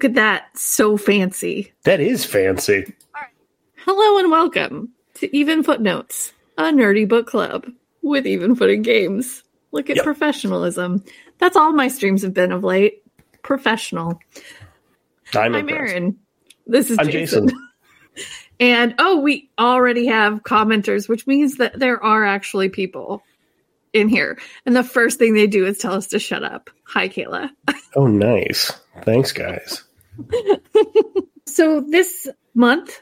Look 0.00 0.12
at 0.12 0.14
that. 0.14 0.56
So 0.56 0.96
fancy. 0.96 1.74
That 1.84 2.00
is 2.00 2.24
fancy. 2.24 2.90
Hello 3.84 4.18
and 4.18 4.30
welcome 4.30 4.94
to 5.16 5.36
Even 5.36 5.62
Footnotes, 5.62 6.32
a 6.56 6.72
nerdy 6.72 7.06
book 7.06 7.26
club 7.26 7.66
with 8.00 8.26
Even 8.26 8.54
Footing 8.56 8.80
Games. 8.80 9.42
Look 9.72 9.90
at 9.90 9.96
Yep. 9.96 10.06
professionalism. 10.06 11.04
That's 11.36 11.54
all 11.54 11.74
my 11.74 11.88
streams 11.88 12.22
have 12.22 12.32
been 12.32 12.50
of 12.50 12.64
late. 12.64 13.02
Professional. 13.42 14.18
I'm, 15.34 15.54
I'm. 15.54 15.68
Aaryn. 15.68 16.16
This 16.66 16.88
is 16.88 16.98
I'm 16.98 17.10
Jason. 17.10 17.48
Jason. 17.48 17.68
And 18.58 18.94
oh, 18.98 19.20
we 19.20 19.50
already 19.58 20.06
have 20.06 20.42
commenters, 20.44 21.10
which 21.10 21.26
means 21.26 21.58
that 21.58 21.78
there 21.78 22.02
are 22.02 22.24
actually 22.24 22.70
people 22.70 23.22
in 23.92 24.08
here. 24.08 24.38
And 24.64 24.74
the 24.74 24.82
first 24.84 25.18
thing 25.18 25.34
they 25.34 25.46
do 25.46 25.66
is 25.66 25.76
tell 25.76 25.92
us 25.92 26.06
to 26.08 26.18
shut 26.18 26.42
up. 26.42 26.70
Hi, 26.84 27.10
Kayla. 27.10 27.50
Oh, 27.96 28.06
nice. 28.06 28.70
Thanks, 29.02 29.32
guys. 29.32 29.82
So 31.46 31.80
this 31.80 32.28
month, 32.54 33.00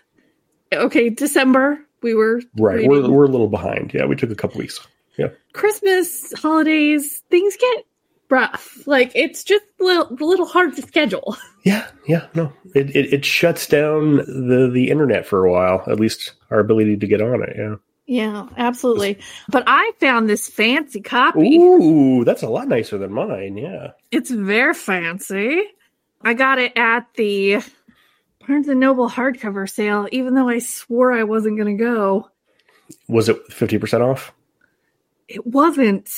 okay, 0.73 1.11
December, 1.11 1.79
we 2.03 2.15
were 2.15 2.41
Right. 2.59 2.77
reading 2.77 2.91
We're, 2.91 3.11
we're 3.11 3.25
a 3.25 3.29
little 3.29 3.49
behind. 3.49 3.93
Yeah, 3.93 4.07
we 4.07 4.17
took 4.17 4.31
a 4.31 4.35
couple 4.35 4.59
weeks. 4.59 4.81
Yeah. 5.19 5.29
Christmas, 5.53 6.33
holidays, 6.33 7.23
things 7.31 7.57
get 7.61 7.85
rough. 8.31 8.87
Like 8.87 9.13
it's 9.15 9.45
just 9.45 9.65
a 9.81 9.85
little, 9.85 10.07
a 10.19 10.25
little 10.25 10.47
hard 10.47 10.75
to 10.77 10.83
schedule. 10.83 11.37
Yeah, 11.65 11.87
yeah, 12.07 12.29
no. 12.35 12.51
It, 12.75 12.97
it 12.97 13.13
it 13.13 13.25
shuts 13.27 13.67
down 13.67 14.17
the 14.19 14.71
the 14.73 14.89
internet 14.91 15.27
for 15.27 15.45
a 15.45 15.51
while. 15.53 15.83
At 15.87 16.01
least 16.01 16.33
our 16.51 16.61
ability 16.61 16.97
to 16.97 17.07
get 17.07 17.21
on 17.21 17.43
it. 17.43 17.57
Yeah. 17.59 17.75
Yeah, 18.07 18.49
absolutely. 18.57 19.19
But 19.51 19.65
I 19.67 19.93
found 20.01 20.31
this 20.31 20.49
fancy 20.49 21.03
copy. 21.03 21.59
Ooh, 21.59 22.25
that's 22.25 22.43
a 22.43 22.49
lot 22.49 22.69
nicer 22.69 22.97
than 22.97 23.13
mine. 23.13 23.59
Yeah. 23.59 23.89
It's 24.11 24.31
very 24.31 24.73
fancy. 24.73 25.63
I 26.23 26.35
got 26.35 26.59
it 26.59 26.73
at 26.77 27.07
the 27.15 27.63
Barnes 28.47 28.69
and 28.69 28.81
Noble 28.81 29.09
hardcover 29.09 29.69
sale, 29.69 30.09
even 30.11 30.35
though 30.35 30.49
I 30.49 30.59
swore 30.59 31.13
I 31.13 31.25
wasn't 31.25 31.57
going 31.57 31.77
to 31.77 31.85
go. 31.85 32.31
Was 33.09 33.29
it 33.29 33.37
fifty 33.53 33.79
percent 33.79 34.03
off? 34.03 34.33
It 35.29 35.47
wasn't. 35.47 36.11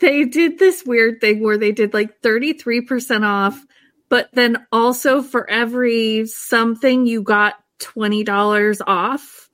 They 0.00 0.24
did 0.24 0.58
this 0.58 0.84
weird 0.84 1.20
thing 1.20 1.42
where 1.42 1.58
they 1.58 1.72
did 1.72 1.92
like 1.92 2.22
33% 2.22 3.26
off, 3.26 3.62
but 4.08 4.30
then 4.32 4.64
also 4.72 5.20
for 5.20 5.48
every 5.50 6.26
something 6.26 7.06
you 7.06 7.22
got 7.22 7.56
$20 7.80 8.80
off. 8.86 9.50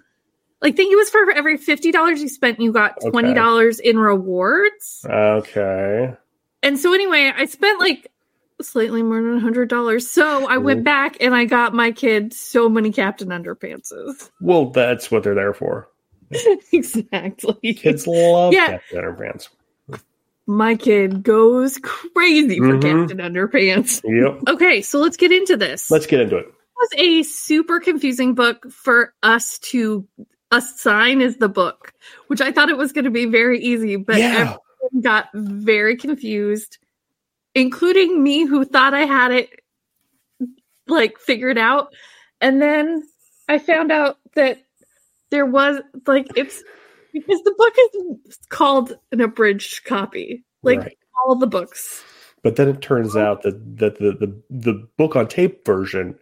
Like, 0.62 0.74
I 0.74 0.76
think 0.76 0.92
it 0.92 0.96
was 0.96 1.10
for 1.10 1.30
every 1.32 1.58
$50 1.58 2.18
you 2.18 2.28
spent, 2.28 2.60
you 2.60 2.72
got 2.72 3.00
$20 3.00 3.80
in 3.80 3.98
rewards. 3.98 5.04
Okay. 5.08 6.14
And 6.62 6.78
so 6.78 6.92
anyway, 6.92 7.32
I 7.34 7.46
spent 7.46 7.80
like 7.80 8.10
slightly 8.62 9.02
more 9.02 9.22
than 9.22 9.40
$100. 9.40 10.02
So 10.02 10.48
I 10.48 10.56
went 10.58 10.84
back 10.84 11.16
and 11.20 11.34
I 11.34 11.44
got 11.44 11.74
my 11.74 11.92
kid 11.92 12.32
so 12.32 12.68
many 12.68 12.90
Captain 12.90 13.28
Underpantses. 13.28 14.30
Well, 14.40 14.70
that's 14.70 15.10
what 15.10 15.22
they're 15.22 15.34
there 15.34 15.54
for. 15.54 15.88
exactly. 16.72 17.74
Kids 17.74 18.06
love 18.06 18.52
Yeah. 18.52 18.78
Captain 18.78 18.98
Underpants. 19.04 19.48
My 20.48 20.76
kid 20.76 21.22
goes 21.22 21.78
crazy 21.82 22.58
for 22.58 22.78
Mhm. 22.78 22.82
Captain 23.08 23.18
Underpants. 23.18 24.00
Yep. 24.04 24.42
Okay, 24.54 24.80
so 24.82 25.00
let's 25.00 25.16
get 25.16 25.32
into 25.32 25.56
this. 25.56 25.90
Let's 25.90 26.06
get 26.06 26.20
into 26.20 26.36
it. 26.36 26.46
It 26.46 26.52
was 26.76 26.90
a 26.98 27.22
super 27.24 27.80
confusing 27.80 28.34
book 28.34 28.70
for 28.70 29.12
us 29.22 29.58
to 29.70 30.06
assign 30.52 31.20
as 31.20 31.36
the 31.38 31.48
book, 31.48 31.92
which 32.28 32.40
I 32.40 32.52
thought 32.52 32.68
it 32.68 32.76
was 32.76 32.92
going 32.92 33.06
to 33.06 33.10
be 33.10 33.24
very 33.24 33.60
easy, 33.60 33.96
but 33.96 34.18
Yeah. 34.18 34.56
everyone 34.82 35.02
got 35.02 35.28
very 35.34 35.96
confused, 35.96 36.78
including 37.56 38.22
me 38.22 38.44
who 38.44 38.64
thought 38.64 38.94
I 38.94 39.06
had 39.06 39.32
it 39.32 39.50
like 40.86 41.18
figured 41.18 41.58
out. 41.58 41.92
And 42.40 42.60
then 42.60 43.02
I 43.48 43.58
found 43.58 43.90
out 43.90 44.18
that 44.34 44.58
there 45.30 45.46
was 45.46 45.80
like 46.06 46.28
it's 46.36 46.62
because 47.12 47.42
the 47.42 47.54
book 47.56 47.74
is 48.28 48.38
called 48.50 48.96
an 49.10 49.22
abridged 49.22 49.84
copy. 49.84 50.44
Like 50.62 50.80
Right. 50.80 50.98
all 51.26 51.36
the 51.36 51.46
books. 51.46 52.04
But 52.42 52.56
then 52.56 52.68
it 52.68 52.82
turns 52.82 53.16
out 53.16 53.42
that 53.42 53.78
that 53.78 53.98
the, 53.98 54.12
the 54.12 54.42
the 54.50 54.88
book 54.98 55.16
on 55.16 55.26
tape 55.26 55.64
version 55.64 56.16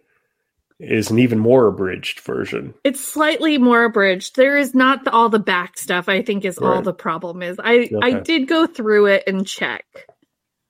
is 0.79 1.09
an 1.11 1.19
even 1.19 1.39
more 1.39 1.67
abridged 1.67 2.19
version. 2.21 2.73
It's 2.83 3.03
slightly 3.03 3.57
more 3.57 3.83
abridged. 3.83 4.35
There 4.35 4.57
is 4.57 4.73
not 4.73 5.03
the, 5.03 5.11
all 5.11 5.29
the 5.29 5.39
back 5.39 5.77
stuff. 5.77 6.07
I 6.09 6.21
think 6.21 6.45
is 6.45 6.57
all 6.57 6.81
the 6.81 6.93
problem 6.93 7.41
is. 7.41 7.57
I 7.61 7.89
I 8.01 8.13
did 8.19 8.47
go 8.47 8.67
through 8.67 9.07
it 9.07 9.23
and 9.27 9.45
check. 9.45 9.85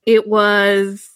It 0.06 0.28
was 0.28 1.10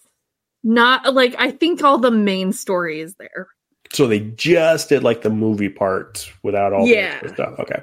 not 0.63 1.13
like 1.13 1.35
I 1.37 1.51
think 1.51 1.83
all 1.83 1.97
the 1.97 2.11
main 2.11 2.53
story 2.53 2.99
is 3.01 3.15
there. 3.15 3.47
So 3.91 4.07
they 4.07 4.19
just 4.19 4.89
did 4.89 5.03
like 5.03 5.21
the 5.21 5.29
movie 5.29 5.69
part 5.69 6.31
without 6.43 6.73
all 6.73 6.87
Yeah. 6.87 7.07
the 7.07 7.13
extra 7.13 7.33
stuff. 7.33 7.59
Okay. 7.59 7.81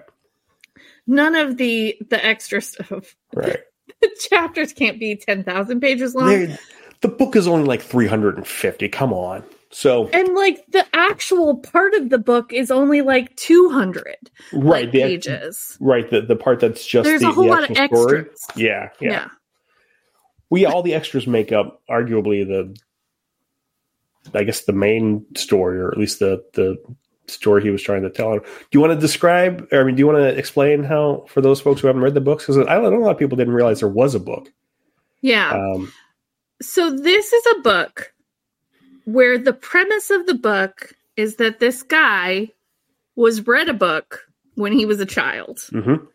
None 1.06 1.34
of 1.34 1.56
the 1.56 1.96
the 2.10 2.24
extra 2.24 2.60
stuff. 2.60 3.16
Right. 3.34 3.60
The 4.02 4.10
chapters 4.28 4.72
can't 4.74 5.00
be 5.00 5.16
ten 5.16 5.42
thousand 5.44 5.80
pages 5.80 6.14
long. 6.14 6.28
They- 6.28 6.58
the 7.02 7.08
book 7.08 7.36
is 7.36 7.46
only 7.46 7.64
like 7.66 7.82
350. 7.82 8.88
Come 8.88 9.12
on. 9.12 9.44
So 9.70 10.08
and 10.08 10.34
like 10.34 10.64
the 10.68 10.84
actual 10.94 11.58
part 11.58 11.94
of 11.94 12.08
the 12.10 12.18
book 12.18 12.52
is 12.52 12.70
only 12.70 13.02
like 13.02 13.34
200 13.36 14.04
right, 14.04 14.84
like, 14.84 14.92
the, 14.92 15.02
pages. 15.02 15.76
right, 15.80 16.08
the, 16.10 16.22
the 16.22 16.36
part 16.36 16.60
that's 16.60 16.86
just 16.86 17.04
There's 17.04 17.20
the, 17.20 17.28
a 17.28 17.32
whole 17.32 17.44
the 17.44 17.50
lot 17.50 17.70
of 17.70 17.76
extras. 17.76 18.46
Yeah, 18.56 18.88
yeah. 19.00 19.10
yeah. 19.10 19.28
We 20.50 20.64
all 20.64 20.82
the 20.82 20.94
extras 20.94 21.26
make 21.26 21.52
up 21.52 21.82
arguably 21.90 22.46
the 22.46 22.76
I 24.34 24.44
guess 24.44 24.62
the 24.62 24.72
main 24.72 25.24
story 25.36 25.78
or 25.78 25.90
at 25.90 25.98
least 25.98 26.18
the 26.18 26.44
the 26.54 26.76
story 27.26 27.62
he 27.62 27.70
was 27.70 27.82
trying 27.82 28.02
to 28.02 28.10
tell. 28.10 28.38
Do 28.38 28.44
you 28.72 28.80
want 28.80 28.92
to 28.92 28.98
describe 29.00 29.68
or 29.72 29.80
I 29.80 29.84
mean 29.84 29.96
do 29.96 30.00
you 30.00 30.06
want 30.06 30.18
to 30.18 30.38
explain 30.38 30.84
how 30.84 31.24
for 31.28 31.40
those 31.40 31.60
folks 31.60 31.80
who 31.80 31.86
haven't 31.86 32.02
read 32.02 32.14
the 32.14 32.20
books 32.20 32.46
cuz 32.46 32.56
I 32.56 32.62
know 32.62 32.86
a 32.86 32.98
lot 32.98 33.10
of 33.10 33.18
people 33.18 33.36
didn't 33.36 33.54
realize 33.54 33.80
there 33.80 33.88
was 33.88 34.14
a 34.14 34.20
book. 34.20 34.52
Yeah. 35.20 35.50
Um 35.52 35.92
So 36.62 36.90
this 36.90 37.32
is 37.32 37.46
a 37.58 37.60
book 37.62 38.12
where 39.04 39.38
the 39.38 39.52
premise 39.52 40.10
of 40.10 40.26
the 40.26 40.34
book 40.34 40.92
is 41.16 41.36
that 41.36 41.60
this 41.60 41.82
guy 41.82 42.50
was 43.14 43.46
read 43.46 43.68
a 43.68 43.74
book 43.74 44.26
when 44.54 44.72
he 44.72 44.86
was 44.86 45.00
a 45.00 45.06
child. 45.06 45.58
mhm. 45.72 46.06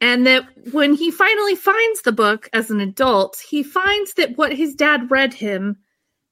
And 0.00 0.26
that 0.26 0.44
when 0.72 0.94
he 0.94 1.10
finally 1.10 1.54
finds 1.54 2.02
the 2.02 2.12
book 2.12 2.48
as 2.52 2.70
an 2.70 2.80
adult, 2.80 3.38
he 3.48 3.62
finds 3.62 4.14
that 4.14 4.36
what 4.38 4.52
his 4.54 4.74
dad 4.74 5.10
read 5.10 5.34
him 5.34 5.76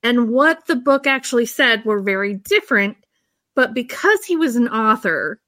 and 0.02 0.30
what 0.30 0.66
the 0.66 0.76
book 0.76 1.06
actually 1.06 1.46
said 1.46 1.84
were 1.84 2.00
very 2.00 2.34
different. 2.34 2.96
But 3.54 3.74
because 3.74 4.24
he 4.24 4.36
was 4.36 4.56
an 4.56 4.68
author, 4.68 5.40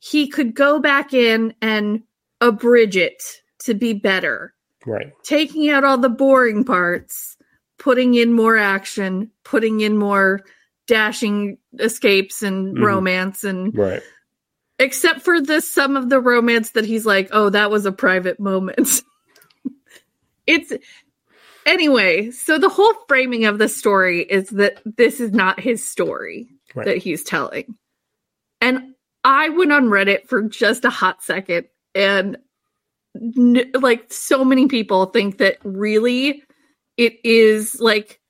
he 0.00 0.28
could 0.28 0.54
go 0.54 0.78
back 0.78 1.14
in 1.14 1.54
and 1.62 2.02
abridge 2.40 2.96
it 2.96 3.22
to 3.60 3.74
be 3.74 3.92
better 3.92 4.54
Right. 4.86 5.12
taking 5.24 5.68
out 5.70 5.84
all 5.84 5.98
the 5.98 6.08
boring 6.08 6.64
parts, 6.64 7.36
putting 7.78 8.14
in 8.14 8.32
more 8.32 8.56
action, 8.56 9.30
putting 9.44 9.80
in 9.80 9.96
more 9.98 10.40
dashing 10.86 11.58
escapes 11.80 12.42
and 12.42 12.76
Mhm. 12.76 12.84
romance 12.84 13.44
and 13.44 13.76
Right. 13.76 14.02
Except 14.78 15.22
for 15.22 15.40
the 15.40 15.60
some 15.60 15.96
of 15.96 16.08
the 16.08 16.20
romance 16.20 16.70
that 16.70 16.84
he's 16.84 17.04
like, 17.04 17.28
"Oh, 17.32 17.50
that 17.50 17.70
was 17.70 17.84
a 17.86 17.92
private 17.92 18.38
moment." 18.38 19.02
it's 20.46 20.72
anyway, 21.66 22.30
so 22.30 22.58
the 22.58 22.68
whole 22.68 22.94
framing 23.08 23.44
of 23.46 23.58
the 23.58 23.68
story 23.68 24.22
is 24.22 24.50
that 24.50 24.80
this 24.84 25.20
is 25.20 25.32
not 25.32 25.58
his 25.60 25.84
story 25.84 26.48
Right. 26.74 26.86
that 26.86 26.96
he's 26.98 27.24
telling. 27.24 27.74
And 28.60 28.94
I 29.24 29.48
went 29.48 29.72
on 29.72 29.84
Reddit 29.86 30.28
for 30.28 30.42
just 30.42 30.84
a 30.84 30.90
hot 30.90 31.22
second 31.22 31.66
and 31.94 32.36
n- 33.16 33.72
like 33.74 34.12
so 34.12 34.44
many 34.44 34.68
people 34.68 35.06
think 35.06 35.38
that 35.38 35.56
really 35.64 36.42
it 36.96 37.14
is 37.24 37.80
like 37.80 38.20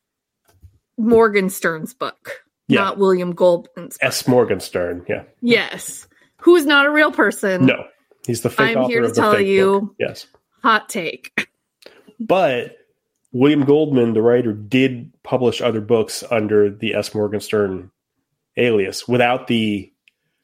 Morgenstern's 0.99 1.94
book, 1.94 2.43
Yeah. 2.69 2.81
not 2.82 2.99
William 2.99 3.34
Goldman's. 3.34 3.99
book. 3.99 4.06
S 4.06 4.26
Morgenstern, 4.28 5.05
yeah. 5.08 5.25
Yes. 5.40 6.06
Who 6.43 6.56
is 6.56 6.67
not 6.67 6.87
a 6.87 6.90
real 6.90 7.12
person. 7.12 7.67
No. 7.67 7.85
He's 8.26 8.43
the 8.43 8.50
fake 8.50 8.76
I'm 8.76 8.85
here 8.85 9.02
to 9.02 9.11
tell 9.12 9.40
you- 9.40 9.81
book. 9.81 9.94
Yes. 9.99 10.26
Hot 10.62 10.88
take. 10.88 11.49
But 12.20 12.76
William 13.32 13.64
Goldman, 13.64 14.12
the 14.12 14.23
writer, 14.23 14.52
did 14.52 15.12
publish 15.23 15.61
other 15.61 15.81
books 15.81 16.25
under 16.31 16.70
the 16.70 16.94
S. 16.94 17.14
Morgenstern 17.14 17.90
alias 18.56 19.06
without 19.06 19.46
the 19.46 19.93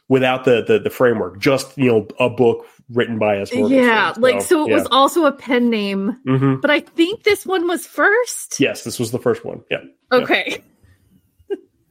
without 0.08 0.44
the 0.44 0.62
the, 0.62 0.78
the 0.78 0.90
framework. 0.90 1.40
Just 1.40 1.76
you 1.76 1.86
know, 1.86 2.06
a 2.20 2.30
book 2.30 2.66
written 2.90 3.18
by 3.18 3.38
S. 3.38 3.52
Morgenstern. 3.52 3.84
Yeah, 3.84 4.14
like 4.18 4.42
so 4.42 4.68
it 4.68 4.72
was 4.72 4.86
also 4.90 5.24
a 5.24 5.32
pen 5.32 5.70
name, 5.70 6.12
hmm 6.26 6.56
but 6.60 6.70
I 6.70 6.80
think 6.80 7.24
this 7.24 7.44
one 7.44 7.66
was 7.66 7.86
first. 7.86 8.60
Yes, 8.60 8.84
this 8.84 8.98
was 8.98 9.10
the 9.10 9.18
first 9.18 9.44
one. 9.44 9.62
Yeah. 9.70 9.78
Okay. 10.12 10.62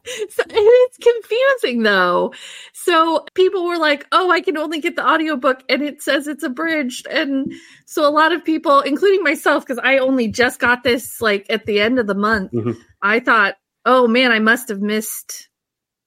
So 0.05 0.43
it's 0.49 0.97
confusing 0.97 1.83
though. 1.83 2.33
So 2.73 3.25
people 3.33 3.65
were 3.65 3.77
like, 3.77 4.05
"Oh, 4.11 4.29
I 4.31 4.41
can 4.41 4.57
only 4.57 4.79
get 4.81 4.95
the 4.95 5.07
audiobook 5.07 5.63
and 5.69 5.81
it 5.81 6.01
says 6.01 6.27
it's 6.27 6.43
abridged." 6.43 7.07
And 7.07 7.53
so 7.85 8.07
a 8.07 8.11
lot 8.11 8.31
of 8.33 8.43
people, 8.43 8.81
including 8.81 9.23
myself 9.23 9.65
because 9.65 9.79
I 9.83 9.97
only 9.99 10.27
just 10.27 10.59
got 10.59 10.83
this 10.83 11.21
like 11.21 11.45
at 11.49 11.65
the 11.65 11.79
end 11.81 11.99
of 11.99 12.07
the 12.07 12.15
month. 12.15 12.51
Mhm. 12.51 12.77
I 13.01 13.19
thought 13.19 13.55
oh 13.85 14.07
man, 14.07 14.31
I 14.31 14.39
must 14.39 14.69
have 14.69 14.81
missed 14.81 15.49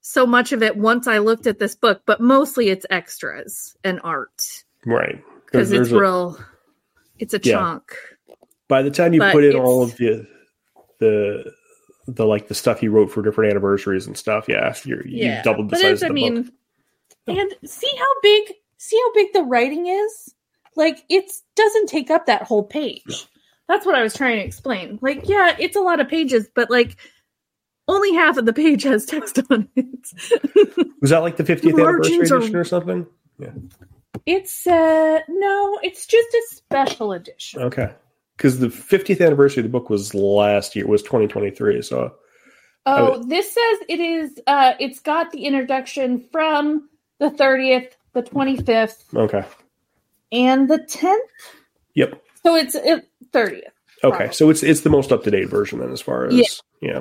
so 0.00 0.24
much 0.26 0.52
of 0.52 0.62
it 0.62 0.76
once 0.76 1.06
I 1.06 1.18
looked 1.18 1.46
at 1.46 1.58
this 1.58 1.74
book, 1.74 2.02
but 2.06 2.20
mostly 2.20 2.68
it's 2.68 2.86
extras 2.90 3.76
and 3.84 4.00
art 4.04 4.64
right 4.84 5.22
because 5.46 5.72
it's 5.72 5.90
a- 5.90 5.98
real. 5.98 6.38
It's 7.18 7.34
a 7.34 7.40
Yeah. 7.42 7.54
chunk. 7.54 7.96
by 8.68 8.82
the 8.82 8.90
time 8.90 9.12
you 9.14 9.20
but 9.20 9.32
put 9.32 9.44
in 9.44 9.56
all 9.56 9.82
of 9.82 9.96
the 9.96 10.26
the 11.00 11.52
the 12.06 12.24
like 12.26 12.48
the 12.48 12.54
stuff 12.54 12.80
he 12.80 12.88
wrote 12.88 13.10
for 13.10 13.22
different 13.22 13.50
anniversaries 13.50 14.06
and 14.06 14.16
stuff, 14.16 14.46
yeah, 14.48 14.74
you're, 14.84 15.06
you 15.06 15.38
doubled 15.42 15.68
the 15.68 15.72
but 15.72 15.80
size 15.80 15.92
it's, 15.92 16.02
of 16.02 16.10
I 16.10 16.12
mean, 16.12 16.42
book. 17.26 17.36
And 17.38 17.70
see 17.70 17.90
how 17.98 18.20
big 18.22 18.52
see 18.78 19.00
how 19.04 19.12
big 19.14 19.32
the 19.32 19.42
writing 19.42 19.86
is? 19.86 20.34
Like 20.76 21.04
it 21.08 21.30
doesn't 21.56 21.88
take 21.88 22.10
up 22.10 22.26
that 22.26 22.42
whole 22.42 22.62
page. 22.62 23.26
that's 23.68 23.84
what 23.86 23.94
I 23.94 24.02
was 24.02 24.14
trying 24.14 24.38
to 24.38 24.44
explain. 24.44 24.98
Like, 25.02 25.28
yeah, 25.28 25.56
it's 25.58 25.76
a 25.76 25.80
lot 25.80 26.00
of 26.00 26.08
pages, 26.08 26.48
but 26.54 26.70
like 26.70 26.96
only 27.88 28.14
half 28.14 28.36
of 28.36 28.46
the 28.46 28.52
page 28.52 28.82
has 28.84 29.06
text 29.06 29.38
on 29.50 29.68
it. 29.76 30.88
Was 31.00 31.10
that 31.10 31.18
like 31.18 31.36
the 31.36 31.44
50th 31.44 31.62
The 31.62 31.68
anniversary 31.70 32.18
are- 32.18 32.22
edition 32.22 32.56
or 32.56 32.64
something? 32.64 33.06
Yeah. 33.38 33.50
It's 34.24 34.66
uh 34.66 35.20
no, 35.28 35.78
it's 35.82 36.06
just 36.06 36.28
a 36.34 36.42
special 36.56 37.12
edition. 37.12 37.62
Okay, 37.62 37.92
because 38.36 38.58
the 38.58 38.68
50th 38.68 39.24
anniversary 39.24 39.60
of 39.60 39.64
the 39.64 39.70
book 39.78 39.88
was 39.90 40.14
last 40.14 40.76
year, 40.76 40.84
It 40.84 40.88
was 40.88 41.02
2023. 41.02 41.82
So 41.82 42.14
Oh, 42.88 43.22
this 43.26 43.46
says 43.52 43.78
it 43.88 43.98
is 44.00 44.38
uh 44.46 44.74
it's 44.78 45.00
got 45.00 45.32
the 45.32 45.44
introduction 45.44 46.24
from 46.30 46.88
the 47.18 47.30
30th, 47.30 47.92
the 48.12 48.22
25th, 48.22 49.02
okay, 49.16 49.44
and 50.30 50.68
the 50.70 50.78
10th. 50.78 51.16
yep, 51.94 52.22
So 52.44 52.54
it's 52.54 52.74
it, 52.76 53.08
30th. 53.32 53.62
okay. 54.04 54.16
Probably. 54.16 54.32
So 54.34 54.50
it's 54.50 54.62
it's 54.62 54.82
the 54.82 54.90
most 54.90 55.10
up 55.10 55.24
to 55.24 55.30
date 55.32 55.48
version 55.48 55.80
then, 55.80 55.90
as 55.90 56.00
far 56.00 56.26
as 56.26 56.34
Yeah. 56.34 56.44
yeah. 56.80 57.00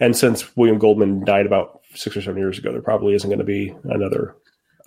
And 0.00 0.16
since 0.16 0.56
William 0.56 0.78
Goldman 0.78 1.24
died 1.24 1.44
about 1.46 1.80
six 1.94 2.16
or 2.16 2.22
seven 2.22 2.38
years 2.40 2.58
ago, 2.58 2.72
there 2.72 2.80
probably 2.82 3.14
isn't 3.14 3.28
going 3.28 3.38
to 3.40 3.44
be 3.44 3.74
another 3.84 4.34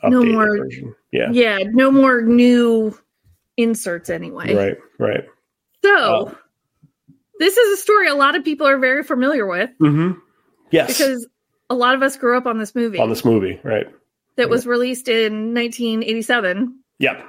No 0.03 0.23
more- 0.23 0.57
version. 0.57 0.95
Yeah, 1.11 1.29
yeah, 1.31 1.59
no 1.71 1.91
more 1.91 2.21
new 2.23 2.97
inserts 3.57 4.09
anyway. 4.09 4.53
right, 4.53 4.77
right. 4.99 5.23
So, 5.83 5.91
Oh. 5.97 6.37
this 7.39 7.57
is 7.57 7.79
a 7.79 7.81
story 7.81 8.07
a 8.07 8.15
lot 8.15 8.35
of 8.35 8.43
people 8.43 8.67
are 8.67 8.77
very 8.79 9.03
familiar 9.03 9.45
with 9.45 9.69
Mm-hmm. 9.81 10.19
Yes, 10.71 10.97
because 10.97 11.27
a 11.69 11.75
lot 11.75 11.95
of 11.95 12.01
us 12.03 12.17
grew 12.17 12.37
up 12.37 12.45
on 12.47 12.57
this 12.57 12.73
movie 12.75 12.99
on 12.99 13.09
this 13.09 13.23
movie, 13.25 13.59
right? 13.63 13.87
that 14.37 14.49
was 14.49 14.65
released 14.67 15.07
in 15.07 15.53
1987. 15.53 16.79
Yep. 16.99 17.23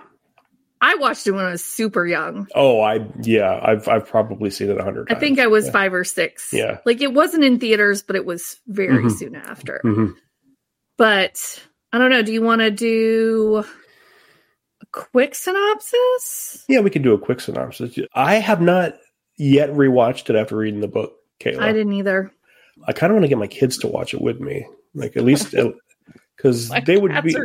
I 0.81 0.97
watched 0.97 1.27
it 1.27 1.31
when 1.33 1.45
I 1.45 1.51
was 1.53 1.65
super 1.65 2.07
young. 2.07 2.49
Oh, 2.55 2.81
I 2.81 3.07
yeah, 3.23 3.59
I've 3.63 3.89
I've 3.89 4.07
probably 4.09 4.51
seen 4.51 4.71
it 4.71 4.79
a 4.79 4.83
hundred 4.85 5.11
I 5.11 5.15
think 5.15 5.39
I 5.39 5.47
was 5.47 5.67
Yeah. 5.67 5.73
five 5.73 5.95
or 5.95 6.05
six. 6.05 6.51
Yeah. 6.53 6.79
Like 6.85 7.01
it 7.01 7.13
wasn't 7.15 7.45
in 7.45 7.59
theaters, 7.59 8.03
but 8.03 8.17
it 8.17 8.25
was 8.27 8.61
very 8.67 9.05
Mhm. 9.05 9.11
soon 9.13 9.37
after. 9.37 9.81
Mhm. 9.85 10.15
But 10.99 11.63
I 11.93 11.99
don't 11.99 12.11
know. 12.11 12.23
Do 12.23 12.33
you 12.33 12.43
want 12.43 12.61
to 12.61 12.71
do 12.71 13.65
quick 14.97 15.35
synopsis? 15.35 16.65
Yeah, 16.69 16.81
we 16.81 16.91
can 16.91 17.03
do 17.03 17.13
a 17.13 17.19
quick 17.19 17.41
synopsis. 17.41 17.99
I 18.15 18.37
have 18.37 18.61
not 18.61 18.95
yet 19.37 19.71
rewatched 19.71 20.31
it 20.31 20.37
after 20.37 20.57
reading 20.57 20.81
the 20.81 20.89
book, 20.89 21.13
Kayla. 21.39 21.61
I 21.61 21.73
didn't 21.73 21.93
either. 21.93 22.33
I 22.87 22.93
kind 22.93 23.11
of 23.11 23.15
want 23.15 23.25
to 23.25 23.29
get 23.29 23.39
my 23.39 23.47
kids 23.47 23.79
to 23.79 23.89
watch 23.89 24.15
it 24.15 24.21
with 24.21 24.41
me, 24.41 24.67
like 24.95 25.17
at 25.17 25.25
least 25.25 25.55
uh, 25.55 25.71
because 26.37 26.71
they 26.85 26.97
would 26.97 27.13
be. 27.23 27.37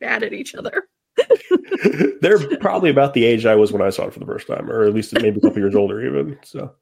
bad 0.00 0.22
at 0.22 0.32
each 0.32 0.54
other. 0.54 0.84
they're 2.20 2.58
probably 2.58 2.90
about 2.90 3.14
the 3.14 3.24
age 3.24 3.46
I 3.46 3.54
was 3.54 3.72
when 3.72 3.82
I 3.82 3.90
saw 3.90 4.06
it 4.06 4.12
for 4.12 4.20
the 4.20 4.26
first 4.26 4.46
time, 4.46 4.70
or 4.70 4.84
at 4.84 4.94
least 4.94 5.14
maybe 5.14 5.38
a 5.38 5.40
couple 5.40 5.58
years 5.58 5.74
older, 5.74 6.04
even. 6.04 6.38
So, 6.44 6.72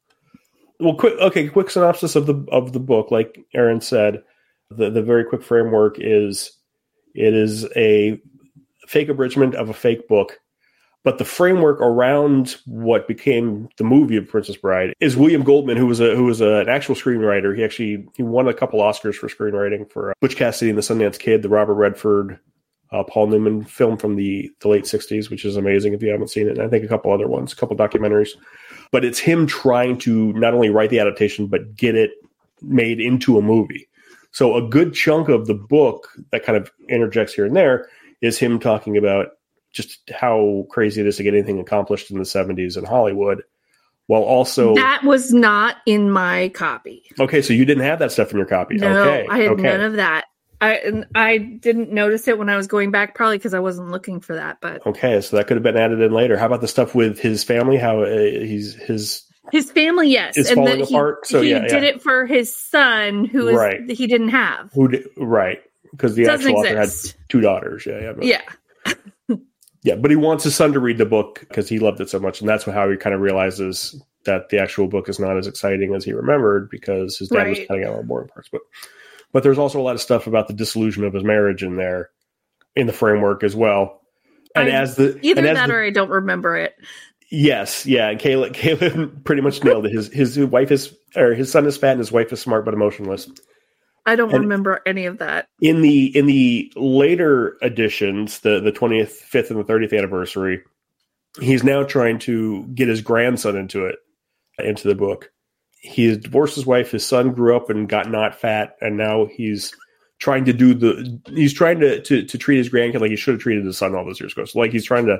well, 0.79 0.95
quick. 0.95 1.17
Okay, 1.19 1.47
quick 1.47 1.69
synopsis 1.69 2.15
of 2.15 2.27
the 2.27 2.45
of 2.51 2.73
the 2.73 2.79
book. 2.79 3.11
Like 3.11 3.39
Aaryn 3.55 3.81
said, 3.81 4.23
the 4.69 4.89
the 4.89 5.01
very 5.01 5.23
quick 5.23 5.41
framework 5.41 5.95
is 5.99 6.51
it 7.13 7.33
is 7.33 7.65
a 7.75 8.19
fake 8.87 9.09
abridgment 9.09 9.55
of 9.55 9.69
a 9.69 9.73
fake 9.73 10.07
book. 10.07 10.39
But 11.03 11.19
the 11.19 11.25
framework 11.25 11.79
around 11.81 12.57
what 12.65 13.07
became 13.07 13.69
the 13.77 13.83
movie 13.83 14.17
of 14.17 14.27
Princess 14.27 14.57
Bride 14.57 14.95
is 14.99 15.15
William 15.15 15.43
Goldman, 15.43 15.77
who 15.77 15.85
was 15.85 15.99
a 15.99 16.15
who 16.15 16.23
was 16.23 16.41
a, 16.41 16.61
an 16.61 16.69
actual 16.69 16.95
screenwriter. 16.95 17.55
He 17.55 17.63
actually 17.63 18.07
he 18.15 18.23
won 18.23 18.47
a 18.47 18.53
couple 18.53 18.79
Oscars 18.79 19.13
for 19.13 19.27
screenwriting 19.27 19.89
for 19.91 20.11
uh, 20.11 20.13
Butch 20.19 20.35
Cassidy 20.35 20.69
and 20.71 20.77
the 20.77 20.81
Sundance 20.81 21.19
Kid, 21.19 21.43
the 21.43 21.49
Robert 21.49 21.75
Redford 21.75 22.39
uh, 22.91 23.03
Paul 23.03 23.27
Newman 23.27 23.63
film 23.65 23.97
from 23.97 24.15
the, 24.15 24.51
the 24.61 24.67
late 24.67 24.85
60s, 24.85 25.29
which 25.29 25.45
is 25.45 25.57
amazing 25.57 25.93
if 25.93 26.01
you 26.01 26.09
haven't 26.09 26.29
seen 26.29 26.47
it. 26.47 26.57
And 26.57 26.61
I 26.61 26.69
think 26.69 26.85
a 26.85 26.87
couple 26.87 27.11
other 27.11 27.27
ones, 27.27 27.51
a 27.51 27.55
couple 27.55 27.75
documentaries. 27.75 28.29
But 28.91 29.03
it's 29.03 29.19
him 29.19 29.47
trying 29.47 29.97
to 29.99 30.31
not 30.33 30.53
only 30.53 30.69
write 30.69 30.89
the 30.89 30.99
adaptation, 30.99 31.47
but 31.47 31.75
get 31.75 31.95
it 31.95 32.11
made 32.61 32.99
into 32.99 33.37
a 33.37 33.41
movie. 33.41 33.87
So 34.31 34.55
a 34.55 34.67
good 34.67 34.93
chunk 34.93 35.29
of 35.29 35.47
the 35.47 35.53
book 35.53 36.09
that 36.31 36.43
kind 36.43 36.57
of 36.57 36.71
interjects 36.89 37.33
here 37.33 37.45
and 37.45 37.55
there 37.55 37.87
is 38.21 38.37
him 38.37 38.59
talking 38.59 38.97
about 38.97 39.29
just 39.71 40.09
how 40.09 40.65
crazy 40.69 41.01
it 41.01 41.07
is 41.07 41.17
to 41.17 41.23
get 41.23 41.33
anything 41.33 41.59
accomplished 41.59 42.09
in 42.09 42.17
the 42.17 42.23
70s 42.23 42.77
in 42.77 42.85
Hollywood. 42.85 43.43
While 44.07 44.21
also, 44.21 44.75
that 44.75 45.03
was 45.03 45.33
not 45.33 45.77
in 45.87 46.11
my 46.11 46.49
copy. 46.49 47.03
okay, 47.19 47.41
so 47.41 47.53
you 47.53 47.65
didn't 47.65 47.83
have 47.83 47.97
that 47.99 48.11
stuff 48.11 48.31
in 48.31 48.37
your 48.37 48.45
copy. 48.45 48.75
No, 48.75 49.01
okay, 49.01 49.27
I 49.27 49.37
had 49.39 49.47
okay. 49.53 49.63
none 49.63 49.81
of 49.81 49.93
that. 49.93 50.25
I 50.61 51.03
I 51.15 51.39
didn't 51.39 51.91
notice 51.91 52.27
it 52.27 52.37
when 52.37 52.47
I 52.47 52.55
was 52.55 52.67
going 52.67 52.91
back, 52.91 53.15
probably 53.15 53.39
because 53.39 53.55
I 53.55 53.59
wasn't 53.59 53.89
looking 53.89 54.19
for 54.19 54.35
that. 54.35 54.59
But 54.61 54.85
Okay, 54.85 55.19
so 55.21 55.35
that 55.35 55.47
could 55.47 55.57
have 55.57 55.63
been 55.63 55.75
added 55.75 56.01
in 56.01 56.11
later. 56.13 56.37
How 56.37 56.45
about 56.45 56.61
the 56.61 56.67
stuff 56.67 56.93
with 56.93 57.19
his 57.19 57.43
family? 57.43 57.77
How 57.77 58.03
uh, 58.03 58.15
he's 58.15 58.75
his 58.75 59.23
his 59.51 59.71
family, 59.71 60.09
yes, 60.09 60.37
It's 60.37 60.49
and 60.49 60.57
falling 60.57 60.79
that 60.79 60.87
he, 60.87 60.95
apart? 60.95 61.27
So, 61.27 61.41
he 61.41 61.51
yeah, 61.51 61.61
did 61.61 61.83
yeah. 61.83 61.89
it 61.89 62.01
for 62.01 62.25
his 62.25 62.55
son, 62.55 63.25
who 63.25 63.47
is 63.47 63.55
Right. 63.55 63.89
he 63.89 64.07
didn't 64.07 64.29
have. 64.29 64.71
who 64.73 64.89
right 65.17 65.61
because 65.95 66.15
the 66.15 66.25
Doesn't 66.25 66.47
actual 66.47 66.59
author 66.59 66.77
had 66.77 66.89
two 67.29 67.41
daughters. 67.41 67.85
Yeah, 67.85 67.99
yeah, 67.99 68.13
but, 68.13 68.25
Yeah, 68.25 68.41
yeah. 69.83 69.95
But 69.95 70.11
he 70.11 70.17
wants 70.17 70.43
his 70.43 70.55
son 70.55 70.73
to 70.73 70.79
read 70.79 70.97
the 70.97 71.05
book 71.05 71.39
because 71.47 71.69
he 71.69 71.79
loved 71.79 72.01
it 72.01 72.09
so 72.09 72.19
much, 72.19 72.39
and 72.39 72.49
that's 72.49 72.65
how 72.65 72.89
he 72.89 72.97
kind 72.97 73.15
of 73.15 73.21
realizes 73.21 74.01
that 74.25 74.49
the 74.49 74.59
actual 74.59 74.87
book 74.87 75.07
is 75.09 75.19
not 75.19 75.37
as 75.37 75.47
exciting 75.47 75.93
as 75.95 76.03
he 76.03 76.13
remembered 76.13 76.69
because 76.69 77.17
his 77.17 77.29
dad 77.29 77.47
was 77.47 77.59
cutting 77.67 77.83
out 77.83 77.91
all 77.91 78.01
the 78.01 78.07
boring 78.07 78.27
parts. 78.27 78.49
But 78.51 78.61
but 79.31 79.43
there's 79.43 79.57
also 79.57 79.79
a 79.79 79.83
lot 79.83 79.95
of 79.95 80.01
stuff 80.01 80.27
about 80.27 80.47
the 80.47 80.53
disillusion 80.53 81.03
of 81.03 81.13
his 81.13 81.23
marriage 81.23 81.63
in 81.63 81.75
there 81.75 82.09
in 82.75 82.87
the 82.87 82.93
framework 82.93 83.43
as 83.43 83.55
well. 83.55 84.01
And 84.55 84.69
I- 84.69 84.71
as 84.71 84.95
the 84.95 85.19
either 85.21 85.45
as 85.45 85.57
that 85.57 85.67
the- 85.67 85.73
or 85.73 85.83
I 85.83 85.89
don't 85.89 86.09
remember 86.09 86.55
it. 86.57 86.75
Yes, 87.31 87.85
yeah. 87.85 88.09
And 88.09 88.19
Caleb, 88.19 88.53
Caleb 88.53 89.23
pretty 89.25 89.41
much 89.41 89.63
nailed 89.63 89.85
it. 89.87 89.91
His 89.91 90.07
his 90.13 90.37
wife 90.37 90.71
is 90.71 90.95
or 91.15 91.33
his 91.33 91.51
son 91.51 91.65
is 91.65 91.75
fat 91.75 91.91
and 91.91 91.99
his 91.99 92.11
wife 92.11 92.31
is 92.31 92.39
smart 92.39 92.65
but 92.65 92.73
emotionless. 92.73 93.29
I 94.05 94.15
don't 94.15 94.31
And- 94.31 94.41
remember 94.41 94.81
any 94.85 95.05
of 95.05 95.17
that. 95.17 95.47
In 95.61 95.81
the 95.81 96.15
in 96.15 96.25
the 96.25 96.71
later 96.75 97.57
editions, 97.61 98.39
the 98.39 98.59
the 98.59 98.71
twentieth, 98.71 99.11
fifth, 99.11 99.49
and 99.49 99.59
the 99.59 99.63
thirtieth 99.63 99.93
anniversary, 99.93 100.61
he's 101.39 101.63
now 101.63 101.83
trying 101.83 102.19
to 102.19 102.65
get 102.75 102.87
his 102.87 103.01
grandson 103.01 103.55
into 103.55 103.85
it, 103.85 103.97
into 104.59 104.87
the 104.87 104.95
book. 104.95 105.31
He 105.79 106.15
divorced 106.17 106.55
his 106.55 106.65
wife. 106.65 106.91
His 106.91 107.05
son 107.05 107.33
grew 107.33 107.55
up 107.55 107.69
and 107.69 107.89
got 107.89 108.09
not 108.09 108.39
fat, 108.39 108.75
and 108.81 108.97
now 108.97 109.25
he's 109.25 109.75
trying 110.19 110.45
to 110.45 110.53
do 110.53 110.73
the. 110.73 111.19
He's 111.29 111.53
trying 111.53 111.79
to 111.79 112.01
to, 112.01 112.23
to 112.23 112.37
treat 112.37 112.57
his 112.57 112.69
grandkid 112.69 113.01
like 113.01 113.11
he 113.11 113.15
should 113.15 113.35
have 113.35 113.41
treated 113.41 113.65
his 113.65 113.77
son 113.77 113.95
all 113.95 114.05
those 114.05 114.19
years 114.19 114.33
ago. 114.33 114.45
So 114.45 114.59
like 114.59 114.71
he's 114.71 114.85
trying 114.85 115.07
to 115.07 115.19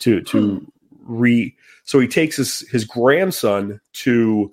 to 0.00 0.20
to 0.22 0.56
hmm. 0.56 0.64
re. 1.02 1.54
So 1.84 2.00
he 2.00 2.08
takes 2.08 2.36
his 2.36 2.60
his 2.70 2.84
grandson 2.84 3.80
to 3.94 4.52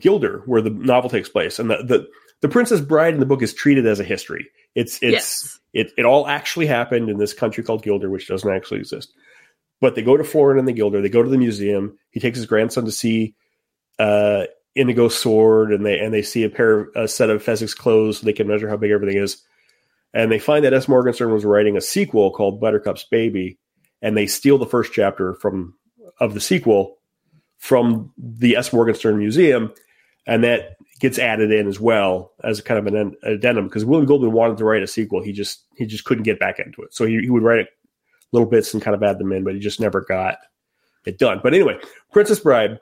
Guilder, 0.00 0.42
where 0.46 0.60
the 0.60 0.70
novel 0.70 1.08
takes 1.08 1.28
place, 1.28 1.58
and 1.58 1.70
the 1.70 1.78
the 1.78 2.06
the 2.46 2.52
Princess 2.52 2.80
Bride 2.80 3.12
in 3.12 3.18
the 3.18 3.26
book 3.26 3.42
is 3.42 3.52
treated 3.52 3.86
as 3.86 3.98
a 3.98 4.04
history. 4.04 4.48
It's 4.76 5.02
it's 5.02 5.12
yes, 5.12 5.58
it, 5.72 5.90
it 5.98 6.04
all 6.04 6.28
actually 6.28 6.66
happened 6.66 7.10
in 7.10 7.18
this 7.18 7.34
country 7.34 7.64
called 7.64 7.82
Guilder, 7.82 8.08
which 8.08 8.28
doesn't 8.28 8.48
actually 8.48 8.78
exist. 8.78 9.12
But 9.80 9.96
they 9.96 10.02
go 10.02 10.16
to 10.16 10.22
Florin 10.22 10.60
and 10.60 10.68
the 10.68 10.72
Guilder. 10.72 11.02
They 11.02 11.08
go 11.08 11.24
to 11.24 11.28
the 11.28 11.38
museum. 11.38 11.98
He 12.10 12.20
takes 12.20 12.38
his 12.38 12.46
grandson 12.46 12.84
to 12.84 12.92
see 12.92 13.34
uh, 13.98 14.44
Inigo 14.76 15.08
Sword, 15.08 15.72
and 15.72 15.84
they 15.84 15.98
and 15.98 16.14
they 16.14 16.22
see 16.22 16.44
a 16.44 16.48
pair 16.48 16.78
of 16.78 16.88
a 16.94 17.08
set 17.08 17.30
of 17.30 17.42
Fezzik's 17.42 17.74
clothes. 17.74 18.18
So 18.18 18.26
they 18.26 18.32
can 18.32 18.46
measure 18.46 18.68
how 18.68 18.76
big 18.76 18.92
everything 18.92 19.20
is. 19.20 19.42
And 20.14 20.30
they 20.30 20.38
find 20.38 20.64
that 20.64 20.72
S. 20.72 20.86
Morgenstern 20.86 21.32
was 21.32 21.44
writing 21.44 21.76
a 21.76 21.80
sequel 21.80 22.30
called 22.30 22.60
Buttercup's 22.60 23.04
Baby, 23.10 23.58
and 24.00 24.16
they 24.16 24.28
steal 24.28 24.56
the 24.56 24.66
first 24.66 24.92
chapter 24.92 25.34
from 25.34 25.74
of 26.20 26.32
the 26.32 26.40
sequel 26.40 26.98
from 27.58 28.12
the 28.16 28.54
S. 28.54 28.72
Morgenstern 28.72 29.18
Museum, 29.18 29.74
and 30.28 30.44
that 30.44 30.76
gets 31.00 31.18
added 31.18 31.52
in 31.52 31.66
as 31.68 31.78
well 31.78 32.32
as 32.42 32.58
a 32.58 32.62
kind 32.62 32.78
of 32.86 32.92
an 32.94 33.14
addendum 33.22 33.66
because 33.68 33.84
William 33.84 34.06
Goldman 34.06 34.32
wanted 34.32 34.56
to 34.58 34.64
write 34.64 34.82
a 34.82 34.86
sequel. 34.86 35.22
He 35.22 35.32
just 35.32 35.64
he 35.76 35.86
just 35.86 36.04
couldn't 36.04 36.24
get 36.24 36.38
back 36.40 36.58
into 36.58 36.82
it, 36.82 36.94
so 36.94 37.04
he, 37.06 37.18
he 37.20 37.30
would 37.30 37.42
write 37.42 37.58
it 37.60 37.68
little 38.32 38.48
bits 38.48 38.72
and 38.74 38.82
kind 38.82 38.94
of 38.94 39.02
add 39.02 39.18
them 39.18 39.32
in, 39.32 39.44
but 39.44 39.54
he 39.54 39.60
just 39.60 39.80
never 39.80 40.00
got 40.00 40.38
it 41.04 41.18
done. 41.18 41.40
But 41.42 41.54
anyway, 41.54 41.78
Princess 42.12 42.40
Bride, 42.40 42.80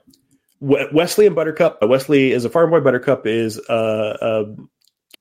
We- 0.59 0.87
Westley 0.93 1.27
and 1.27 1.35
Buttercup. 1.35 1.77
uh, 1.83 1.87
Westley 1.87 2.31
is 2.31 2.45
a 2.45 2.49
farm 2.49 2.71
boy. 2.71 2.79
Buttercup 2.79 3.27
is 3.27 3.59
uh, 3.69 3.73
uh, 3.73 4.45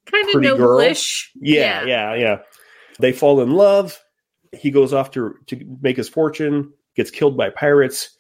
kind 0.07 0.29
of 0.35 0.43
girl. 0.57 0.79
noblish. 0.79 1.27
yeah, 1.35 1.85
yeah, 1.85 2.15
yeah. 2.15 2.37
They 3.01 3.13
fall 3.13 3.41
in 3.43 3.51
love. 3.51 3.99
He 4.53 4.71
goes 4.71 4.93
off 4.93 5.11
to 5.13 5.35
to 5.49 5.79
make 5.83 5.97
his 5.97 6.09
fortune. 6.09 6.73
Gets 6.97 7.11
killed 7.11 7.37
by 7.37 7.51
pirates. 7.51 8.14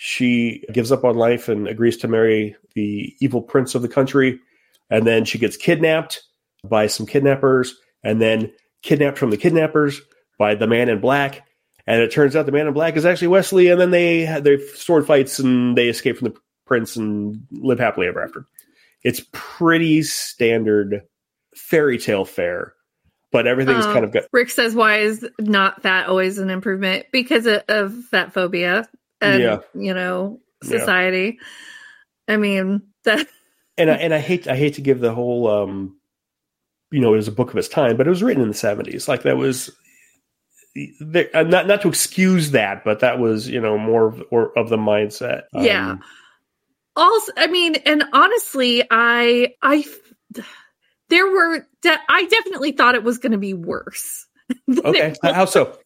She 0.00 0.62
gives 0.72 0.92
up 0.92 1.02
on 1.04 1.16
life 1.16 1.48
and 1.48 1.66
agrees 1.66 1.96
to 1.98 2.08
marry 2.08 2.54
the 2.76 3.16
evil 3.20 3.42
prince 3.42 3.74
of 3.74 3.82
the 3.82 3.88
country. 3.88 4.38
and 4.90 5.04
then 5.06 5.24
she 5.24 5.38
gets 5.38 5.56
kidnapped 5.56 6.22
by 6.64 6.86
some 6.86 7.04
kidnappers, 7.04 7.74
and 8.04 8.22
then 8.22 8.52
kidnapped 8.82 9.18
from 9.18 9.30
the 9.30 9.36
kidnappers 9.36 10.00
by 10.38 10.54
the 10.54 10.66
man 10.68 10.88
in 10.88 11.00
black. 11.00 11.42
And 11.86 12.00
it 12.00 12.12
turns 12.12 12.36
out 12.36 12.46
the 12.46 12.52
man 12.52 12.68
in 12.68 12.72
black 12.72 12.96
is 12.96 13.04
actually 13.04 13.28
Westley, 13.28 13.68
and 13.68 13.80
then 13.80 13.90
they 13.90 14.24
they 14.40 14.58
sword 14.76 15.04
fights 15.06 15.40
and 15.40 15.76
they 15.76 15.88
escape 15.88 16.16
from 16.16 16.28
the 16.32 16.38
prince 16.64 16.96
and 16.96 17.42
live 17.50 17.78
happily 17.80 18.06
ever 18.06 18.22
after. 18.22 18.46
It's 19.02 19.20
pretty 19.32 20.02
standard 20.04 21.02
fairy 21.56 21.98
tale 21.98 22.24
fare, 22.24 22.72
but 23.32 23.46
everything's 23.46 23.84
Um, 23.86 23.92
kind 23.92 24.04
of 24.04 24.12
good. 24.12 24.26
Rick 24.32 24.50
says, 24.50 24.74
"Why 24.74 24.98
is 24.98 25.26
not 25.38 25.82
fat 25.82 26.06
always 26.06 26.38
an 26.38 26.50
improvement? 26.50 27.06
Because 27.12 27.46
of, 27.46 27.62
of 27.68 27.94
fat 28.10 28.32
phobia 28.32 28.88
and 29.20 29.42
Yeah. 29.42 29.58
you 29.74 29.94
know 29.94 30.40
Yeah. 30.62 30.78
society. 30.78 31.38
I 32.28 32.36
mean 32.36 32.82
that. 33.04 33.26
and 33.78 33.90
I, 33.90 33.94
and 33.94 34.14
I 34.14 34.18
hate 34.18 34.46
I 34.48 34.56
hate 34.56 34.74
to 34.74 34.80
give 34.80 35.00
the 35.00 35.14
whole 35.14 35.48
um 35.48 35.96
you 36.90 37.00
know 37.00 37.12
it 37.14 37.18
was 37.18 37.28
a 37.28 37.32
book 37.32 37.50
of 37.50 37.56
its 37.56 37.68
time, 37.68 37.96
but 37.96 38.06
it 38.06 38.10
was 38.10 38.22
written 38.22 38.42
in 38.42 38.48
the 38.48 38.54
seventies. 38.54 39.08
Like 39.08 39.22
that 39.22 39.36
was 39.36 39.70
there, 41.00 41.28
uh, 41.34 41.42
not 41.42 41.66
not 41.66 41.82
to 41.82 41.88
excuse 41.88 42.50
that, 42.52 42.84
but 42.84 43.00
that 43.00 43.18
was 43.18 43.48
you 43.48 43.60
know 43.60 43.76
more 43.78 44.06
of, 44.08 44.22
or 44.30 44.56
of 44.58 44.68
the 44.68 44.76
mindset. 44.76 45.42
Um, 45.54 45.64
Yeah. 45.64 45.96
Also, 46.96 47.32
I 47.36 47.46
mean, 47.46 47.76
and 47.86 48.04
honestly, 48.12 48.84
I 48.90 49.54
I 49.62 49.84
there 51.08 51.26
were 51.26 51.66
de- 51.82 52.00
I 52.08 52.24
definitely 52.26 52.72
thought 52.72 52.94
it 52.94 53.04
was 53.04 53.18
going 53.18 53.32
to 53.32 53.38
be 53.38 53.54
worse. 53.54 54.26
Okay. 54.84 55.14
How 55.22 55.44
so? 55.44 55.78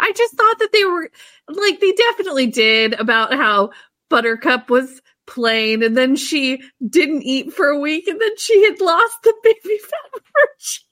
I 0.00 0.12
just 0.16 0.34
thought 0.34 0.58
that 0.58 0.70
they 0.72 0.84
were 0.84 1.10
like 1.48 1.80
they 1.80 1.92
definitely 1.92 2.46
did 2.46 2.94
about 3.00 3.32
how 3.34 3.70
Buttercup 4.10 4.70
was 4.70 5.00
plain 5.26 5.82
and 5.82 5.96
then 5.96 6.16
she 6.16 6.62
didn't 6.88 7.22
eat 7.22 7.52
for 7.52 7.66
a 7.68 7.78
week 7.78 8.06
and 8.08 8.20
then 8.20 8.36
she 8.38 8.64
had 8.64 8.80
lost 8.80 9.16
the 9.22 9.34
baby 9.42 9.78
fat 9.82 10.12
virgin. 10.12 10.84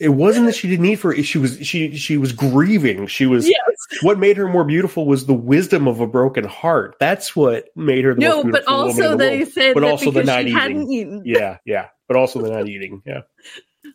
It 0.00 0.10
wasn't 0.10 0.46
that 0.46 0.54
she 0.54 0.68
didn't 0.68 0.86
eat 0.86 0.96
for. 0.96 1.12
She 1.24 1.38
was 1.38 1.58
she 1.66 1.96
she 1.96 2.18
was 2.18 2.32
grieving. 2.32 3.08
She 3.08 3.26
was. 3.26 3.48
Yes. 3.48 3.58
What 4.02 4.16
made 4.20 4.36
her 4.36 4.46
more 4.46 4.62
beautiful 4.64 5.06
was 5.06 5.26
the 5.26 5.34
wisdom 5.34 5.88
of 5.88 5.98
a 5.98 6.06
broken 6.06 6.44
heart. 6.44 6.94
That's 7.00 7.34
what 7.34 7.64
made 7.74 8.04
her 8.04 8.14
the 8.14 8.20
No, 8.20 8.44
most 8.44 8.52
but 8.52 8.68
also 8.68 9.10
the 9.10 9.16
they 9.16 9.38
world. 9.38 9.48
said 9.52 9.74
But 9.74 9.80
that 9.80 9.90
also 9.90 10.12
the 10.12 10.22
not 10.22 10.36
she 10.42 10.42
eating. 10.42 10.54
hadn't 10.56 10.92
eaten. 10.92 11.22
Yeah, 11.24 11.56
yeah. 11.66 11.88
But 12.06 12.16
also 12.16 12.40
the 12.40 12.50
not 12.50 12.68
eating. 12.68 13.02
Yeah. 13.04 13.22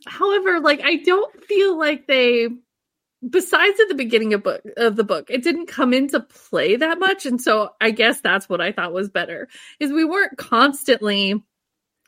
However, 0.05 0.59
like 0.59 0.81
I 0.83 0.97
don't 0.97 1.43
feel 1.43 1.77
like 1.77 2.07
they 2.07 2.49
besides 3.27 3.79
at 3.79 3.87
the 3.87 3.95
beginning 3.95 4.33
of 4.33 4.43
book 4.43 4.61
of 4.77 4.95
the 4.95 5.03
book, 5.03 5.29
it 5.29 5.43
didn't 5.43 5.67
come 5.67 5.93
into 5.93 6.19
play 6.19 6.75
that 6.75 6.99
much. 6.99 7.25
And 7.25 7.41
so 7.41 7.71
I 7.79 7.91
guess 7.91 8.21
that's 8.21 8.49
what 8.49 8.61
I 8.61 8.71
thought 8.71 8.93
was 8.93 9.09
better. 9.09 9.47
Is 9.79 9.91
we 9.91 10.05
weren't 10.05 10.37
constantly 10.37 11.41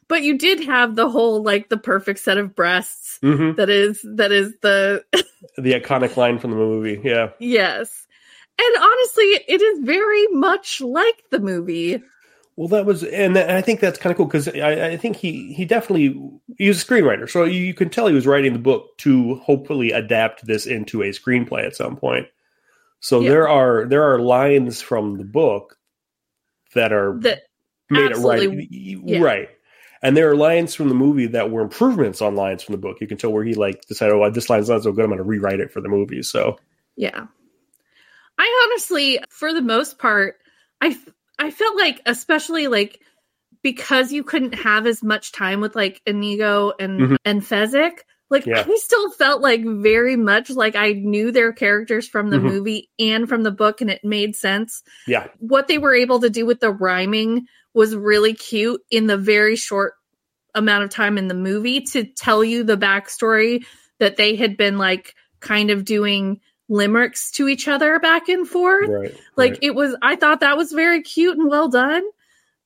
but 0.07 0.21
you 0.21 0.37
did 0.37 0.59
have 0.65 0.95
the 0.95 1.09
whole 1.09 1.41
like 1.41 1.67
the 1.69 1.77
perfect 1.77 2.19
set 2.19 2.37
of 2.37 2.55
breasts 2.55 3.17
hmm 3.21 3.53
that 3.53 3.71
is 3.71 4.05
that 4.15 4.31
is 4.31 4.53
the 4.61 5.03
The 5.57 5.73
iconic 5.73 6.17
line 6.17 6.39
from 6.39 6.51
the 6.51 6.57
movie. 6.57 6.99
Yeah. 7.03 7.29
yes. 7.39 8.07
And 8.57 8.83
honestly, 8.83 9.25
it 9.47 9.61
is 9.61 9.79
very 9.83 10.27
much 10.27 10.81
like 10.81 11.23
the 11.29 11.39
movie. 11.39 12.01
Well, 12.57 12.69
that 12.69 12.85
was, 12.85 13.03
and 13.03 13.37
I 13.37 13.59
think 13.61 13.81
that's 13.81 13.99
kind 13.99 14.11
of 14.11 14.17
cool 14.17 14.27
because 14.27 14.47
I, 14.47 14.91
I 14.91 14.97
think 14.97 15.17
he 15.17 15.53
he 15.53 15.65
definitely 15.65 16.17
he 16.57 16.69
was 16.69 16.81
a 16.81 16.85
screenwriter, 16.85 17.29
so 17.29 17.43
you, 17.43 17.59
you 17.59 17.73
can 17.73 17.89
tell 17.89 18.07
he 18.07 18.13
was 18.13 18.25
writing 18.25 18.53
the 18.53 18.59
book 18.59 18.97
to 18.99 19.35
hopefully 19.35 19.91
adapt 19.91 20.45
this 20.47 20.65
into 20.65 21.01
a 21.01 21.09
screenplay 21.09 21.65
at 21.65 21.75
some 21.75 21.97
point. 21.97 22.27
So 23.01 23.19
Yeah. 23.19 23.29
there 23.29 23.49
are 23.49 23.85
there 23.85 24.03
are 24.03 24.19
lines 24.19 24.81
from 24.81 25.17
the 25.17 25.25
book 25.25 25.77
that 26.75 26.93
are 26.93 27.17
That 27.19 27.41
made 27.89 28.11
it 28.11 28.17
right, 28.17 28.49
yeah. 28.71 29.19
right, 29.19 29.49
and 30.01 30.15
there 30.15 30.29
are 30.31 30.35
lines 30.37 30.73
from 30.73 30.87
the 30.87 30.95
movie 30.95 31.27
that 31.27 31.51
were 31.51 31.61
improvements 31.61 32.21
on 32.21 32.35
lines 32.35 32.63
from 32.63 32.71
the 32.71 32.79
book. 32.81 32.97
You 33.01 33.07
can 33.07 33.17
tell 33.17 33.33
where 33.33 33.43
he 33.43 33.53
like 33.53 33.85
decided, 33.85 34.13
oh, 34.13 34.29
this 34.29 34.49
line's 34.49 34.69
not 34.69 34.83
so 34.83 34.93
good, 34.93 35.03
I'm 35.03 35.09
going 35.09 35.17
to 35.17 35.23
rewrite 35.25 35.59
it 35.59 35.73
for 35.73 35.81
the 35.81 35.89
movie. 35.89 36.23
So 36.23 36.57
Yeah. 36.95 37.27
I 38.37 38.67
honestly, 38.69 39.19
for 39.29 39.53
the 39.53 39.61
most 39.61 39.97
part, 39.97 40.37
I 40.81 40.97
I 41.39 41.51
felt 41.51 41.75
like, 41.77 42.01
especially 42.05 42.67
like 42.67 42.99
because 43.61 44.11
you 44.11 44.23
couldn't 44.23 44.53
have 44.53 44.85
as 44.85 45.01
much 45.03 45.31
time 45.31 45.59
with 45.61 45.75
like 45.75 46.01
Inigo 46.05 46.73
and 46.79 46.99
Mhm. 47.01 47.17
and 47.25 47.41
Fezzik, 47.41 47.99
like 48.29 48.45
Yeah. 48.45 48.63
I 48.67 48.75
still 48.77 49.09
felt 49.11 49.41
like 49.41 49.63
very 49.65 50.15
much 50.15 50.49
like 50.49 50.75
I 50.75 50.93
knew 50.93 51.31
their 51.31 51.51
characters 51.51 52.07
from 52.07 52.29
the 52.29 52.37
Mhm. 52.37 52.43
movie 52.43 52.89
and 52.99 53.27
from 53.27 53.43
the 53.43 53.51
book, 53.51 53.81
and 53.81 53.89
it 53.89 54.03
made 54.03 54.35
sense. 54.35 54.83
yeah, 55.07 55.27
What 55.39 55.67
they 55.67 55.77
were 55.77 55.95
able 55.95 56.19
to 56.19 56.29
do 56.29 56.45
with 56.45 56.59
the 56.59 56.71
rhyming 56.71 57.47
was 57.73 57.95
really 57.95 58.33
cute 58.33 58.81
in 58.91 59.07
the 59.07 59.17
very 59.17 59.55
short 59.55 59.93
amount 60.53 60.83
of 60.83 60.89
time 60.89 61.17
in 61.17 61.27
the 61.27 61.33
movie 61.33 61.81
to 61.81 62.05
tell 62.05 62.43
you 62.43 62.63
the 62.63 62.77
backstory 62.77 63.65
that 63.99 64.15
they 64.15 64.35
had 64.35 64.55
been 64.57 64.77
like 64.77 65.13
kind 65.41 65.69
of 65.71 65.83
doing 65.85 66.39
limericks 66.69 67.31
to 67.31 67.47
each 67.47 67.67
other 67.67 67.99
back 67.99 68.27
and 68.29 68.47
forth. 68.47 68.89
right, 68.89 69.15
Like 69.35 69.51
right. 69.53 69.59
it 69.61 69.75
was 69.75 69.95
I 70.01 70.15
thought 70.15 70.39
that 70.39 70.57
was 70.57 70.71
very 70.71 71.01
cute 71.01 71.37
and 71.37 71.49
well 71.49 71.67
done. 71.69 72.03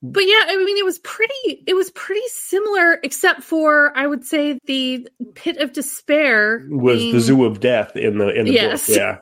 But 0.02 0.22
yeah, 0.26 0.44
I 0.46 0.56
mean 0.64 0.78
it 0.78 0.84
was 0.84 0.98
pretty 1.00 1.62
it 1.66 1.74
was 1.74 1.90
pretty 1.90 2.26
similar 2.28 2.94
except 3.02 3.42
for 3.42 3.92
I 3.96 4.06
would 4.06 4.24
say 4.24 4.58
the 4.64 5.06
pit 5.34 5.58
of 5.58 5.72
despair 5.74 6.64
was 6.70 6.98
being- 6.98 7.14
the 7.14 7.20
zoo 7.20 7.44
of 7.44 7.60
death 7.60 7.96
in 7.96 8.16
the 8.18 8.28
in 8.28 8.46
the 8.46 8.52
Yes. 8.52 8.86
book. 8.86 8.96
Yeah, 8.96 9.18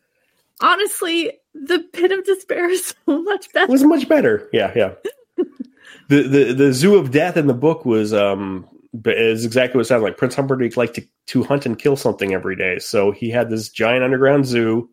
honestly 0.60 1.32
the 1.54 1.80
pit 1.92 2.12
of 2.12 2.24
despair 2.24 2.68
is 2.68 2.94
so 3.06 3.22
much 3.22 3.52
better. 3.52 3.72
was 3.72 3.82
much 3.82 4.08
better. 4.08 4.48
Yeah, 4.52 4.72
yeah. 4.76 4.92
the 6.08 6.22
the 6.22 6.52
the 6.52 6.72
zoo 6.72 6.96
of 6.96 7.10
death 7.10 7.36
in 7.36 7.46
the 7.46 7.54
book 7.54 7.84
was 7.86 8.12
um 8.12 8.68
but 8.92 9.16
is 9.16 9.44
exactly 9.44 9.78
what 9.78 9.82
it 9.82 9.88
sounded 9.88 10.04
like. 10.04 10.16
Prince 10.16 10.34
Humperdinck 10.34 10.76
liked 10.76 10.94
to 10.96 11.02
to 11.28 11.42
hunt 11.44 11.64
and 11.66 11.78
kill 11.78 11.96
something 11.96 12.34
every 12.34 12.56
day, 12.56 12.78
so 12.78 13.10
he 13.12 13.30
had 13.30 13.50
this 13.50 13.68
giant 13.68 14.02
underground 14.04 14.46
zoo 14.46 14.88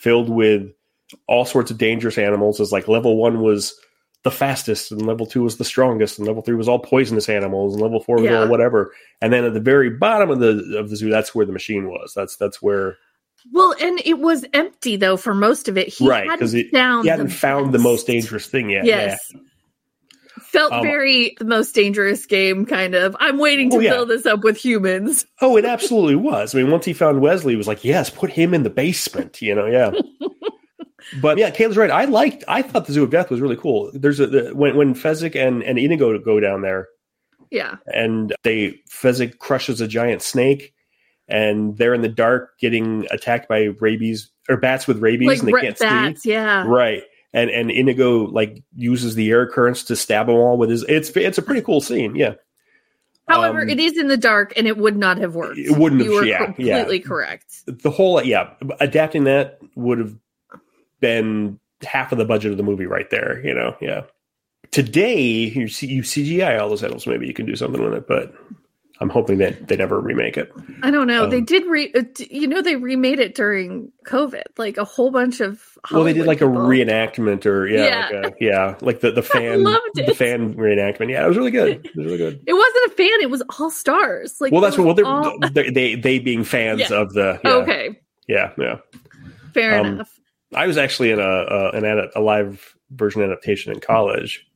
filled 0.00 0.28
with 0.28 0.70
all 1.28 1.44
sorts 1.44 1.70
of 1.70 1.78
dangerous 1.78 2.18
animals. 2.18 2.60
As 2.60 2.72
like 2.72 2.88
level 2.88 3.16
one 3.16 3.40
was 3.40 3.74
the 4.24 4.30
fastest, 4.30 4.92
and 4.92 5.04
level 5.06 5.26
two 5.26 5.42
was 5.42 5.56
the 5.56 5.64
strongest, 5.64 6.18
and 6.18 6.28
level 6.28 6.42
three 6.42 6.54
was 6.54 6.68
all 6.68 6.78
poisonous 6.78 7.28
animals, 7.28 7.72
and 7.74 7.82
level 7.82 8.00
four 8.00 8.16
was 8.16 8.24
Yeah. 8.26 8.40
all 8.42 8.48
whatever. 8.48 8.92
And 9.20 9.32
then 9.32 9.44
at 9.44 9.54
the 9.54 9.60
very 9.60 9.90
bottom 9.90 10.30
of 10.30 10.38
the 10.38 10.76
of 10.78 10.90
the 10.90 10.96
zoo, 10.96 11.10
that's 11.10 11.34
where 11.34 11.46
the 11.46 11.52
machine 11.52 11.88
was. 11.88 12.12
That's 12.14 12.36
that's 12.36 12.60
where 12.62 12.96
Well, 13.52 13.74
and 13.80 14.00
it 14.04 14.20
was 14.20 14.44
empty 14.52 14.96
though 14.96 15.16
for 15.16 15.34
most 15.34 15.68
of 15.68 15.76
it. 15.76 15.88
He 15.88 16.06
Right, 16.06 16.24
hadn't 16.24 16.38
'cause 16.38 16.52
he- 16.52 16.70
hadn't 16.72 17.04
the 17.28 17.28
found 17.28 17.72
the 17.74 17.78
most 17.80 18.06
dangerous 18.06 18.46
thing 18.46 18.70
yet. 18.70 18.84
Yes. 18.84 19.32
Felt 20.52 20.72
Um, 20.72 20.82
very 20.82 21.34
the 21.38 21.44
most 21.46 21.74
dangerous 21.74 22.26
game, 22.26 22.66
kind 22.66 22.94
of. 22.94 23.16
I'm 23.18 23.38
waiting 23.38 23.70
to 23.70 23.76
Oh, 23.76 23.80
yeah. 23.80 23.92
fill 23.92 24.06
this 24.06 24.26
up 24.26 24.44
with 24.44 24.56
humans. 24.56 25.24
Oh, 25.40 25.56
it 25.56 25.64
absolutely 25.64 26.14
was. 26.16 26.54
I 26.54 26.58
mean, 26.62 26.70
once 26.70 26.84
he 26.84 26.92
found 26.92 27.20
Westley, 27.20 27.54
he 27.54 27.56
was 27.56 27.66
like, 27.66 27.84
yes, 27.84 28.10
put 28.10 28.30
him 28.30 28.54
in 28.54 28.62
the 28.62 28.70
basement, 28.70 29.42
you 29.42 29.54
know, 29.54 29.66
yeah. 29.66 29.90
but 31.20 31.36
yeah, 31.38 31.50
Kayla's 31.50 31.76
right. 31.76 31.90
I 31.90 32.04
liked, 32.04 32.44
I 32.46 32.62
thought 32.62 32.86
the 32.86 32.92
Zoo 32.92 33.02
of 33.02 33.10
Death 33.10 33.30
was 33.30 33.40
really 33.40 33.56
cool. 33.56 33.90
There's 33.92 34.20
a, 34.20 34.26
the, 34.26 34.50
when, 34.54 34.76
when 34.76 34.94
Fezzik 34.94 35.34
and, 35.34 35.62
and 35.64 35.78
Inigo 35.78 36.16
go 36.20 36.38
down 36.38 36.62
there 36.62 36.88
Yeah. 37.50 37.76
and 37.86 38.32
they, 38.44 38.80
Fezzik 38.90 39.38
crushes 39.38 39.80
a 39.80 39.88
giant 39.88 40.22
snake 40.22 40.72
and 41.28 41.76
they're 41.76 41.94
in 41.94 42.02
the 42.02 42.08
dark 42.08 42.58
getting 42.60 43.06
attacked 43.10 43.48
by 43.48 43.70
rabies 43.80 44.30
or 44.48 44.56
bats 44.58 44.86
with 44.86 44.98
rabies 44.98 45.28
Like 45.28 45.38
and 45.40 45.48
they 45.48 45.52
red 45.52 45.62
can't 45.64 45.78
bats, 45.78 46.22
see. 46.22 46.30
yeah. 46.30 46.64
Right. 46.66 47.02
And, 47.34 47.48
and 47.50 47.70
Inigo 47.70 48.26
like 48.26 48.62
uses 48.76 49.14
the 49.14 49.30
air 49.30 49.46
currents 49.46 49.84
to 49.84 49.96
stab 49.96 50.26
them 50.26 50.36
all 50.36 50.58
with 50.58 50.68
his, 50.70 50.82
it's, 50.84 51.10
it's 51.16 51.38
a 51.38 51.42
pretty 51.42 51.62
cool 51.62 51.80
scene. 51.80 52.14
Yeah. 52.14 52.34
However, 53.28 53.62
Um, 53.62 53.68
it 53.70 53.78
is 53.80 53.96
in 53.96 54.08
the 54.08 54.16
dark 54.16 54.52
and 54.56 54.66
it 54.66 54.76
would 54.76 54.96
not 54.96 55.16
have 55.18 55.34
worked. 55.34 55.56
It 55.58 55.78
wouldn't 55.78 56.02
You 56.04 56.12
have- 56.12 56.20
were 56.20 56.26
yeah, 56.26 56.44
completely 56.44 56.98
yeah. 56.98 57.04
correct. 57.06 57.54
the 57.66 57.90
whole 57.90 58.22
yeah 58.22 58.50
adapting 58.80 59.24
that 59.24 59.58
would 59.76 59.98
have 59.98 60.14
been 61.00 61.58
half 61.82 62.12
of 62.12 62.18
the 62.18 62.24
budget 62.24 62.50
of 62.52 62.56
the 62.56 62.62
movie 62.62 62.86
right 62.86 63.10
there 63.10 63.44
you 63.44 63.52
know 63.54 63.74
yeah 63.80 64.02
today 64.70 65.20
you 65.20 65.66
see 65.66 65.86
you 65.88 66.02
cgi 66.02 66.60
all 66.60 66.68
those 66.68 66.82
animals 66.84 67.06
maybe 67.08 67.26
you 67.26 67.34
can 67.34 67.44
do 67.44 67.56
something 67.56 67.82
with 67.82 67.92
it 67.94 68.06
but 68.06 68.32
i'm 69.02 69.10
hoping 69.10 69.38
that 69.38 69.68
they 69.68 69.76
never 69.76 70.00
remake 70.00 70.36
it 70.38 70.50
I 70.82 70.90
don't 70.90 71.06
know. 71.06 71.26
they 71.26 71.38
Um, 71.38 71.44
did 71.44 71.64
re 71.66 71.92
uh, 71.94 72.02
you 72.30 72.46
know 72.48 72.60
they 72.62 72.74
remade 72.76 73.20
it 73.20 73.34
during 73.36 73.92
COVID. 74.06 74.42
Like 74.58 74.78
a 74.78 74.84
whole 74.84 75.10
bunch 75.12 75.40
of 75.40 75.60
well 75.92 76.02
they 76.04 76.12
did 76.12 76.24
Hollywood 76.26 76.26
like 76.26 76.40
a 76.40 76.44
reenactment 76.44 77.46
or 77.46 77.66
yeah 77.68 78.08
Yeah. 78.10 78.20
like 78.20 78.32
a, 78.32 78.44
yeah 78.44 78.74
like 78.80 79.00
the 79.00 79.12
the 79.12 79.22
fan 79.34 79.62
the 79.62 80.14
fan 80.16 80.54
reenactment 80.54 81.10
yeah 81.10 81.24
it 81.24 81.28
was 81.28 81.36
really 81.36 81.50
good 81.52 81.84
it 81.86 81.96
was 81.96 82.06
really 82.06 82.18
good 82.18 82.42
It 82.46 82.52
wasn't 82.54 82.86
a 82.86 82.90
fan, 82.96 83.20
it 83.20 83.30
was 83.30 83.42
all 83.58 83.70
stars. 83.70 84.40
Like 84.40 84.50
well 84.52 84.60
that's 84.60 84.76
what 84.78 84.96
well, 84.96 85.06
all- 85.24 85.38
they're, 85.52 85.70
they 85.70 85.94
they 85.94 86.18
being 86.18 86.42
fans 86.44 86.80
Yeah. 86.80 86.94
of 87.00 87.12
the 87.12 87.38
yeah, 87.44 87.52
Okay, 87.58 88.00
yeah 88.28 88.52
yeah 88.58 88.78
fair 89.54 89.78
Um, 89.80 89.86
enough. 89.86 90.18
I 90.54 90.66
was 90.66 90.76
actually 90.78 91.10
in 91.12 91.20
a, 91.20 91.22
a 91.22 91.70
an 91.70 91.84
ad, 91.84 91.98
a 92.16 92.20
live 92.20 92.74
version 92.90 93.22
adaptation 93.22 93.72
in 93.72 93.80
college 93.80 94.46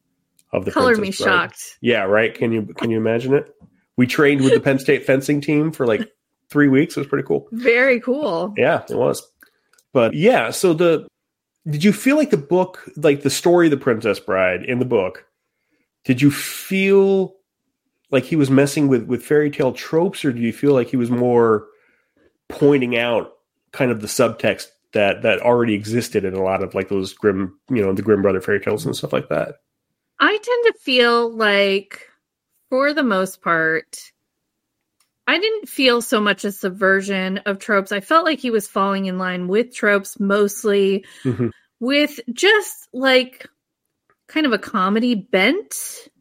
of 0.53 0.65
the 0.65 0.71
Color 0.73 0.93
me 0.97 1.09
Bride. 1.09 1.15
shocked. 1.15 1.79
Yeah, 1.81 2.03
right. 2.03 2.33
Can 2.35 2.53
you 2.53 2.63
can 2.77 2.91
you 2.91 2.97
imagine 2.99 3.35
it? 3.35 3.55
We 3.97 4.07
trained 4.07 4.43
with 4.43 4.53
the 4.53 4.61
Penn 4.61 4.79
State 4.79 5.07
fencing 5.07 5.41
team 5.41 5.73
for 5.73 5.87
like 5.87 6.11
three 6.51 6.69
weeks. 6.69 6.97
It 6.97 7.01
was 7.01 7.07
pretty 7.09 7.27
cool. 7.27 7.49
Very 7.53 8.01
cool. 8.01 8.55
Yeah, 8.57 8.85
it 8.89 8.97
was. 8.97 9.27
But 9.93 10.15
yeah, 10.15 10.51
so 10.51 10.75
the 10.75 11.09
did 11.69 11.83
you 11.83 11.93
feel 11.93 12.17
like 12.17 12.31
the 12.31 12.37
book, 12.37 12.89
like 12.97 13.23
the 13.23 13.31
story 13.31 13.67
of 13.67 13.71
the 13.71 13.77
Princess 13.77 14.21
Bride 14.21 14.65
in 14.65 14.79
the 14.79 14.85
book, 14.85 15.27
did 16.05 16.23
you 16.23 16.31
feel 16.31 17.35
like 18.11 18.25
he 18.25 18.37
was 18.37 18.51
messing 18.51 18.89
with 18.89 19.05
with 19.05 19.25
fairy 19.25 19.51
tale 19.51 19.73
tropes, 19.73 20.25
or 20.25 20.33
do 20.33 20.41
you 20.41 20.53
feel 20.53 20.75
like 20.75 20.89
he 20.89 20.97
was 20.97 21.11
more 21.11 21.67
pointing 22.49 22.97
out 22.97 23.33
kind 23.73 23.91
of 23.91 24.01
the 24.01 24.07
subtext 24.07 24.69
that 24.93 25.23
that 25.23 25.41
already 25.41 25.75
existed 25.75 26.25
in 26.25 26.35
a 26.35 26.43
lot 26.43 26.63
of 26.63 26.75
like 26.75 26.89
those 26.89 27.13
grim, 27.13 27.59
you 27.69 27.83
know, 27.83 27.93
the 27.93 28.03
Grimm 28.03 28.23
brother 28.23 28.41
fairy 28.41 28.61
tales 28.61 28.87
and 28.87 28.95
stuff 28.95 29.13
like 29.13 29.29
that? 29.29 29.57
I 30.21 30.31
tend 30.31 30.75
to 30.75 30.75
feel 30.81 31.31
like, 31.31 32.09
for 32.77 32.93
the 32.93 33.03
most 33.03 33.41
part, 33.41 34.13
I 35.27 35.39
didn't 35.39 35.67
feel 35.67 36.03
so 36.03 36.21
much 36.21 36.45
a 36.45 36.53
subversion 36.53 37.39
of 37.47 37.59
tropes. 37.59 37.91
I 37.91 38.01
felt 38.01 38.27
like 38.27 38.39
he 38.39 38.51
was 38.51 38.69
falling 38.69 39.07
in 39.07 39.17
line 39.17 39.49
with 39.49 39.75
tropes 39.75 40.21
mostly 40.21 41.07
Mm-hmm. 41.25 41.49
with 41.81 42.21
just 42.35 42.89
like 42.93 43.49
kind 44.29 44.45
of 44.45 44.53
a 44.53 44.59
comedy 44.59 45.15
bent. 45.15 45.75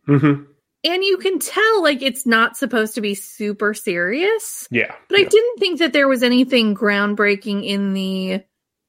Mm-hmm. 0.08 0.44
And 0.86 1.04
you 1.04 1.18
can 1.18 1.40
tell 1.40 1.84
like 1.84 2.02
it's 2.02 2.26
not 2.26 2.56
supposed 2.56 2.96
to 2.96 3.02
be 3.02 3.16
super 3.16 3.74
serious. 3.74 4.66
Yeah, 4.72 4.96
But 5.10 5.20
I 5.20 5.24
didn't 5.24 5.60
think 5.60 5.80
that 5.80 5.92
there 5.92 6.08
was 6.08 6.24
anything 6.24 6.74
groundbreaking 6.74 7.66
in 7.66 7.94
the. 7.94 8.42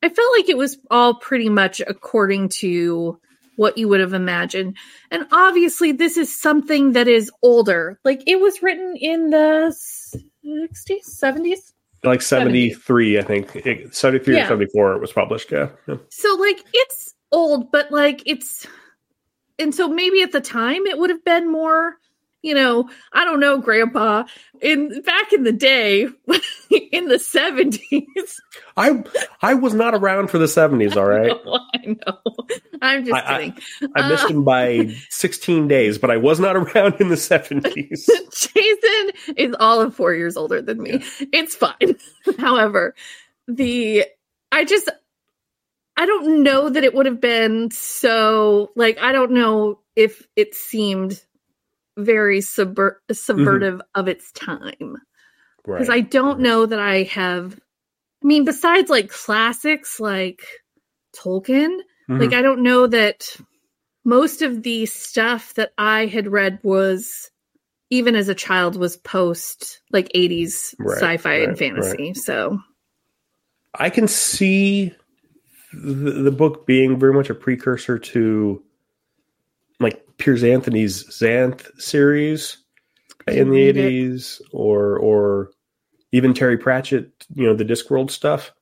I 0.03 0.09
felt 0.09 0.33
like 0.39 0.49
it 0.49 0.57
was 0.57 0.79
all 0.89 1.15
pretty 1.15 1.49
much 1.49 1.81
according 1.85 2.51
to 2.61 3.19
what 3.57 3.77
you 3.77 3.89
would 3.89 4.01
have 4.01 4.13
imagined. 4.15 4.77
And 5.11 5.27
obviously, 5.33 5.93
this 5.93 6.17
is 6.17 6.35
something 6.41 6.93
that 6.93 7.09
is 7.09 7.31
older. 7.43 7.99
Like 8.05 8.23
it 8.27 8.41
was 8.41 8.63
written 8.63 8.97
in 8.97 9.31
the 9.31 9.75
60s, 10.45 11.21
70s. 11.23 11.73
like 12.05 12.23
seventy 12.23 12.71
three, 12.73 13.19
I 13.19 13.23
think 13.23 13.51
seventy 13.93 14.25
three 14.25 14.37
Yeah. 14.37 14.45
or 14.45 14.49
seventy 14.49 14.71
four. 14.73 14.93
It 14.93 15.01
was 15.01 15.13
published. 15.13 15.51
Yeah, 15.51 15.71
yeah. 15.89 15.97
So, 16.11 16.35
like, 16.37 16.63
it's 16.73 17.15
old, 17.33 17.73
but 17.73 17.91
like 17.91 18.23
it's. 18.27 18.67
And 19.59 19.75
so 19.75 19.89
maybe 19.89 20.23
at 20.23 20.33
the 20.33 20.41
time 20.41 20.87
it 20.87 20.99
would 20.99 21.11
have 21.11 21.25
been 21.25 21.51
more. 21.51 21.97
You 22.47 22.55
know, 22.55 22.89
I 23.13 23.25
don't 23.25 23.41
know, 23.41 23.59
Grandpa. 23.59 24.23
In 24.61 25.03
back 25.03 25.33
in 25.33 25.43
the 25.43 25.51
day, 25.53 26.03
in 26.93 27.07
the 27.09 27.19
seventies, 27.19 28.41
I 28.77 29.03
I 29.43 29.55
was 29.55 29.75
not 29.75 29.95
around 29.95 30.29
for 30.31 30.39
the 30.39 30.47
seventies. 30.47 30.97
All 30.97 31.09
right, 31.09 31.33
I 31.75 31.87
know. 31.87 32.19
I'm 32.81 33.05
just 33.05 33.15
I- 33.17 33.35
I- 33.35 33.39
kidding. 33.51 33.91
I 33.97 34.09
missed 34.09 34.25
Uh, 34.27 34.29
him 34.29 34.45
by 34.45 34.95
sixteen 35.11 35.67
days, 35.67 35.99
but 35.99 36.13
I 36.13 36.19
was 36.19 36.39
not 36.39 36.55
around 36.77 37.01
in 37.01 37.09
the 37.09 37.17
seventies. 37.17 38.09
Jason 38.33 39.35
is 39.37 39.57
all 39.59 39.81
of 39.81 39.97
four 39.97 40.15
years 40.15 40.37
older 40.37 40.63
than 40.63 40.81
me. 40.81 41.03
It's 41.33 41.57
fine. 41.57 41.97
However, 42.39 42.95
the 43.49 44.05
I 44.53 44.65
just 44.65 44.89
I 45.97 46.07
don't 46.07 46.45
know 46.45 46.71
that 46.71 46.85
it 46.85 46.95
would 46.95 47.07
have 47.07 47.21
been 47.21 47.73
so 47.73 48.71
like 48.77 48.99
I 48.99 49.11
don't 49.11 49.33
know 49.33 49.81
if 49.97 50.29
it 50.37 50.55
seemed 50.55 51.21
very 51.97 52.41
subver- 52.41 52.97
subvertive 53.11 53.81
of 53.95 54.09
its 54.09 54.33
time 54.33 54.97
because 55.65 55.91
I 55.91 56.01
don't 56.01 56.41
know 56.41 56.67
that 56.67 56.79
I 56.79 57.05
have. 57.05 57.59
I 58.23 58.27
mean, 58.27 58.45
besides 58.45 58.89
like 58.91 59.11
classics 59.11 59.99
like 60.01 60.43
Tolkien, 61.15 61.79
Mhm. 62.09 62.21
like 62.21 62.33
I 62.33 62.43
don't 62.43 62.63
know 62.63 62.87
that 62.87 63.37
most 64.05 64.43
of 64.43 64.63
the 64.63 64.87
stuff 64.87 65.55
that 65.55 65.73
I 65.77 66.07
had 66.07 66.29
read 66.29 66.61
was 66.63 67.31
even 67.91 68.15
as 68.17 68.29
a 68.29 68.35
child 68.35 68.77
was 68.77 68.97
post 68.97 69.81
like 69.93 70.11
80s 70.15 70.75
Right, 70.79 70.99
sci-fi 70.99 71.31
right, 71.31 71.49
and 71.49 71.59
fantasy. 71.59 72.15
So 72.15 72.61
I 73.75 73.91
can 73.91 74.09
see 74.09 74.95
the, 75.73 76.11
the 76.23 76.31
book 76.31 76.67
being 76.67 76.99
very 76.99 77.13
much 77.13 77.31
a 77.31 77.35
precursor 77.35 77.99
to 77.99 78.63
Piers 80.19 80.43
Anthony's 80.43 81.05
Xanth 81.09 81.69
series 81.81 82.59
in 83.27 83.51
the 83.51 83.61
eighties, 83.61 84.41
or 84.53 84.99
or 84.99 85.51
even 86.13 86.33
Terry 86.35 86.57
Pratchett, 86.57 87.11
you 87.35 87.47
know, 87.47 87.55
the 87.55 87.65
Discworld 87.65 88.11
stuff. 88.11 88.53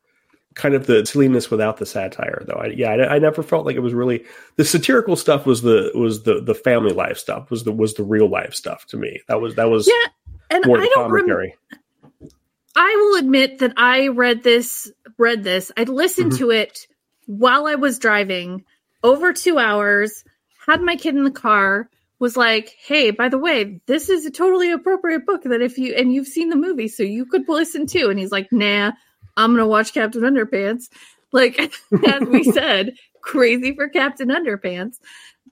Kind 0.54 0.74
of 0.76 0.86
the 0.86 1.04
silliness 1.04 1.50
without 1.50 1.78
the 1.78 1.86
satire, 1.86 2.44
though. 2.46 2.54
I, 2.54 2.66
yeah, 2.66 2.90
I, 2.92 3.16
I 3.16 3.18
never 3.18 3.42
felt 3.42 3.66
like 3.66 3.74
it 3.74 3.80
was 3.80 3.92
really 3.92 4.24
the 4.54 4.64
satirical 4.64 5.16
stuff. 5.16 5.46
Was 5.46 5.62
the 5.62 5.90
was 5.96 6.22
the 6.22 6.40
the 6.40 6.54
family 6.54 6.92
life 6.92 7.18
stuff? 7.18 7.50
Was 7.50 7.64
the 7.64 7.72
was 7.72 7.94
the 7.94 8.04
real 8.04 8.28
life 8.28 8.54
stuff 8.54 8.86
to 8.86 8.96
me? 8.96 9.20
That 9.26 9.40
was 9.40 9.56
that 9.56 9.68
was 9.68 9.88
yeah, 9.88 10.10
and 10.50 10.64
more 10.64 10.78
I 10.78 10.86
don't 10.94 11.10
remember. 11.10 11.18
commentary. 11.18 11.56
I 12.76 12.96
will 12.96 13.18
admit 13.18 13.58
that 13.58 13.72
I 13.76 14.08
read 14.08 14.42
this, 14.44 14.90
read 15.18 15.42
this. 15.44 15.70
I 15.76 15.84
listened 15.84 16.32
Mhm. 16.32 16.38
to 16.38 16.50
it 16.50 16.86
while 17.26 17.66
I 17.66 17.74
was 17.74 17.98
driving 17.98 18.64
over 19.02 19.32
two 19.32 19.58
hours, 19.58 20.24
had 20.66 20.82
my 20.82 20.96
kid 20.96 21.16
in 21.16 21.24
the 21.24 21.30
car, 21.30 21.88
was 22.18 22.36
like, 22.36 22.76
hey, 22.86 23.10
by 23.10 23.28
the 23.28 23.38
way, 23.38 23.80
this 23.86 24.08
is 24.08 24.24
a 24.24 24.30
totally 24.30 24.70
appropriate 24.70 25.26
book 25.26 25.42
that 25.44 25.60
if 25.60 25.78
you, 25.78 25.94
and 25.94 26.12
you've 26.12 26.26
seen 26.26 26.48
the 26.48 26.56
movie, 26.56 26.88
so 26.88 27.02
you 27.02 27.26
could 27.26 27.48
listen 27.48 27.86
to. 27.88 28.08
And 28.08 28.18
he's 28.18 28.32
like, 28.32 28.52
nah, 28.52 28.92
I'm 29.36 29.50
going 29.50 29.58
to 29.58 29.66
watch 29.66 29.92
Captain 29.92 30.22
Underpants. 30.22 30.88
Like, 31.32 31.58
as 32.06 32.22
we 32.28 32.44
said, 32.52 32.94
crazy 33.20 33.74
for 33.74 33.88
Captain 33.88 34.28
Underpants. 34.28 34.96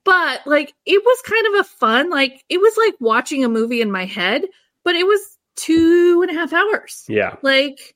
But 0.05 0.47
like, 0.47 0.73
it 0.87 1.03
was 1.05 1.23
kind 1.23 1.47
of 1.49 1.61
a 1.61 1.69
fun, 1.69 2.11
like, 2.11 2.45
it 2.49 2.59
was 2.59 2.77
like 2.77 2.95
watching 3.01 3.45
a 3.45 3.49
movie 3.49 3.81
in 3.81 3.93
my 3.93 4.05
head, 4.05 4.43
but 4.85 4.97
it 4.97 5.07
was 5.07 5.21
two 5.57 6.25
and 6.27 6.37
a 6.37 6.41
half 6.41 6.53
hours. 6.53 7.05
Yeah, 7.09 7.37
Like, 7.43 7.95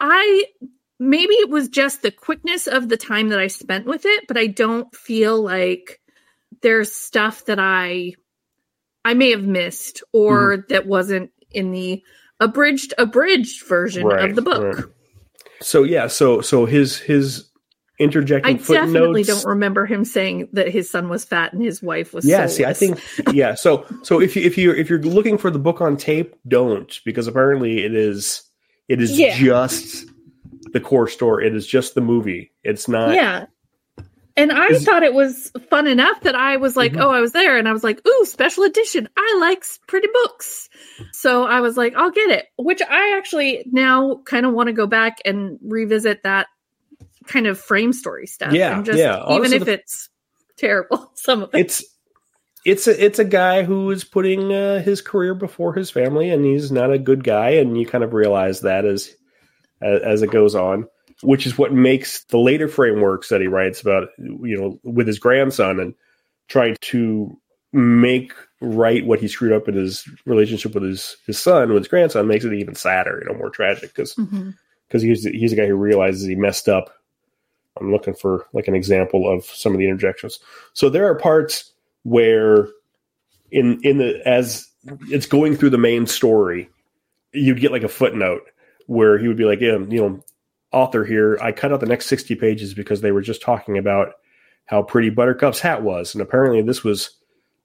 I 0.00 0.44
maybe 0.98 1.34
it 1.34 1.50
was 1.50 1.68
just 1.68 2.02
the 2.02 2.10
quickness 2.10 2.66
of 2.66 2.88
the 2.88 2.96
time 2.96 3.28
that 3.28 3.38
I 3.38 3.46
spent 3.48 3.86
with 3.86 4.06
it, 4.06 4.24
but 4.26 4.36
I 4.36 4.46
don't 4.46 4.92
feel 4.94 5.40
like 5.40 6.00
there's 6.66 6.90
stuff 6.90 7.44
that 7.44 7.60
I 7.60 8.14
I 9.04 9.14
may 9.14 9.30
have 9.30 9.44
missed 9.44 10.02
or 10.12 10.56
mm-hmm. 10.56 10.62
that 10.70 10.84
wasn't 10.84 11.30
in 11.52 11.70
the 11.70 12.02
abridged 12.40 12.92
abridged 12.98 13.64
version 13.68 14.04
Right, 14.04 14.28
of 14.28 14.34
the 14.34 14.42
book. 14.42 14.74
right. 14.76 14.84
So 15.60 15.84
yeah, 15.84 16.08
so 16.08 16.40
so 16.40 16.66
his 16.66 16.98
his 16.98 17.48
interjecting 18.00 18.56
I 18.56 18.58
definitely 18.58 19.22
don't 19.22 19.44
remember 19.44 19.86
him 19.86 20.04
saying 20.04 20.48
that 20.54 20.68
his 20.68 20.90
son 20.90 21.08
was 21.08 21.24
fat 21.24 21.52
and 21.52 21.62
his 21.62 21.80
wife 21.84 22.12
was 22.12 22.26
yeah, 22.26 22.48
see, 22.48 22.64
I 22.64 22.72
think 22.72 23.00
yeah. 23.32 23.54
So 23.54 23.86
so 24.02 24.20
if 24.20 24.34
you 24.34 24.42
if 24.42 24.58
you 24.58 24.72
if 24.72 24.90
you're 24.90 25.00
looking 25.00 25.38
for 25.38 25.52
the 25.52 25.60
book 25.60 25.80
on 25.80 25.96
tape, 25.96 26.34
don't 26.48 26.98
because 27.04 27.28
apparently 27.28 27.84
it 27.84 27.94
is 27.94 28.42
it 28.88 29.00
is 29.00 29.16
Yeah. 29.16 29.36
just 29.36 30.04
the 30.72 30.80
core 30.80 31.06
story. 31.06 31.46
It 31.46 31.54
is 31.54 31.64
just 31.64 31.94
the 31.94 32.00
movie. 32.00 32.50
It's 32.64 32.88
not. 32.88 33.14
yeah. 33.14 33.46
And 34.38 34.52
I 34.52 34.68
Is- 34.68 34.84
thought 34.84 35.02
it 35.02 35.14
was 35.14 35.50
fun 35.70 35.86
enough 35.86 36.20
that 36.22 36.34
I 36.34 36.56
was 36.58 36.76
like, 36.76 36.92
Mhm. 36.92 37.00
oh, 37.00 37.10
I 37.10 37.20
was 37.20 37.32
there 37.32 37.56
and 37.56 37.66
I 37.66 37.72
was 37.72 37.82
like, 37.82 38.06
ooh, 38.06 38.24
special 38.26 38.64
edition. 38.64 39.08
I 39.16 39.36
like 39.40 39.64
pretty 39.88 40.08
books. 40.12 40.68
So 41.12 41.44
I 41.44 41.60
was 41.62 41.76
like, 41.78 41.94
I'll 41.96 42.10
get 42.10 42.30
it, 42.30 42.44
which 42.58 42.82
I 42.82 43.16
actually 43.16 43.64
now 43.72 44.20
kind 44.26 44.44
of 44.44 44.52
want 44.52 44.66
to 44.66 44.74
go 44.74 44.86
back 44.86 45.18
and 45.24 45.58
revisit 45.62 46.22
that 46.24 46.48
kind 47.26 47.46
of 47.46 47.58
frame 47.58 47.92
story 47.94 48.26
stuff. 48.26 48.52
Yeah, 48.52 48.82
just, 48.82 48.98
yeah. 48.98 49.24
Even 49.30 49.52
if 49.54 49.64
the- 49.64 49.72
it's 49.72 50.10
terrible, 50.58 51.10
some 51.14 51.42
of 51.42 51.54
it. 51.54 51.60
It's 51.60 51.84
it's 52.66 52.86
a 52.88 53.04
it's 53.04 53.18
a 53.20 53.24
guy 53.24 53.62
who 53.62 53.90
is 53.92 54.02
putting 54.04 54.52
uh, 54.52 54.80
his 54.82 55.00
career 55.00 55.34
before 55.34 55.72
his 55.72 55.88
family, 55.90 56.30
and 56.30 56.44
he's 56.44 56.70
not 56.72 56.92
a 56.92 56.98
good 56.98 57.22
guy, 57.24 57.50
and 57.50 57.78
you 57.78 57.86
kind 57.86 58.02
of 58.04 58.12
realize 58.12 58.62
that 58.62 58.84
as 58.84 59.14
as, 59.80 60.02
as 60.02 60.22
it 60.22 60.30
goes 60.30 60.54
on, 60.56 60.86
which 61.22 61.46
is 61.46 61.56
what 61.56 61.72
makes 61.72 62.24
the 62.24 62.38
later 62.38 62.68
frameworks 62.68 63.28
that 63.28 63.40
he 63.40 63.46
writes 63.46 63.80
about, 63.80 64.08
you 64.18 64.56
know, 64.56 64.78
with 64.82 65.06
his 65.06 65.18
grandson 65.18 65.80
and 65.80 65.94
trying 66.48 66.76
to 66.80 67.36
make 67.72 68.32
right 68.60 69.04
what 69.04 69.20
he 69.20 69.28
screwed 69.28 69.52
up 69.52 69.68
in 69.68 69.74
his 69.74 70.08
relationship 70.24 70.74
with 70.74 70.82
his 70.82 71.16
his 71.26 71.38
son, 71.38 71.68
with 71.68 71.82
his 71.82 71.88
grandson, 71.88 72.26
makes 72.26 72.44
it 72.44 72.52
even 72.52 72.74
sadder, 72.74 73.22
you 73.22 73.30
know, 73.30 73.38
more 73.38 73.50
tragic 73.50 73.94
because 73.94 74.14
because 74.14 74.32
mm-hmm. 74.32 75.08
he's 75.08 75.24
he's 75.24 75.52
a 75.52 75.56
guy 75.56 75.66
who 75.66 75.76
realizes 75.76 76.26
he 76.26 76.34
messed 76.34 76.68
up. 76.68 76.90
I'm 77.78 77.92
looking 77.92 78.14
for 78.14 78.46
like 78.52 78.68
an 78.68 78.74
example 78.74 79.30
of 79.30 79.44
some 79.44 79.72
of 79.72 79.78
the 79.78 79.86
interjections. 79.86 80.38
So 80.72 80.88
there 80.88 81.06
are 81.08 81.14
parts 81.14 81.72
where 82.04 82.68
in 83.50 83.80
in 83.82 83.98
the 83.98 84.20
as 84.26 84.68
it's 85.08 85.26
going 85.26 85.56
through 85.56 85.70
the 85.70 85.78
main 85.78 86.06
story, 86.06 86.70
you'd 87.32 87.60
get 87.60 87.72
like 87.72 87.82
a 87.82 87.88
footnote 87.88 88.42
where 88.86 89.18
he 89.18 89.28
would 89.28 89.36
be 89.36 89.44
like, 89.44 89.60
yeah, 89.60 89.78
you 89.78 90.00
know, 90.00 90.24
author 90.72 91.04
here, 91.04 91.38
I 91.40 91.52
cut 91.52 91.72
out 91.72 91.80
the 91.80 91.86
next 91.86 92.06
60 92.06 92.34
pages 92.36 92.74
because 92.74 93.00
they 93.00 93.12
were 93.12 93.22
just 93.22 93.42
talking 93.42 93.78
about 93.78 94.14
how 94.66 94.82
pretty 94.82 95.10
Buttercup's 95.10 95.60
hat 95.60 95.82
was. 95.82 96.14
And 96.14 96.22
apparently 96.22 96.62
this 96.62 96.82
was 96.82 97.10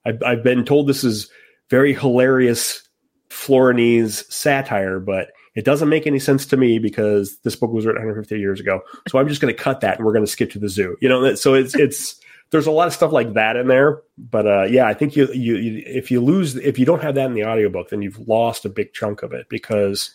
I've, 0.06 0.22
I've 0.24 0.44
been 0.44 0.66
told 0.66 0.88
this 0.88 1.04
is 1.04 1.30
very 1.70 1.94
hilarious 1.94 2.88
Florinese 3.30 4.32
satire, 4.32 5.00
but 5.00 5.30
it 5.56 5.66
doesn't 5.66 5.90
make 5.90 6.08
any 6.08 6.20
sense 6.20 6.46
to 6.48 6.58
me 6.58 6.80
because 6.80 7.38
this 7.40 7.56
book 7.56 7.72
was 7.72 7.86
written 7.86 8.02
150 8.02 8.40
years 8.40 8.60
ago. 8.60 8.82
So 9.10 9.20
I'm 9.20 9.28
just 9.28 9.42
going 9.42 9.54
to 9.54 9.62
cut 9.62 9.82
that 9.82 9.98
and 9.98 10.06
we're 10.06 10.14
going 10.14 10.26
to 10.26 10.32
skip 10.32 10.52
to 10.52 10.60
the 10.60 10.70
zoo. 10.70 10.96
You 11.02 11.10
know, 11.10 11.36
so 11.36 11.54
it's 11.54 11.76
it's 11.76 12.20
there's 12.52 12.68
a 12.68 12.72
lot 12.72 12.88
of 12.88 12.94
stuff 12.94 13.12
like 13.12 13.34
that 13.34 13.56
in 13.56 13.68
there. 13.68 14.02
But 14.18 14.48
uh, 14.48 14.64
yeah, 14.64 14.88
I 14.88 14.94
think 14.94 15.16
you, 15.16 15.28
you 15.34 15.56
you 15.56 15.84
if 15.86 16.12
you 16.12 16.22
lose 16.22 16.56
if 16.56 16.80
you 16.80 16.86
don't 16.86 17.02
have 17.02 17.16
that 17.16 17.26
in 17.26 17.34
the 17.34 17.46
audiobook, 17.46 17.90
then 17.90 18.02
you've 18.02 18.20
lost 18.28 18.66
a 18.66 18.70
big 18.70 18.94
chunk 18.94 19.24
of 19.24 19.34
it 19.34 19.48
because 19.50 20.14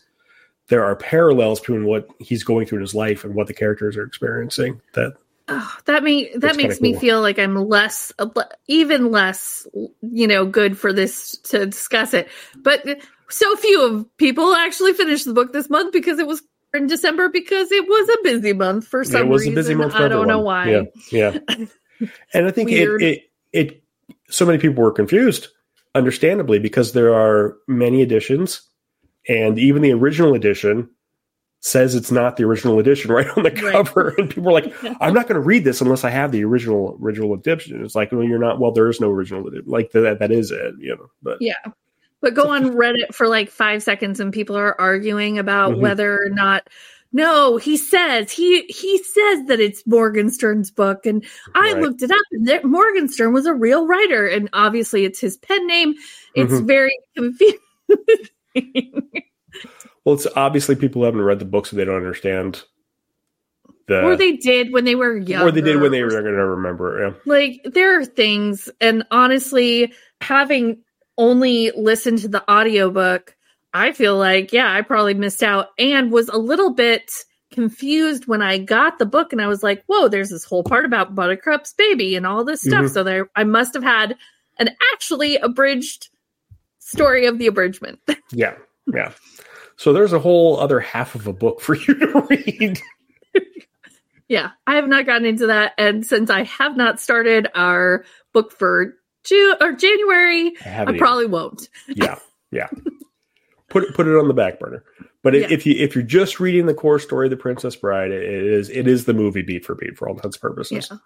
there 0.68 0.84
are 0.84 0.96
parallels 0.96 1.60
between 1.60 1.84
what 1.86 2.08
he's 2.18 2.44
going 2.44 2.66
through 2.66 2.78
in 2.78 2.82
his 2.82 2.94
life 2.94 3.24
and 3.24 3.34
what 3.34 3.46
the 3.46 3.54
characters 3.54 3.96
are 3.96 4.04
experiencing 4.04 4.80
that 4.94 5.14
Oh, 5.48 5.76
that 5.84 6.02
me 6.02 6.30
that 6.36 6.56
makes 6.56 6.80
me 6.80 6.92
cool. 6.92 7.00
feel 7.00 7.20
like 7.20 7.38
I'm 7.38 7.54
less, 7.54 8.12
even 8.66 9.12
less, 9.12 9.64
you 10.02 10.26
know, 10.26 10.44
good 10.44 10.76
for 10.76 10.92
this 10.92 11.38
to 11.44 11.66
discuss 11.66 12.14
it. 12.14 12.28
But 12.56 12.84
so 13.28 13.54
few 13.56 13.82
of 13.84 14.16
people 14.16 14.54
actually 14.56 14.92
finished 14.94 15.24
the 15.24 15.34
book 15.34 15.52
this 15.52 15.70
month 15.70 15.92
because 15.92 16.18
it 16.18 16.26
was 16.26 16.42
in 16.74 16.88
December 16.88 17.28
because 17.28 17.70
it 17.70 17.86
was 17.86 18.08
a 18.08 18.22
busy 18.24 18.52
month 18.54 18.88
for 18.88 19.04
some 19.04 19.22
it 19.22 19.28
was 19.28 19.42
reason. 19.42 19.52
a 19.52 19.56
busy 19.56 19.74
month. 19.76 19.92
For 19.92 20.02
I 20.02 20.08
don't 20.08 20.26
know 20.26 20.40
why. 20.40 20.68
Yeah, 20.68 20.82
yeah. 21.12 21.38
and 22.34 22.46
I 22.46 22.50
think 22.50 22.72
it, 22.72 23.02
it 23.02 23.22
it 23.52 23.82
so 24.28 24.46
many 24.46 24.58
people 24.58 24.82
were 24.82 24.90
confused, 24.90 25.48
understandably, 25.94 26.58
because 26.58 26.92
there 26.92 27.14
are 27.14 27.56
many 27.68 28.02
editions, 28.02 28.62
and 29.28 29.58
even 29.58 29.82
the 29.82 29.92
original 29.92 30.34
edition 30.34 30.88
says 31.60 31.94
it's 31.94 32.12
not 32.12 32.36
the 32.36 32.44
original 32.44 32.78
edition 32.78 33.10
right 33.12 33.26
on 33.36 33.42
the 33.42 33.50
Right. 33.50 33.72
cover, 33.72 34.14
and 34.18 34.30
people 34.30 34.48
are 34.50 34.60
like, 34.60 34.72
"I'm 35.00 35.14
not 35.14 35.26
going 35.28 35.40
to 35.40 35.46
read 35.46 35.64
this 35.64 35.80
unless 35.80 36.04
I 36.04 36.10
have 36.10 36.32
the 36.32 36.44
original 36.44 36.98
original 37.02 37.34
edition." 37.34 37.84
It's 37.84 37.94
like, 37.94 38.12
well, 38.12 38.22
you're 38.24 38.38
not. 38.38 38.60
Well, 38.60 38.72
there 38.72 38.88
is 38.88 39.00
no 39.00 39.10
original 39.10 39.46
edition. 39.46 39.64
Like 39.66 39.90
that 39.92 40.18
that 40.20 40.30
is 40.32 40.50
it, 40.50 40.74
you 40.78 40.96
know. 40.96 41.06
But 41.22 41.38
Yeah. 41.40 41.54
But 42.22 42.34
go 42.34 42.48
on 42.48 42.70
Reddit 42.72 43.14
for 43.14 43.28
like 43.28 43.50
five 43.50 43.82
seconds 43.82 44.20
and 44.20 44.32
people 44.32 44.56
are 44.56 44.80
arguing 44.80 45.38
about 45.38 45.74
Mhm. 45.74 45.80
whether 45.80 46.14
or 46.22 46.30
not 46.30 46.66
no, 47.12 47.56
he 47.56 47.76
says 47.76 48.30
he 48.30 48.62
he 48.64 48.98
says 48.98 49.46
that 49.46 49.58
it's 49.60 49.86
Morgenstern's 49.86 50.70
book, 50.70 51.06
and 51.06 51.24
I 51.54 51.72
Right. 51.72 51.82
looked 51.82 52.02
it 52.02 52.10
up, 52.10 52.18
and 52.32 52.46
there, 52.46 52.60
Morgenstern 52.64 53.32
was 53.32 53.46
a 53.46 53.54
real 53.54 53.86
writer, 53.86 54.26
and 54.26 54.48
obviously 54.52 55.04
it's 55.04 55.20
his 55.20 55.36
pen 55.38 55.66
name. 55.66 55.94
It's 56.34 56.52
Mhm. 56.52 56.66
very 56.66 56.98
confusing. 57.16 57.58
well, 60.04 60.14
it's 60.14 60.26
obviously 60.36 60.76
people 60.76 61.04
haven't 61.04 61.22
read 61.22 61.38
the 61.38 61.44
book, 61.44 61.66
so 61.66 61.76
they 61.76 61.84
don't 61.84 61.96
understand. 61.96 62.62
The, 63.88 64.02
or 64.02 64.16
they 64.16 64.36
did 64.36 64.72
when 64.72 64.84
they 64.84 64.96
were 64.96 65.16
young, 65.16 65.42
or 65.46 65.52
they 65.52 65.60
did 65.60 65.80
when 65.80 65.92
they 65.92 66.02
were 66.02 66.10
going 66.10 66.24
to 66.24 66.30
remember. 66.30 67.00
Yeah. 67.00 67.14
like 67.24 67.60
there 67.64 68.00
are 68.00 68.04
things 68.04 68.68
and 68.80 69.04
honestly 69.12 69.92
having 70.20 70.78
only 71.18 71.70
listened 71.76 72.18
to 72.18 72.28
the 72.28 72.42
audiobook 72.50 73.34
i 73.72 73.92
feel 73.92 74.16
like 74.18 74.52
yeah 74.52 74.70
i 74.72 74.82
probably 74.82 75.14
missed 75.14 75.42
out 75.42 75.68
and 75.78 76.10
was 76.12 76.28
a 76.28 76.36
little 76.36 76.70
bit 76.74 77.10
confused 77.52 78.26
when 78.26 78.42
i 78.42 78.58
got 78.58 78.98
the 78.98 79.06
book 79.06 79.32
and 79.32 79.40
i 79.40 79.46
was 79.46 79.62
like 79.62 79.82
whoa 79.86 80.08
there's 80.08 80.28
this 80.30 80.44
whole 80.44 80.62
part 80.64 80.84
about 80.84 81.14
buttercup's 81.14 81.72
baby 81.72 82.16
and 82.16 82.26
all 82.26 82.44
this 82.44 82.60
stuff 82.60 82.84
Mhm. 82.86 82.90
so 82.92 83.02
there 83.04 83.30
i 83.36 83.44
must 83.44 83.72
have 83.72 83.82
had 83.84 84.16
an 84.58 84.68
actually 84.92 85.36
abridged 85.36 86.08
story 86.86 87.26
of 87.26 87.38
the 87.38 87.46
abridgment 87.46 87.98
Yeah, 88.32 88.54
yeah. 88.92 89.12
So 89.76 89.92
there's 89.92 90.12
a 90.12 90.18
whole 90.18 90.58
other 90.58 90.80
half 90.80 91.14
of 91.14 91.26
a 91.26 91.32
book 91.32 91.60
for 91.60 91.74
you 91.86 91.94
to 91.94 92.26
read. 92.30 92.80
yeah 94.28 94.50
i 94.66 94.74
have 94.76 94.88
not 94.88 95.06
gotten 95.06 95.26
into 95.26 95.46
that 95.46 95.72
and 95.78 96.04
since 96.06 96.30
i 96.30 96.42
have 96.44 96.76
not 96.76 96.98
started 97.00 97.46
our 97.54 98.04
book 98.32 98.50
for 98.52 98.94
June 99.24 99.56
or 99.60 99.72
january 99.72 100.52
I 100.64 100.84
i 100.86 100.98
probably 100.98 101.26
won't 101.26 101.68
yeah, 101.88 102.18
yeah. 102.50 102.68
Put 103.68 103.82
it 103.82 103.94
put 103.94 104.06
it 104.06 104.16
on 104.16 104.28
the 104.28 104.34
back 104.34 104.60
burner. 104.60 104.84
But 105.24 105.34
Yeah. 105.34 105.48
if 105.50 105.66
you 105.66 105.74
if 105.74 105.96
you're 105.96 106.04
just 106.04 106.38
reading 106.38 106.66
the 106.66 106.74
core 106.74 107.00
story 107.00 107.26
of 107.26 107.30
the 107.30 107.36
Princess 107.36 107.74
Bride, 107.74 108.12
it 108.12 108.22
is 108.22 108.70
it 108.70 108.86
is 108.86 109.04
the 109.06 109.12
movie 109.12 109.42
beat 109.42 109.64
for 109.64 109.74
beat 109.74 109.98
for 109.98 110.08
all 110.08 110.14
intents 110.14 110.36
and 110.36 110.40
purposes. 110.40 110.88
yeah 110.90 110.98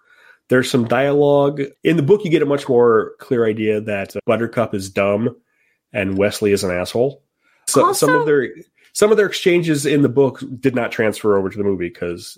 There's 0.49 0.69
some 0.69 0.87
dialogue 0.87 1.59
in 1.83 1.97
the 1.97 2.03
book. 2.03 2.23
You 2.23 2.29
get 2.29 2.43
a 2.43 2.45
much 2.45 2.69
more 2.69 3.13
clear 3.19 3.47
idea 3.47 3.81
that 3.81 4.13
Buttercup 4.27 4.75
is 4.75 4.91
dumb 4.91 5.35
and 5.93 6.17
Westley 6.17 6.51
is 6.51 6.63
an 6.63 6.71
asshole. 6.71 7.23
So 7.67 7.93
some 7.93 8.09
of 8.09 8.25
their 8.25 8.49
some 8.93 9.11
of 9.11 9.17
their 9.17 9.27
exchanges 9.27 9.85
in 9.85 10.01
the 10.01 10.09
book 10.09 10.43
did 10.59 10.75
not 10.75 10.91
transfer 10.91 11.37
over 11.37 11.49
to 11.49 11.57
the 11.57 11.63
movie 11.63 11.87
because 11.87 12.37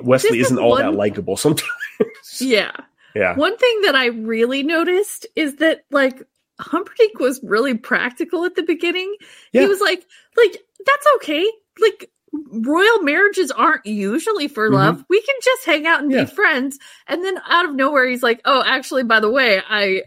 Westley 0.00 0.38
is 0.38 0.46
isn't 0.46 0.58
all 0.58 0.76
that 0.76 0.94
likable 0.94 1.36
sometimes. 1.36 1.70
yeah 2.40 2.72
yeah. 3.14 3.36
One 3.36 3.56
thing 3.56 3.80
that 3.82 3.94
I 3.94 4.06
really 4.06 4.62
noticed 4.62 5.26
is 5.36 5.56
that 5.56 5.84
like 5.90 6.22
Humperdinck 6.58 7.18
was 7.20 7.40
really 7.42 7.74
practical 7.74 8.44
at 8.44 8.56
the 8.56 8.62
beginning. 8.62 9.14
Yeah. 9.52 9.62
He 9.62 9.68
was 9.68 9.80
like, 9.80 10.04
like 10.36 10.56
that's 10.84 11.06
okay. 11.16 11.48
Like 11.80 12.10
royal 12.50 13.02
marriages 13.02 13.50
aren't 13.50 13.86
usually 13.86 14.48
for 14.48 14.68
Mhm. 14.68 14.74
love. 14.74 15.04
We 15.08 15.20
can 15.20 15.36
just 15.42 15.64
hang 15.64 15.86
out 15.86 16.02
and 16.02 16.10
Yeah. 16.10 16.24
be 16.24 16.30
friends. 16.30 16.78
And 17.06 17.24
then 17.24 17.38
out 17.48 17.68
of 17.68 17.74
nowhere, 17.74 18.06
he's 18.08 18.22
like, 18.22 18.40
oh, 18.44 18.62
actually, 18.64 19.04
by 19.04 19.20
the 19.20 19.30
way, 19.30 19.62
I 19.68 20.02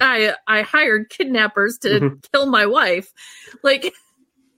I 0.00 0.34
I 0.46 0.62
hired 0.62 1.08
kidnappers 1.10 1.78
to 1.78 1.88
Mhm. 2.00 2.24
kill 2.32 2.46
my 2.46 2.66
wife. 2.66 3.12
Like, 3.62 3.92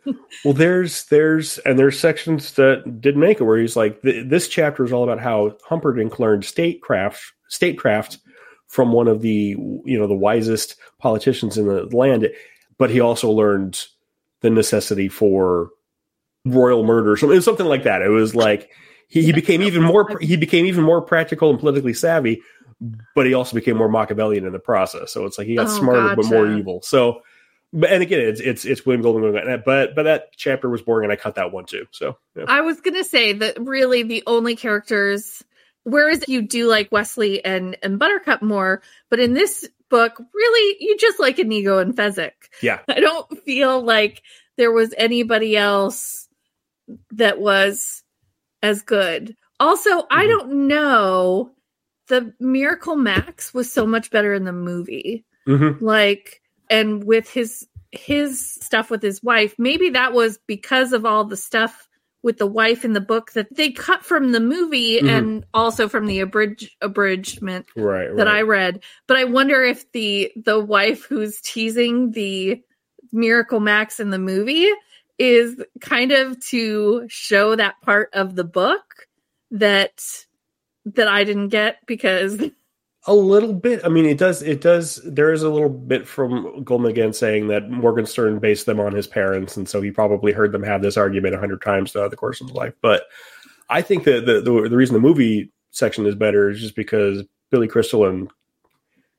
Well, 0.44 0.54
there's 0.54 1.04
there's 1.06 1.58
and 1.58 1.78
there's 1.78 1.98
sections 1.98 2.54
that 2.54 3.00
did 3.00 3.16
make 3.16 3.40
it 3.40 3.44
where 3.44 3.58
he's 3.58 3.76
like 3.76 4.00
this 4.02 4.48
chapter 4.48 4.84
is 4.84 4.92
all 4.92 5.04
about 5.04 5.20
how 5.20 5.56
Humperdinck 5.64 6.18
learned 6.18 6.44
statecraft 6.44 7.22
statecraft 7.48 8.18
from 8.66 8.90
one 8.92 9.06
of 9.06 9.20
the 9.22 9.54
you 9.84 9.98
know 9.98 10.08
the 10.08 10.14
wisest 10.14 10.74
politicians 10.98 11.56
in 11.56 11.66
the 11.68 11.84
land, 11.96 12.28
but 12.78 12.90
he 12.90 12.98
also 12.98 13.30
learned 13.30 13.84
the 14.40 14.50
necessity 14.50 15.08
for 15.08 15.70
royal 16.44 16.84
murder, 16.84 17.16
something 17.16 17.40
something 17.40 17.66
like 17.66 17.84
that. 17.84 18.02
It 18.02 18.08
was 18.08 18.34
like 18.34 18.70
he, 19.08 19.22
he 19.22 19.32
became 19.32 19.62
even 19.62 19.82
more 19.82 20.18
he 20.20 20.36
became 20.36 20.66
even 20.66 20.84
more 20.84 21.00
practical 21.00 21.50
and 21.50 21.58
politically 21.58 21.94
savvy, 21.94 22.42
but 23.14 23.26
he 23.26 23.34
also 23.34 23.54
became 23.54 23.76
more 23.76 23.88
Machiavellian 23.88 24.44
in 24.44 24.52
the 24.52 24.58
process. 24.58 25.12
So 25.12 25.26
it's 25.26 25.38
like 25.38 25.46
he 25.46 25.56
got 25.56 25.66
Oh, 25.68 25.78
smarter 25.78 26.16
but 26.16 26.26
more 26.26 26.50
evil. 26.50 26.82
So 26.82 27.22
but 27.72 27.90
and 27.90 28.02
again, 28.02 28.20
it's 28.20 28.40
it's 28.40 28.64
it's 28.64 28.84
William 28.84 29.02
Goldman, 29.02 29.32
going, 29.32 29.62
but 29.64 29.94
but 29.94 30.02
that 30.02 30.32
chapter 30.36 30.68
was 30.68 30.82
boring, 30.82 31.06
and 31.06 31.12
I 31.12 31.16
cut 31.16 31.36
that 31.36 31.52
one 31.52 31.64
too. 31.64 31.86
So 31.90 32.18
yeah. 32.36 32.44
I 32.46 32.60
was 32.60 32.80
gonna 32.80 33.04
say 33.04 33.32
that 33.32 33.58
really 33.60 34.02
the 34.02 34.22
only 34.26 34.56
characters, 34.56 35.42
whereas 35.84 36.28
you 36.28 36.42
do 36.42 36.68
like 36.68 36.92
Westley 36.92 37.42
and 37.44 37.78
and 37.82 37.98
Buttercup 37.98 38.42
more, 38.42 38.82
but 39.08 39.20
in 39.20 39.32
this 39.32 39.68
book, 39.88 40.20
really 40.34 40.76
you 40.80 40.98
just 40.98 41.18
like 41.18 41.38
Inigo 41.38 41.78
and 41.78 41.96
Fezzik. 41.96 42.32
Yeah. 42.60 42.80
I 42.88 43.00
don't 43.00 43.42
feel 43.42 43.82
like 43.82 44.22
there 44.56 44.72
was 44.72 44.94
anybody 44.98 45.56
else 45.56 46.28
that 47.12 47.40
was 47.40 48.02
as 48.62 48.82
good. 48.82 49.36
Also, 49.60 50.06
I 50.10 50.24
Mhm. 50.24 50.28
don't 50.28 50.52
know. 50.68 51.54
The 52.08 52.34
Miracle 52.40 52.96
Max 52.96 53.54
was 53.54 53.72
so 53.72 53.86
much 53.86 54.10
better 54.10 54.34
in 54.34 54.44
the 54.44 54.52
movie 54.52 55.24
Mhm. 55.48 55.80
like 55.80 56.40
and 56.70 57.04
with 57.04 57.28
his 57.30 57.66
his 57.90 58.40
stuff 58.54 58.90
with 58.90 59.02
his 59.02 59.22
wife 59.22 59.54
maybe 59.58 59.90
that 59.90 60.12
was 60.14 60.38
because 60.46 60.92
of 60.94 61.04
all 61.04 61.24
the 61.24 61.36
stuff 61.36 61.88
with 62.22 62.38
the 62.38 62.46
wife 62.46 62.84
in 62.84 62.92
the 62.94 63.00
book 63.00 63.32
that 63.32 63.54
they 63.54 63.70
cut 63.70 64.04
from 64.04 64.32
the 64.32 64.40
movie 64.40 65.00
Mhm. 65.00 65.08
and 65.08 65.44
also 65.52 65.88
from 65.88 66.06
the 66.06 66.20
abridge, 66.20 66.74
abridgment 66.80 67.66
right, 67.76 68.06
right. 68.06 68.16
that 68.16 68.28
I 68.28 68.42
read 68.42 68.82
but 69.06 69.16
I 69.16 69.24
wonder 69.24 69.62
if 69.62 69.90
the 69.92 70.32
the 70.36 70.58
wife 70.60 71.04
who's 71.04 71.40
teasing 71.42 72.12
the 72.12 72.62
Miracle 73.12 73.60
Max 73.60 74.00
in 74.00 74.10
the 74.10 74.18
movie 74.18 74.70
is 75.22 75.62
kind 75.80 76.10
of 76.10 76.44
to 76.46 77.06
show 77.08 77.54
that 77.54 77.80
part 77.82 78.10
of 78.12 78.34
the 78.34 78.42
book 78.42 79.06
that 79.52 80.02
that 80.84 81.06
I 81.06 81.22
didn't 81.22 81.50
get 81.50 81.78
because 81.86 82.42
a 83.06 83.14
little 83.14 83.52
bit. 83.52 83.84
I 83.84 83.88
mean, 83.88 84.04
it 84.04 84.18
does. 84.18 84.42
It 84.42 84.60
does. 84.60 85.00
There 85.04 85.32
is 85.32 85.44
a 85.44 85.48
little 85.48 85.68
bit 85.68 86.08
from 86.08 86.64
Goldman 86.64 86.90
again 86.90 87.12
saying 87.12 87.46
that 87.48 87.70
Morgenstern 87.70 88.40
based 88.40 88.66
them 88.66 88.80
on 88.80 88.92
his 88.92 89.06
parents, 89.06 89.56
and 89.56 89.68
so 89.68 89.80
he 89.80 89.92
probably 89.92 90.32
heard 90.32 90.50
them 90.50 90.64
have 90.64 90.82
this 90.82 90.96
argument 90.96 91.36
a 91.36 91.38
hundred 91.38 91.62
times 91.62 91.92
throughout 91.92 92.10
the 92.10 92.16
course 92.16 92.40
of 92.40 92.48
his 92.48 92.56
life. 92.56 92.74
But 92.82 93.04
I 93.70 93.80
think 93.80 94.02
that 94.04 94.26
the, 94.26 94.40
the 94.40 94.68
the 94.68 94.76
reason 94.76 94.94
the 94.94 95.00
movie 95.00 95.52
section 95.70 96.04
is 96.04 96.16
better 96.16 96.50
is 96.50 96.60
just 96.60 96.74
because 96.74 97.22
Billy 97.52 97.68
Crystal 97.68 98.06
and 98.06 98.28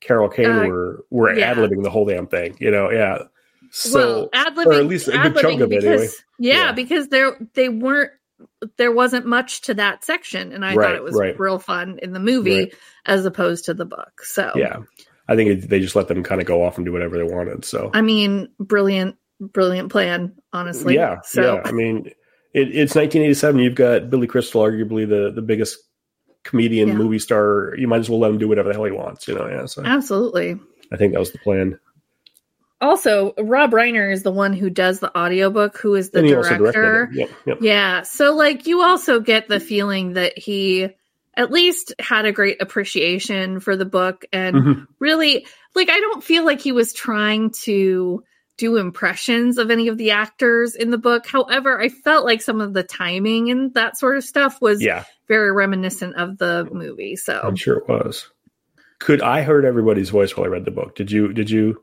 Carol 0.01 0.27
Kane 0.27 0.47
Uh, 0.47 0.67
were 0.67 1.05
were 1.11 1.33
yeah. 1.33 1.51
ad 1.51 1.57
libbing 1.57 1.81
the 1.81 1.89
whole 1.89 2.05
damn 2.05 2.27
thing. 2.27 2.57
You 2.59 2.71
know, 2.71 2.91
yeah. 2.91 3.19
So 3.75 4.29
well, 4.31 4.67
or 4.67 4.73
at 4.73 4.85
least 4.85 5.07
a 5.07 5.11
good 5.17 5.35
chunk 5.35 5.61
of 5.61 5.71
it, 5.71 5.83
anyway. 5.83 6.07
yeah, 6.39 6.53
Yeah. 6.65 6.71
because 6.73 7.07
there 7.07 7.35
they 7.55 7.69
weren't 7.69 8.11
there 8.77 8.91
wasn't 8.91 9.25
much 9.25 9.61
to 9.61 9.73
that 9.75 10.03
section, 10.03 10.51
and 10.51 10.63
I 10.63 10.75
Right, 10.75 10.87
thought 10.89 10.95
it 10.95 11.03
was 11.03 11.15
right. 11.15 11.39
real 11.39 11.57
fun 11.59 11.97
in 12.01 12.13
the 12.13 12.19
movie 12.19 12.59
Right. 12.59 12.73
as 13.05 13.25
opposed 13.25 13.65
to 13.65 13.73
the 13.73 13.85
book. 13.85 14.21
So 14.23 14.51
yeah, 14.55 14.77
I 15.27 15.35
think 15.35 15.49
it, 15.49 15.69
they 15.69 15.79
just 15.79 15.95
let 15.95 16.07
them 16.07 16.21
kind 16.23 16.39
of 16.39 16.45
go 16.45 16.63
off 16.63 16.77
and 16.77 16.85
do 16.85 16.91
whatever 16.91 17.17
they 17.17 17.23
wanted. 17.23 17.65
So 17.65 17.89
I 17.93 18.01
mean, 18.01 18.49
brilliant, 18.59 19.15
brilliant 19.39 19.91
plan, 19.91 20.35
honestly. 20.51 20.93
yeah, 20.95 21.21
So 21.23 21.55
yeah. 21.55 21.61
I 21.65 21.71
mean, 21.71 22.07
it, 22.53 22.67
it's 22.75 22.93
1987. 22.95 23.59
You've 23.59 23.75
got 23.75 24.09
Billy 24.11 24.27
Crystal, 24.27 24.61
arguably 24.61 25.07
the 25.09 25.31
the 25.33 25.41
biggest 25.41 25.79
comedian, 26.43 26.89
Yeah. 26.89 26.95
movie 26.95 27.19
star. 27.19 27.73
You 27.77 27.87
might 27.87 28.01
as 28.01 28.09
well 28.09 28.19
let 28.19 28.29
him 28.31 28.37
do 28.37 28.47
whatever 28.47 28.69
the 28.69 28.75
hell 28.75 28.83
he 28.83 28.91
wants. 28.91 29.27
You 29.27 29.33
know, 29.35 29.47
yeah. 29.47 29.65
So 29.65 29.81
absolutely. 29.83 30.59
I 30.91 30.97
think 30.97 31.13
that 31.13 31.19
was 31.19 31.31
the 31.31 31.39
plan. 31.39 31.79
Also, 32.83 33.33
Rob 33.39 33.71
Reiner 33.71 34.11
is 34.11 34.23
the 34.23 34.31
one 34.31 34.51
who 34.51 34.69
does 34.69 34.99
the 34.99 35.17
audiobook, 35.17 35.77
who 35.77 35.95
is 35.95 36.09
the 36.09 36.19
and 36.19 36.27
he 36.27 36.35
also 36.35 36.57
director. 36.57 37.09
Yep, 37.13 37.29
yep. 37.45 37.57
Yeah. 37.61 38.01
So 38.01 38.35
like 38.35 38.67
you 38.67 38.81
also 38.81 39.21
get 39.21 39.47
the 39.47 39.61
feeling 39.61 40.13
that 40.13 40.37
he 40.37 40.89
at 41.35 41.49
least 41.49 41.93
had 41.99 42.25
a 42.25 42.31
great 42.33 42.61
appreciation 42.61 43.61
for 43.61 43.77
the 43.77 43.85
book 43.85 44.25
and 44.33 44.55
Mhm. 44.55 44.87
really 44.99 45.47
like 45.75 45.89
I 45.89 45.99
don't 45.99 46.23
feel 46.23 46.45
like 46.45 46.59
he 46.59 46.73
was 46.73 46.93
trying 46.93 47.51
to 47.63 48.23
do 48.57 48.75
impressions 48.75 49.57
of 49.57 49.71
any 49.71 49.87
of 49.87 49.97
the 49.97 50.11
actors 50.11 50.75
in 50.75 50.91
the 50.91 50.97
book. 50.97 51.25
However, 51.25 51.81
I 51.81 51.87
felt 51.89 52.25
like 52.25 52.41
some 52.41 52.59
of 52.61 52.73
the 52.73 52.83
timing 52.83 53.49
and 53.49 53.73
that 53.75 53.97
sort 53.97 54.17
of 54.17 54.23
stuff 54.25 54.61
was 54.61 54.83
Yeah, 54.83 55.05
very 55.27 55.51
reminiscent 55.53 56.15
of 56.17 56.37
the 56.37 56.67
movie. 56.71 57.15
So 57.15 57.39
I'm 57.41 57.55
sure 57.55 57.77
it 57.77 57.87
was. 57.87 58.29
Could 58.99 59.21
I 59.21 59.41
heard 59.41 59.65
everybody's 59.65 60.09
voice 60.09 60.35
while 60.35 60.45
I 60.45 60.49
read 60.49 60.65
the 60.65 60.71
book? 60.71 60.95
Did 60.95 61.11
you? 61.11 61.33
Did 61.33 61.49
you? 61.49 61.81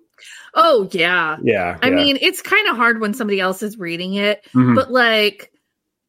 Oh 0.55 0.89
yeah. 0.93 1.37
Yeah. 1.43 1.79
I 1.83 1.89
yeah. 1.91 1.95
mean, 1.95 2.19
it's 2.21 2.43
kind 2.43 2.69
of 2.69 2.77
hard 2.77 3.01
when 3.01 3.15
somebody 3.15 3.41
else 3.41 3.63
is 3.63 3.79
reading 3.79 4.15
it, 4.15 4.45
Mhm. 4.55 4.75
but 4.75 4.91
like 4.91 5.53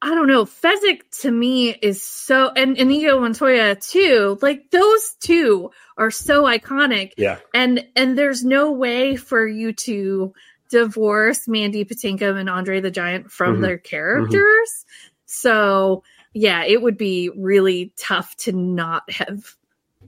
I 0.04 0.16
don't 0.16 0.26
know, 0.28 0.46
Fezzik 0.46 1.02
to 1.22 1.30
me 1.32 1.70
is 1.76 2.02
so 2.02 2.50
and 2.56 2.76
Inigo 2.76 3.20
Montoya 3.20 3.76
too. 3.76 4.40
Like 4.42 4.72
those 4.72 5.16
two 5.20 5.70
are 5.96 6.10
so 6.10 6.44
iconic. 6.46 7.12
yeah. 7.18 7.38
And 7.54 7.86
and 7.96 8.18
there's 8.18 8.44
no 8.44 8.72
way 8.72 9.16
for 9.16 9.48
you 9.48 9.74
to 9.74 10.34
divorce 10.72 11.48
Mandy 11.48 11.86
Patinkin 11.86 12.36
and 12.40 12.50
Andre 12.50 12.80
the 12.82 12.90
Giant 12.90 13.32
from 13.32 13.58
Mhm. 13.58 13.62
their 13.62 13.78
characters. 13.78 14.86
So 15.28 16.04
yeah, 16.34 16.64
it 16.66 16.82
would 16.82 16.98
be 16.98 17.30
really 17.38 17.94
tough 18.00 18.36
to 18.38 18.54
not 18.54 19.04
have 19.12 19.56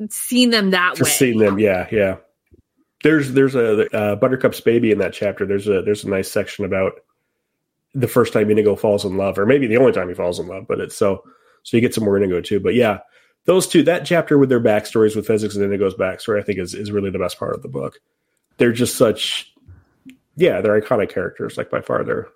seen 0.09 0.49
them 0.49 0.71
that 0.71 0.95
Just 0.95 1.03
way. 1.03 1.09
seeing 1.27 1.37
them. 1.37 1.59
Yeah. 1.59 1.87
Yeah. 1.91 2.15
There's 3.03 3.33
there's 3.33 3.55
a 3.55 3.95
uh, 3.95 4.15
Buttercup's 4.15 4.61
baby 4.61 4.91
in 4.91 4.97
that 4.99 5.13
chapter. 5.13 5.45
There's 5.45 5.67
a 5.67 5.81
there's 5.81 6.03
a 6.03 6.09
nice 6.09 6.31
section 6.31 6.65
about 6.65 6.93
the 7.93 8.07
first 8.07 8.33
time 8.33 8.49
Inigo 8.49 8.75
falls 8.75 9.05
in 9.05 9.17
love, 9.17 9.37
or 9.37 9.45
maybe 9.45 9.67
the 9.67 9.77
only 9.77 9.91
time 9.91 10.07
he 10.09 10.15
falls 10.15 10.39
in 10.39 10.47
love. 10.47 10.65
But 10.67 10.79
it's 10.79 10.95
so 10.95 11.23
so 11.63 11.77
you 11.77 11.81
get 11.81 11.93
some 11.93 12.05
more 12.05 12.17
Inigo 12.17 12.41
too. 12.41 12.59
But 12.59 12.73
yeah, 12.75 12.99
those 13.45 13.67
two 13.67 13.83
that 13.83 14.05
chapter 14.05 14.37
with 14.37 14.49
their 14.49 14.61
backstories 14.61 15.15
with 15.15 15.27
Fezzik 15.27 15.53
and 15.55 15.63
Inigo's 15.63 15.93
backstory, 15.95 16.39
I 16.39 16.43
think 16.43 16.59
is 16.59 16.73
is 16.73 16.91
really 16.91 17.09
the 17.11 17.19
best 17.19 17.37
part 17.37 17.53
of 17.55 17.61
the 17.61 17.67
book. 17.67 17.99
They're 18.57 18.71
just 18.71 18.95
such 18.95 19.53
yeah, 20.35 20.61
they're 20.61 20.79
iconic 20.81 21.09
characters. 21.13 21.57
Like 21.57 21.69
by 21.69 21.81
far, 21.81 22.03
they're 22.03 22.27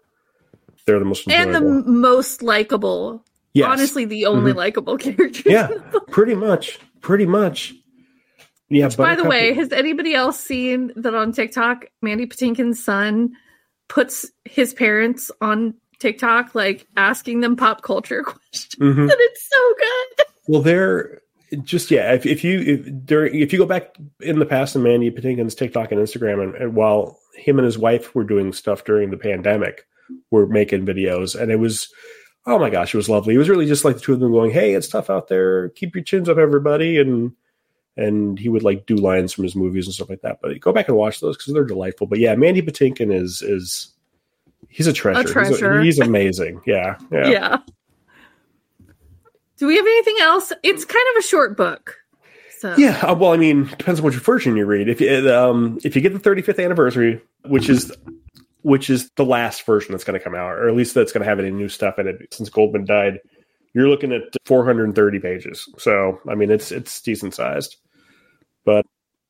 they're 0.86 0.99
the 0.99 1.06
most 1.06 1.30
and 1.30 1.56
the 1.56 1.62
most 1.62 2.43
likable. 2.43 3.23
Yes. 3.53 3.67
Honestly, 3.69 4.06
the 4.06 4.25
only 4.27 4.51
Mhm. 4.53 4.58
likable 4.58 4.97
characters. 4.99 5.43
yeah, 5.45 5.69
pretty 6.12 6.36
much, 6.36 6.77
pretty 7.01 7.25
much. 7.25 7.73
Yeah. 8.69 8.89
By 8.89 9.15
the 9.15 9.23
way, 9.23 9.53
has 9.53 9.71
anybody 9.71 10.13
else 10.13 10.39
seen 10.39 10.91
that 10.97 11.15
on 11.15 11.32
TikTok? 11.32 11.86
Mandy 12.01 12.25
Patinkin's 12.25 12.84
son 12.84 13.32
puts 13.88 14.30
his 14.43 14.73
parents 14.73 15.32
on 15.41 15.73
TikTok, 15.99 16.53
like 16.53 16.86
asking 16.97 17.39
them 17.41 17.56
pop 17.56 17.82
culture 17.82 18.23
questions, 18.25 18.75
Mhm. 18.75 19.01
and 19.03 19.12
it's 19.13 19.49
so 19.49 19.73
good. 19.77 20.25
Well, 20.49 20.62
they're 20.62 21.21
just 21.63 21.89
yeah. 21.91 22.13
If, 22.13 22.25
if 22.25 22.43
you 22.43 22.60
if 22.60 23.06
during 23.06 23.36
if 23.39 23.53
you 23.53 23.60
go 23.60 23.65
back 23.65 23.95
in 24.19 24.39
the 24.39 24.45
past 24.45 24.75
and 24.75 24.84
Mandy 24.84 25.10
Patinkin's 25.12 25.56
TikTok 25.56 25.91
and 25.93 26.01
Instagram, 26.01 26.43
and, 26.43 26.56
and 26.56 26.75
while 26.75 27.19
him 27.36 27.58
and 27.60 27.65
his 27.65 27.77
wife 27.77 28.13
were 28.13 28.23
doing 28.25 28.51
stuff 28.51 28.84
during 28.84 29.12
the 29.12 29.17
pandemic, 29.17 29.86
were 30.30 30.45
making 30.45 30.86
videos, 30.86 31.39
and 31.39 31.51
it 31.51 31.58
was 31.60 31.89
oh 32.45 32.58
my 32.60 32.69
gosh, 32.69 32.93
it 32.93 32.97
was 32.97 33.10
lovely. 33.10 33.36
It 33.36 33.38
was 33.39 33.49
really 33.49 33.65
just 33.65 33.84
like 33.86 33.95
the 33.95 34.01
two 34.01 34.13
of 34.13 34.19
them 34.19 34.32
going, 34.32 34.51
"Hey, 34.51 34.73
it's 34.73 34.88
tough 34.88 35.10
out 35.10 35.27
there. 35.30 35.69
Keep 35.69 35.95
your 35.95 36.03
chins 36.03 36.27
up, 36.30 36.38
everybody," 36.38 36.97
and 36.97 37.32
and 37.97 38.38
he 38.38 38.47
would 38.49 38.63
like 38.63 38.86
do 38.86 38.95
lines 38.95 39.33
from 39.33 39.43
his 39.43 39.55
movies 39.55 39.86
and 39.86 39.93
stuff 39.93 40.10
like 40.10 40.21
that. 40.21 40.39
But 40.41 40.60
go 40.60 40.71
back 40.71 40.88
and 40.88 40.97
watch 40.97 41.19
those 41.19 41.38
because 41.38 41.53
they're 41.53 41.65
delightful. 41.65 42.07
But 42.07 42.19
yeah, 42.19 42.36
Mandy 42.36 42.62
Patinkin 42.62 43.13
is 43.13 43.41
is 43.41 43.93
he's 44.69 44.88
a 44.88 44.93
treasure. 44.93 45.21
He's 45.21 45.31
treasure. 45.31 45.81
He's, 45.81 45.99
amazing. 46.07 46.62
Yeah, 46.65 46.97
yeah. 47.12 47.27
Yeah. 47.29 47.57
Do 49.57 49.65
we 49.65 49.75
have 49.75 49.86
anything 49.86 50.17
else? 50.21 50.53
It's 50.62 50.86
kind 50.86 51.05
of 51.15 51.19
a 51.19 51.27
short 51.27 51.57
book. 51.57 51.97
So 52.60 52.75
Yeah, 52.77 52.97
uh, 53.01 53.15
well, 53.15 53.33
I 53.33 53.38
mean, 53.38 53.65
depends 53.65 53.99
on 53.99 54.05
which 54.05 54.15
version 54.15 54.55
you 54.55 54.65
read. 54.65 54.88
If 54.88 55.01
you 55.01 55.31
um, 55.33 55.79
if 55.83 55.95
you 55.95 56.01
get 56.01 56.13
the 56.13 56.19
35th 56.19 56.63
anniversary, 56.63 57.21
which 57.45 57.69
is 57.69 57.91
which 58.62 58.89
is 58.89 59.10
the 59.15 59.25
last 59.25 59.65
version 59.65 59.91
that's 59.91 60.03
going 60.03 60.19
to 60.19 60.23
come 60.23 60.36
out, 60.36 60.51
or 60.51 60.67
at 60.67 60.75
least 60.75 60.93
that's 60.93 61.12
going 61.12 61.23
to 61.23 61.29
have 61.29 61.39
any 61.39 61.51
new 61.51 61.69
stuff 61.69 61.97
in 61.99 62.07
it 62.07 62.33
since 62.33 62.49
Goldman 62.49 62.86
died, 62.86 63.19
you're 63.73 63.89
looking 63.89 64.12
at 64.12 64.23
430 64.45 65.19
pages. 65.19 65.69
So, 65.77 66.19
I 66.27 66.36
mean, 66.36 66.49
it's 66.49 66.71
it's 66.71 66.99
decent 67.01 67.36
sized. 67.36 67.77
But 68.67 68.86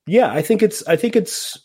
yeah, 0.07 0.33
I 0.33 0.41
think 0.41 0.63
it's 0.63 0.85
I 0.87 0.95
think 0.95 1.15
it's 1.15 1.55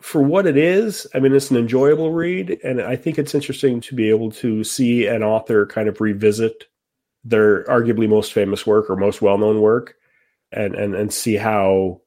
for 0.00 0.22
what 0.22 0.46
it 0.46 0.56
is. 0.56 1.08
I 1.12 1.18
mean, 1.18 1.34
it's 1.34 1.50
an 1.50 1.56
enjoyable 1.56 2.12
read, 2.12 2.56
and 2.62 2.80
I 2.80 2.94
think 2.94 3.18
it's 3.18 3.34
interesting 3.34 3.80
to 3.82 3.96
be 3.96 4.08
able 4.08 4.30
to 4.32 4.62
see 4.62 5.08
an 5.08 5.24
author 5.24 5.66
kind 5.66 5.88
of 5.88 6.00
revisit 6.00 6.66
their 7.24 7.64
arguably 7.64 8.08
most 8.08 8.32
famous 8.32 8.64
work 8.64 8.88
or 8.88 8.96
most 8.96 9.20
well 9.20 9.38
known 9.38 9.60
work 9.60 9.96
and 10.52 10.76
and 10.76 10.94
and 10.94 11.12
see 11.12 11.34
how 11.34 12.00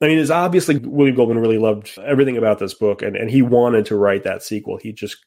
I 0.00 0.08
mean, 0.08 0.18
it's 0.18 0.30
obviously 0.30 0.78
William 0.78 1.14
Goldman 1.14 1.38
really 1.38 1.58
loved 1.58 1.96
everything 2.04 2.36
about 2.36 2.58
this 2.58 2.74
book, 2.74 3.00
and, 3.02 3.16
and 3.16 3.30
he 3.30 3.40
wanted 3.40 3.86
to 3.86 3.96
write 3.96 4.24
that 4.24 4.42
sequel. 4.42 4.78
He 4.78 4.92
just 4.92 5.24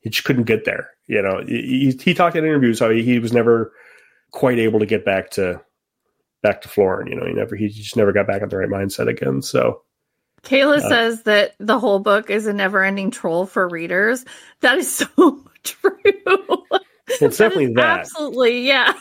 he 0.00 0.08
just 0.08 0.24
couldn't 0.24 0.44
get 0.44 0.64
there. 0.64 0.88
You 1.08 1.20
know, 1.20 1.44
he, 1.46 1.98
he 2.02 2.14
talked 2.14 2.36
in 2.36 2.44
interviews 2.44 2.80
how 2.80 2.88
he, 2.88 3.02
he 3.02 3.18
was 3.18 3.34
never 3.34 3.72
quite 4.32 4.58
able 4.58 4.80
to 4.80 4.86
get 4.86 5.04
back 5.04 5.30
to 5.32 5.60
back 6.42 6.62
to 6.62 6.68
Florin. 6.68 7.08
You 7.08 7.16
know, 7.16 7.26
he 7.26 7.32
never 7.32 7.56
he 7.56 7.68
just 7.68 7.96
never 7.96 8.12
got 8.12 8.26
back 8.26 8.42
in 8.42 8.48
the 8.48 8.56
right 8.56 8.68
mindset 8.68 9.08
again. 9.08 9.42
So 9.42 9.82
Kayla 10.42 10.78
Uh, 10.78 10.88
says 10.88 11.22
that 11.24 11.54
the 11.58 11.78
whole 11.78 11.98
book 11.98 12.30
is 12.30 12.46
a 12.46 12.52
never 12.52 12.84
ending 12.84 13.10
troll 13.10 13.46
for 13.46 13.68
readers. 13.68 14.24
That 14.60 14.78
is 14.78 14.92
so 14.94 15.06
true. 15.64 15.92
it's 17.08 17.38
definitely 17.38 17.74
that. 17.74 18.00
Absolutely, 18.00 18.66
yeah. 18.66 18.94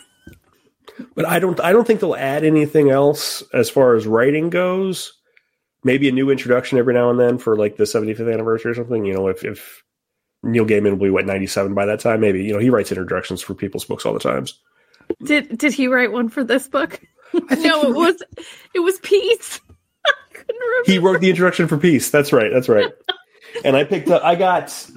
but 1.15 1.25
I 1.25 1.39
don't 1.39 1.59
I 1.59 1.71
don't 1.71 1.85
think 1.85 1.99
they'll 1.99 2.15
add 2.15 2.43
anything 2.43 2.89
else 2.89 3.43
as 3.53 3.69
far 3.69 3.95
as 3.95 4.07
writing 4.07 4.49
goes. 4.49 5.13
Maybe 5.83 6.09
a 6.09 6.11
new 6.11 6.31
introduction 6.31 6.79
every 6.79 6.93
now 6.95 7.11
and 7.11 7.19
then 7.19 7.37
for 7.37 7.55
like 7.55 7.77
the 7.77 7.83
75th 7.83 8.33
anniversary 8.33 8.71
or 8.71 8.75
something. 8.75 9.05
You 9.05 9.13
know, 9.13 9.27
if 9.27 9.45
if 9.45 9.83
Neil 10.43 10.65
Gaiman 10.65 10.91
will 10.91 10.97
be 10.97 11.09
what 11.09 11.25
97 11.25 11.73
by 11.75 11.85
that 11.85 11.99
time, 11.99 12.19
maybe 12.19 12.43
you 12.43 12.53
know 12.53 12.59
he 12.59 12.69
writes 12.71 12.91
introductions 12.91 13.41
for 13.41 13.53
people's 13.53 13.85
books 13.85 14.05
all 14.05 14.13
the 14.13 14.19
times. 14.19 14.59
Did 15.23 15.57
did 15.57 15.73
he 15.73 15.87
write 15.87 16.11
one 16.11 16.29
for 16.29 16.43
this 16.43 16.67
book? 16.67 16.99
No, 17.33 17.83
it 17.83 17.95
was 17.95 18.21
it 18.73 18.79
was 18.79 18.99
Peace. 18.99 19.59
I 20.07 20.11
couldn't 20.33 20.55
remember. 20.59 20.91
He 20.91 20.97
wrote 20.99 21.21
the 21.21 21.29
introduction 21.29 21.67
for 21.67 21.77
Peace. 21.77 22.09
That's 22.09 22.31
right. 22.33 22.51
That's 22.53 22.69
right. 22.69 22.91
and 23.65 23.75
I 23.75 23.83
picked 23.83 24.09
up. 24.09 24.23
I 24.23 24.35
got. 24.35 24.89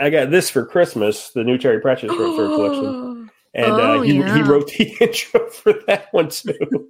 I 0.00 0.10
got 0.10 0.30
this 0.30 0.48
for 0.48 0.64
Christmas, 0.64 1.30
the 1.30 1.42
new 1.42 1.58
Terry 1.58 1.80
Pratchett 1.80 2.10
short 2.10 2.34
story 2.34 2.48
collection, 2.48 3.30
and 3.54 3.72
Oh, 3.72 3.98
uh, 3.98 4.02
he, 4.02 4.18
yeah. 4.18 4.34
he 4.36 4.42
wrote 4.42 4.68
the 4.68 4.84
intro 5.00 5.50
for 5.50 5.72
that 5.88 6.06
one 6.12 6.28
too. 6.28 6.88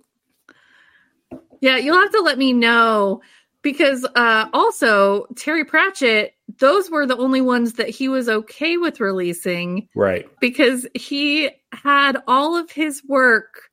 Yeah, 1.60 1.76
you'll 1.78 1.96
have 1.98 2.12
to 2.12 2.20
let 2.20 2.38
me 2.38 2.52
know 2.52 3.22
because 3.62 4.04
uh 4.14 4.48
also 4.52 5.26
Terry 5.36 5.64
Pratchett, 5.64 6.34
those 6.58 6.90
were 6.90 7.06
the 7.06 7.16
only 7.16 7.40
ones 7.40 7.74
that 7.74 7.88
he 7.88 8.08
was 8.08 8.28
okay 8.28 8.76
with 8.76 9.00
releasing 9.00 9.88
Right. 9.94 10.28
because 10.40 10.86
he 10.94 11.50
had 11.72 12.18
all 12.28 12.56
of 12.56 12.70
his 12.70 13.02
work 13.08 13.67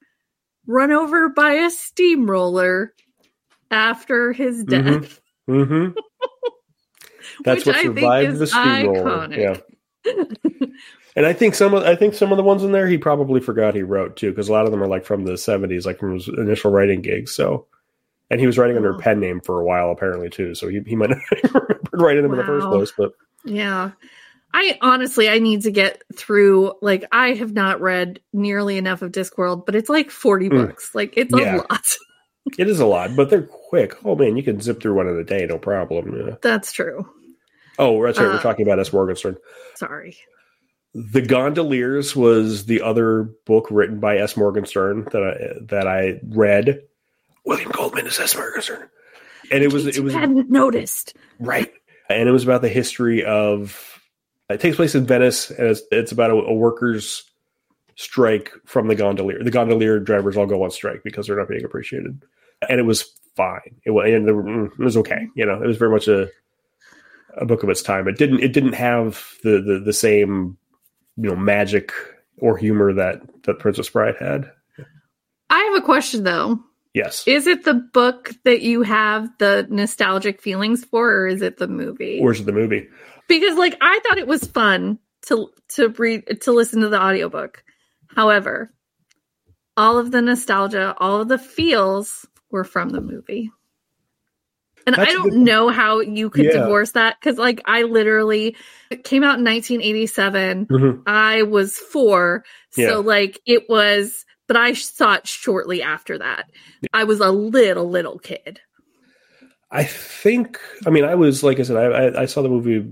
run 0.67 0.91
over 0.91 1.29
by 1.29 1.51
a 1.53 1.69
steamroller 1.69 2.93
after 3.71 4.31
his 4.33 4.63
death. 4.63 5.19
Mhm. 5.49 5.65
Mm-hmm. 5.67 5.99
That's 7.43 7.65
what 7.65 7.75
I 7.75 7.83
survived 7.83 8.37
the 8.39 8.47
steamroller. 8.47 9.27
iconic. 9.27 9.37
Yeah. 10.05 10.23
and 11.15 11.25
I 11.25 11.33
think 11.33 11.55
some 11.55 11.73
of 11.73 11.83
I 11.83 11.95
think 11.95 12.13
some 12.13 12.31
of 12.31 12.37
the 12.37 12.43
ones 12.43 12.63
in 12.63 12.71
there 12.71 12.87
he 12.87 12.97
probably 12.97 13.39
forgot 13.41 13.75
he 13.75 13.83
wrote 13.83 14.15
too, 14.15 14.29
because 14.29 14.47
a 14.49 14.51
lot 14.53 14.65
of 14.65 14.71
them 14.71 14.81
are 14.83 14.87
like 14.87 15.05
from 15.05 15.25
the 15.25 15.37
seventies, 15.37 15.85
like 15.85 15.99
from 15.99 16.13
his 16.13 16.27
initial 16.27 16.71
writing 16.71 17.01
gigs. 17.01 17.35
So, 17.35 17.65
and 18.29 18.39
he 18.39 18.45
was 18.47 18.57
writing 18.57 18.77
under 18.77 18.91
a 18.91 18.95
Oh. 18.95 18.99
pen 18.99 19.19
name 19.19 19.41
for 19.41 19.59
a 19.59 19.65
while 19.65 19.91
apparently 19.91 20.29
too. 20.29 20.55
So 20.55 20.67
he, 20.67 20.81
he 20.85 20.95
might 20.95 21.09
not 21.11 21.19
have 21.43 21.53
remembered 21.53 21.89
writing 21.93 22.23
them 22.23 22.31
in 22.33 22.37
the 22.37 22.45
first 22.45 22.67
place. 22.67 22.91
But 22.97 23.11
Yeah. 23.43 23.91
I 24.57 24.77
honestly 24.81 25.27
I 25.27 25.39
need 25.39 25.63
to 25.63 25.71
get 25.71 26.01
through 26.15 26.73
like 26.81 27.03
I 27.11 27.33
have 27.33 27.51
not 27.51 27.81
read 27.81 28.21
nearly 28.31 28.77
enough 28.77 29.01
of 29.01 29.11
Discworld, 29.11 29.65
but 29.65 29.75
it's 29.75 29.89
like 29.89 30.09
40 30.09 30.47
Mm. 30.49 30.67
books. 30.67 30.95
Like 30.95 31.13
it's 31.17 31.33
Yeah. 31.37 31.57
a 31.57 31.57
lot. 31.57 31.83
it 32.57 32.69
is 32.69 32.79
a 32.79 32.85
lot, 32.85 33.15
but 33.17 33.29
they're 33.29 33.43
quick. 33.43 33.95
Oh 34.05 34.15
man, 34.15 34.37
you 34.37 34.43
can 34.43 34.61
zip 34.61 34.81
through 34.81 34.93
one 34.95 35.07
in 35.09 35.17
a 35.17 35.25
day, 35.25 35.45
no 35.45 35.57
problem. 35.57 36.15
Yeah. 36.27 36.35
That's 36.41 36.71
true. 36.71 37.05
Oh, 37.77 38.01
that's 38.05 38.17
right. 38.17 38.27
Uh, 38.27 38.31
We're 38.35 38.41
talking 38.41 38.65
about 38.65 38.79
S. 38.79 38.93
Morgenstern. 38.93 39.35
Sorry. 39.75 40.15
The 40.93 41.21
Gondoliers 41.21 42.15
was 42.15 42.65
the 42.67 42.81
other 42.81 43.23
book 43.45 43.67
written 43.69 43.99
by 43.99 44.17
S. 44.19 44.37
Morgenstern 44.37 45.03
that 45.11 45.21
I 45.21 45.59
that 45.65 45.85
I 45.87 46.21
read. 46.29 46.81
William 47.45 47.71
Goldman 47.71 48.07
is 48.07 48.17
S. 48.17 48.33
Morgenstern, 48.37 48.87
and 49.51 49.61
it 49.61 49.73
was 49.73 49.85
It 49.85 49.97
it 49.97 49.99
was 50.05 50.13
hadn't 50.13 50.49
noticed. 50.49 51.13
right, 51.41 51.69
and 52.09 52.29
it 52.29 52.31
was 52.31 52.45
about 52.45 52.61
the 52.61 52.69
history 52.69 53.25
of. 53.25 53.94
It 54.49 54.59
takes 54.59 54.75
place 54.75 54.95
in 54.95 55.05
Venice, 55.05 55.49
and 55.49 55.67
it's, 55.67 55.81
it's 55.91 56.11
about 56.11 56.31
a, 56.31 56.35
a 56.35 56.53
workers' 56.53 57.23
strike 57.95 58.51
from 58.65 58.87
the 58.87 58.95
gondolier. 58.95 59.43
The 59.43 59.51
gondolier 59.51 59.99
drivers 59.99 60.37
all 60.37 60.45
go 60.45 60.63
on 60.63 60.71
strike 60.71 61.01
because 61.03 61.27
they're 61.27 61.37
not 61.37 61.49
being 61.49 61.65
appreciated, 61.65 62.23
and 62.69 62.79
it 62.79 62.83
was 62.83 63.03
fine. 63.35 63.75
It 63.85 63.91
was, 63.91 64.05
the, 64.05 64.31
mm, 64.31 64.71
it 64.71 64.83
was 64.83 64.97
okay. 64.97 65.27
You 65.35 65.45
know, 65.45 65.61
it 65.61 65.67
was 65.67 65.77
very 65.77 65.91
much 65.91 66.07
a 66.07 66.29
a 67.37 67.45
book 67.45 67.63
of 67.63 67.69
its 67.69 67.81
time. 67.81 68.07
It 68.07 68.17
didn't 68.17 68.39
it 68.41 68.53
didn't 68.53 68.73
have 68.73 69.25
the 69.43 69.61
the, 69.61 69.81
the 69.83 69.93
same 69.93 70.57
you 71.17 71.29
know 71.29 71.35
magic 71.35 71.91
or 72.37 72.57
humor 72.57 72.93
that 72.93 73.21
that 73.43 73.59
Princess 73.59 73.89
Bride 73.89 74.15
had. 74.19 74.51
I 75.49 75.59
have 75.59 75.83
a 75.83 75.85
question 75.85 76.23
though. 76.23 76.59
Yes, 76.95 77.27
Is 77.27 77.45
it 77.45 77.65
the 77.65 77.73
book 77.73 78.31
that 78.45 78.61
you 78.61 78.81
have 78.83 79.29
the 79.37 79.67
nostalgic 79.69 80.41
feelings 80.41 80.85
for, 80.85 81.11
or 81.11 81.27
is 81.27 81.41
it 81.41 81.57
the 81.57 81.67
movie? 81.67 82.19
or 82.21 82.31
is 82.31 82.39
it 82.39 82.45
the 82.45 82.53
movie? 82.53 82.87
because 83.27 83.57
like 83.57 83.75
I 83.81 83.99
thought 84.03 84.17
it 84.17 84.27
was 84.27 84.45
fun 84.45 84.97
to 85.27 85.49
to 85.75 85.89
read 85.89 86.41
to 86.41 86.51
listen 86.53 86.81
to 86.81 86.89
the 86.89 87.01
audiobook. 87.01 87.63
However, 88.07 88.71
all 89.75 89.97
of 89.97 90.09
the 90.11 90.21
nostalgia, 90.21 90.95
all 90.97 91.21
of 91.21 91.27
the 91.27 91.37
feels 91.37 92.25
were 92.49 92.63
from 92.63 92.89
the 92.89 93.01
movie. 93.01 93.51
And 94.87 94.95
That's 94.95 95.09
I 95.09 95.13
don't 95.13 95.43
know 95.43 95.67
how 95.69 95.99
you 95.99 96.29
could 96.29 96.45
Yeah. 96.45 96.59
divorce 96.59 96.91
that 96.91 97.17
because, 97.19 97.37
like, 97.39 97.61
I 97.65 97.83
literally 97.83 98.55
it 98.91 99.03
came 99.03 99.23
out 99.23 99.39
in 99.39 99.43
1987. 99.43 100.67
Mhm. 100.67 101.01
I 101.07 101.41
was 101.41 101.75
four. 101.77 102.45
So, 102.69 102.81
Yeah. 102.81 102.95
like, 102.97 103.41
it 103.47 103.67
was, 103.67 104.25
but 104.47 104.57
I 104.57 104.73
saw 104.73 105.15
it 105.15 105.27
shortly 105.27 105.81
after 105.81 106.17
that. 106.17 106.49
I 106.93 107.03
was 107.03 107.19
a 107.19 107.31
little, 107.31 107.89
little 107.89 108.19
kid. 108.19 108.59
I 109.71 109.83
think. 109.83 110.59
I 110.85 110.89
mean, 110.89 111.03
I 111.03 111.15
was 111.15 111.43
like 111.43 111.59
I 111.59 111.63
said, 111.63 111.77
I, 111.77 111.85
I, 111.85 112.21
I 112.21 112.25
saw 112.25 112.41
the 112.41 112.49
movie 112.49 112.91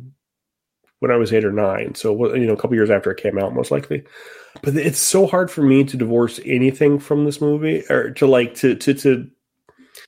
when 1.00 1.12
I 1.12 1.18
was 1.18 1.34
eight 1.34 1.46
or 1.46 1.52
nine, 1.52 1.96
so 1.96 2.34
you 2.34 2.46
know, 2.46 2.54
a 2.54 2.58
couple 2.58 2.76
years 2.76 2.90
after 2.90 3.12
it 3.12 3.22
came 3.22 3.38
out, 3.38 3.54
most 3.54 3.72
likely. 3.72 4.04
But 4.62 4.76
it's 4.78 5.00
so 5.00 5.28
hard 5.28 5.52
for 5.52 5.62
me 5.62 5.84
to 5.84 5.98
divorce 5.98 6.40
anything 6.46 7.00
from 7.00 7.26
this 7.26 7.42
movie, 7.42 7.84
or 7.90 8.12
to 8.12 8.28
like 8.28 8.56
to 8.56 8.76
to 8.76 8.94
to. 8.96 9.30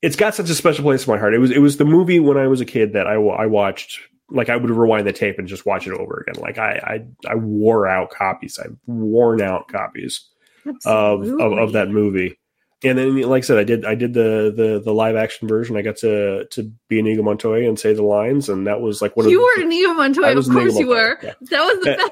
It's 0.02 0.16
got 0.16 0.36
such 0.36 0.50
a 0.50 0.56
special 0.56 0.84
place 0.84 1.06
in 1.06 1.14
my 1.14 1.20
heart. 1.20 1.34
It 1.34 1.40
was 1.40 1.52
it 1.52 1.60
was 1.60 1.78
the 1.78 1.86
movie 1.86 2.20
when 2.20 2.38
I 2.38 2.48
was 2.48 2.62
a 2.62 2.66
kid 2.66 2.94
that 2.94 3.08
I 3.08 3.14
I 3.16 3.46
watched. 3.46 4.00
Like 4.32 4.50
I 4.50 4.56
would 4.56 4.72
rewind 4.72 5.06
the 5.06 5.14
tape 5.14 5.38
and 5.38 5.48
just 5.48 5.68
watch 5.68 5.86
it 5.86 5.94
over 5.94 6.26
again. 6.26 6.42
Like 6.42 6.58
I 6.58 7.06
I, 7.28 7.32
I 7.32 7.36
wore 7.36 7.88
out 7.88 8.10
copies. 8.10 8.58
I've 8.58 8.76
worn 8.88 9.42
out 9.42 9.68
copies. 9.68 10.28
of, 10.86 11.24
of 11.24 11.54
of 11.54 11.72
that 11.74 11.90
movie. 11.90 12.38
And 12.84 12.98
then, 12.98 13.22
like 13.22 13.44
I 13.44 13.46
said, 13.46 13.58
I 13.58 13.64
did 13.64 13.86
I 13.86 13.96
did 13.96 14.14
the 14.14 14.54
the 14.56 14.82
the 14.84 14.94
live 14.94 15.16
action 15.16 15.48
version. 15.48 15.78
I 15.78 15.82
got 15.82 15.98
to 15.98 16.46
to 16.52 16.72
be 16.88 17.00
an 17.00 17.08
Inigo 17.08 17.24
Montoya 17.24 17.68
and 17.68 17.80
say 17.80 17.94
the 17.94 18.04
lines, 18.04 18.50
and 18.50 18.68
that 18.68 18.82
was 18.82 19.02
like 19.02 19.16
one 19.18 19.28
You 19.30 19.40
of 19.40 19.44
were 19.44 19.62
the, 19.62 19.66
Inigo 19.66 19.92
I 19.92 19.94
Montoya, 19.94 20.38
of 20.38 20.46
course 20.50 20.78
you 20.78 20.88
were. 20.90 21.18
yeah. 21.24 21.34
That 21.42 21.66
was 21.66 21.84
the 21.84 21.94
Uh, 21.94 22.10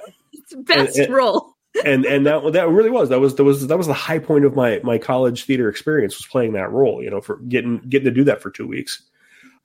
best, 0.63 0.66
best 0.86 0.98
and- 0.98 1.13
role. 1.13 1.54
and 1.86 2.06
and 2.06 2.26
that 2.26 2.54
that 2.54 2.70
really 2.70 2.89
was 2.89 3.10
that 3.10 3.20
was 3.20 3.36
that 3.36 3.44
was 3.44 3.68
that 3.68 3.78
was 3.78 3.88
the 3.88 3.94
high 3.94 4.20
point 4.20 4.46
of 4.46 4.56
my 4.56 4.80
my 4.84 4.98
college 4.98 5.44
theater 5.46 5.68
experience 5.70 6.16
was 6.18 6.26
playing 6.28 6.54
that 6.54 6.72
role. 6.72 7.04
You 7.04 7.10
know, 7.10 7.20
for 7.22 7.38
getting 7.48 7.80
getting 7.89 8.06
to 8.06 8.12
do 8.12 8.24
that 8.26 8.42
for 8.42 8.50
two 8.52 8.68
weeks, 8.68 9.02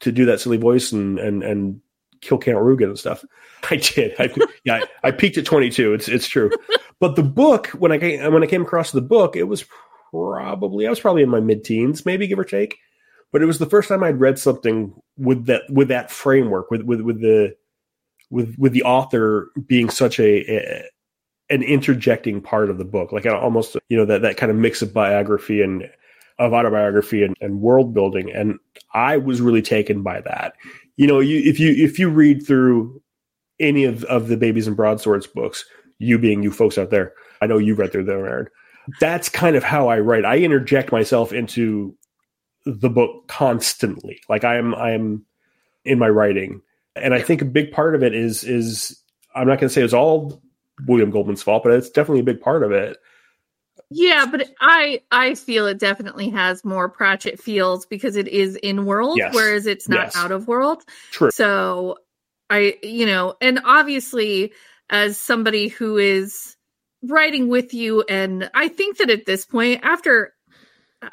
to 0.01 0.11
do 0.13 0.25
that 0.27 0.41
silly 0.41 0.57
voice 0.57 0.91
and 0.93 1.19
and 1.19 1.43
and 1.43 1.81
kill 2.21 2.39
Count 2.39 2.65
Rugen 2.65 2.89
and 2.89 2.99
stuff. 2.99 3.25
I 3.71 3.77
did. 3.77 4.15
I, 4.19 4.31
yeah, 4.65 4.81
I, 5.03 5.09
I 5.09 5.11
peaked 5.11 5.39
at 5.39 5.45
22. 5.45 5.95
It's 5.95 6.09
it's 6.09 6.29
true. 6.29 6.51
But 7.01 7.17
the 7.17 7.23
book, 7.23 7.69
when 7.69 7.93
I 7.93 7.99
came 7.99 8.33
when 8.33 8.43
I 8.43 8.47
came 8.47 8.63
across 8.63 8.93
the 8.93 9.01
book, 9.01 9.37
it 9.37 9.45
was 9.45 9.65
probably 10.11 10.87
I 10.87 10.91
was 10.91 11.01
probably 11.01 11.23
in 11.23 11.29
my 11.29 11.41
mid 11.41 11.65
teens, 11.65 12.07
maybe 12.07 12.27
give 12.27 12.39
or 12.39 12.45
take. 12.45 12.79
But 13.31 13.43
it 13.43 13.47
was 13.47 13.59
the 13.59 13.67
first 13.67 13.89
time 13.89 14.03
I'd 14.03 14.21
read 14.21 14.39
something 14.39 14.95
with 15.17 15.47
that 15.47 15.63
with 15.69 15.89
that 15.89 16.11
framework, 16.11 16.71
with 16.71 16.83
with 16.83 17.01
with 17.01 17.21
the 17.21 17.57
with 18.31 18.55
with 18.59 18.73
the 18.73 18.83
author 18.85 19.51
being 19.67 19.91
such 19.91 20.19
a, 20.19 20.45
a 20.51 20.85
an 21.51 21.63
interjecting 21.63 22.41
part 22.41 22.71
of 22.71 22.79
the 22.79 22.85
book, 22.85 23.13
like 23.13 23.27
uh, 23.27 23.39
almost 23.39 23.77
you 23.89 23.97
know 23.97 24.05
that 24.07 24.23
that 24.23 24.37
kind 24.37 24.51
of 24.51 24.57
mix 24.57 24.83
of 24.83 24.95
biography 24.95 25.63
and 25.63 25.89
of 26.39 26.53
autobiography 26.53 27.23
and, 27.23 27.37
and 27.41 27.61
world 27.61 27.93
building. 27.93 28.31
And 28.33 28.59
I 28.95 29.17
was 29.17 29.41
really 29.41 29.63
taken 29.63 30.03
by 30.03 30.21
that. 30.23 30.55
You 30.99 31.07
know, 31.07 31.21
you 31.21 31.41
if 31.49 31.61
you 31.61 31.71
if 31.73 31.99
you 31.99 32.11
read 32.11 32.45
through 32.45 33.01
any 33.61 33.85
of, 33.85 34.03
of 34.05 34.27
the 34.27 34.37
babies 34.37 34.67
and 34.67 34.77
broadswords 34.77 35.29
books, 35.29 35.65
you 35.99 36.19
being 36.19 36.43
you 36.43 36.51
folks 36.51 36.77
out 36.77 36.91
there, 36.91 37.13
I 37.41 37.47
know 37.47 37.57
you've 37.57 37.79
read 37.79 37.93
through 37.93 38.05
them, 38.05 38.19
Aaryn. 38.19 38.49
That's 39.01 39.29
kind 39.29 39.55
of 39.55 39.63
how 39.63 39.89
I 39.89 40.01
write. 40.01 40.25
I 40.25 40.39
interject 40.39 40.91
myself 40.91 41.33
into 41.33 41.97
the 42.67 42.91
book 42.91 43.29
constantly. 43.29 44.21
Like 44.29 44.43
I 44.43 44.57
am 44.57 44.75
I 44.75 44.91
am 44.91 45.25
in 45.85 46.01
my 46.01 46.09
writing. 46.09 46.63
And 46.97 47.15
I 47.15 47.23
think 47.23 47.43
a 47.43 47.47
big 47.47 47.71
part 47.71 47.95
of 47.95 48.03
it 48.03 48.13
is 48.13 48.43
is 48.43 49.01
I'm 49.37 49.47
not 49.47 49.61
gonna 49.61 49.71
say 49.71 49.83
it's 49.83 49.95
all 49.95 50.43
William 50.89 51.13
Goldman's 51.13 51.45
fault, 51.45 51.63
but 51.63 51.73
it's 51.73 51.91
definitely 51.91 52.21
a 52.21 52.25
big 52.35 52.41
part 52.41 52.65
of 52.65 52.73
it. 52.73 52.97
Yeah, 53.91 54.27
but 54.31 54.49
I 54.61 55.01
I 55.11 55.35
feel 55.35 55.67
it 55.67 55.79
definitely 55.79 56.31
has 56.31 56.65
more 56.65 56.89
Pratchett 56.89 57.41
feels 57.41 57.87
because 57.87 58.17
it 58.17 58.29
is 58.29 58.57
in 58.57 58.85
world, 58.85 59.17
Yes. 59.19 59.35
whereas 59.35 59.67
it's 59.67 59.89
not 59.89 60.07
Yes. 60.07 60.17
out 60.17 60.31
of 60.31 60.47
world. 60.47 60.83
True. 61.11 61.31
So 61.31 61.97
I, 62.51 62.77
you 62.83 63.07
know, 63.07 63.35
and 63.41 63.61
obviously, 63.65 64.53
as 64.91 65.19
somebody 65.19 65.69
who 65.69 65.97
is 65.99 66.57
writing 67.03 67.49
with 67.49 67.75
you, 67.75 68.03
and 68.03 68.51
I 68.55 68.69
think 68.69 68.99
that 68.99 69.11
at 69.11 69.25
this 69.27 69.45
point, 69.47 69.81
after 69.85 70.35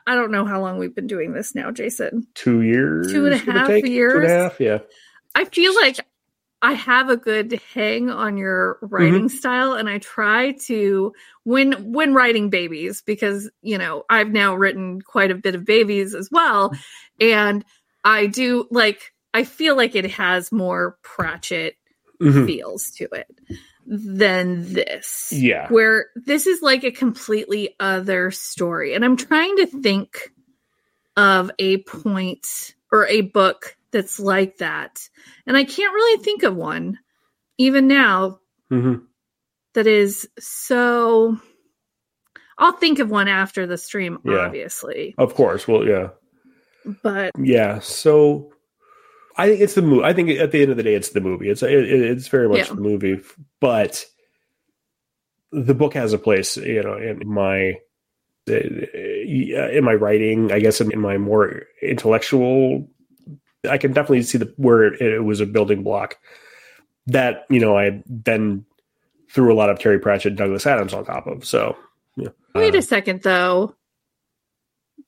I 0.08 0.16
don't 0.16 0.32
know 0.32 0.46
how 0.46 0.62
long 0.62 0.80
we've 0.80 0.96
been 0.96 1.08
doing 1.08 1.32
this 1.34 1.54
now, 1.56 1.72
Jason, 1.72 2.28
Two 2.34 2.62
years. 2.62 3.12
Two 3.12 3.26
and 3.26 3.36
a 3.36 3.38
half 3.38 3.68
take? 3.68 3.86
Years? 3.86 4.30
a 4.30 4.34
half, 4.34 4.60
yeah. 4.60 4.80
I 5.36 5.46
feel 5.46 5.76
like 5.76 6.00
I 6.66 6.74
have 6.74 7.10
a 7.10 7.16
good 7.16 7.62
hang 7.76 8.10
on 8.10 8.38
your 8.38 8.80
writing 8.82 9.30
style 9.30 9.74
and 9.74 9.88
I 9.88 10.00
try 10.00 10.54
to 10.66 11.14
when 11.44 11.94
when 11.94 12.16
writing 12.16 12.50
babies 12.50 13.04
because 13.04 13.52
you 13.62 13.78
know 13.78 14.04
I've 14.10 14.32
now 14.32 14.56
written 14.56 15.00
quite 15.00 15.30
a 15.30 15.36
bit 15.36 15.54
of 15.54 15.64
babies 15.64 16.16
as 16.16 16.28
well 16.32 16.72
and 17.22 17.64
I 18.04 18.26
do 18.26 18.68
like 18.72 19.14
I 19.32 19.44
feel 19.44 19.78
like 19.78 19.94
it 19.96 20.10
has 20.10 20.52
more 20.52 20.98
Pratchett 21.04 21.76
Mhm. 22.20 22.48
feels 22.48 22.90
to 22.98 23.08
it 23.12 23.28
than 23.86 24.74
this 24.74 25.32
Yeah. 25.32 25.68
where 25.70 26.08
this 26.16 26.48
is 26.48 26.64
like 26.64 26.84
a 26.84 26.92
completely 26.92 27.76
other 27.80 28.32
story 28.32 28.96
and 28.96 29.06
I'm 29.06 29.18
trying 29.18 29.56
to 29.58 29.68
think 29.68 30.32
of 31.16 31.52
a 31.60 31.78
point 31.84 32.74
or 32.92 33.06
a 33.06 33.22
book 33.22 33.78
that's 33.92 34.20
like 34.20 34.58
that 34.58 35.00
and 35.48 35.56
I 35.56 35.64
can't 35.64 35.94
really 35.94 36.24
think 36.24 36.44
of 36.44 36.56
one 36.56 37.00
even 37.58 37.88
now 37.88 38.40
hmm 38.70 38.96
that 39.74 39.88
is 39.88 40.28
so 40.40 41.38
I'll 42.58 42.72
think 42.74 43.00
of 43.00 43.10
one 43.10 43.28
after 43.28 43.68
the 43.68 43.78
stream 43.78 44.20
Yeah. 44.24 44.46
obviously 44.46 45.16
Of 45.18 45.36
course. 45.36 45.68
Well, 45.68 45.86
yeah. 45.86 46.10
but 47.04 47.32
Yeah. 47.38 47.80
So 47.80 48.54
I 49.38 49.50
think 49.50 49.60
it's 49.60 49.74
the 49.76 49.82
movie. 49.82 50.06
I 50.06 50.14
think 50.14 50.30
at 50.30 50.52
the 50.52 50.62
end 50.62 50.72
of 50.72 50.78
the 50.78 50.84
day, 50.84 50.96
it's 50.96 51.10
the 51.10 51.20
movie. 51.20 51.50
It's 51.50 51.62
it, 51.62 51.70
it's 51.72 52.30
very 52.30 52.48
much 52.48 52.70
Yeah. 52.70 52.76
the 52.76 52.82
movie, 52.82 53.20
but 53.60 54.06
the 55.52 55.74
book 55.74 55.94
has 55.96 56.14
a 56.14 56.18
place, 56.18 56.56
you 56.56 56.82
know, 56.82 56.96
in 56.98 57.22
my 57.28 57.74
in 58.48 59.84
my 59.84 59.94
writing. 59.94 60.54
I 60.54 60.60
guess 60.60 60.80
in 60.80 60.98
my 61.00 61.18
more 61.18 61.64
intellectual, 61.82 62.88
I 63.68 63.78
can 63.78 63.94
definitely 63.94 64.24
see 64.24 64.38
the 64.38 64.54
where 64.58 64.84
it, 64.84 65.02
it 65.02 65.24
was 65.24 65.42
a 65.42 65.46
building 65.46 65.84
block 65.84 66.18
that 67.08 67.46
you 67.50 67.60
know 67.60 67.78
I 67.78 68.04
then 68.06 68.66
threw 69.30 69.52
a 69.52 69.56
lot 69.56 69.70
of 69.70 69.80
Terry 69.80 70.00
Pratchett, 70.00 70.32
and 70.32 70.38
Douglas 70.38 70.66
Adams 70.66 70.94
on 70.94 71.06
top 71.06 71.28
of. 71.28 71.46
So 71.46 71.76
yeah. 72.16 72.30
wait 72.54 72.76
Uh, 72.76 72.80
a 72.80 72.82
second 72.82 73.22
though 73.24 73.76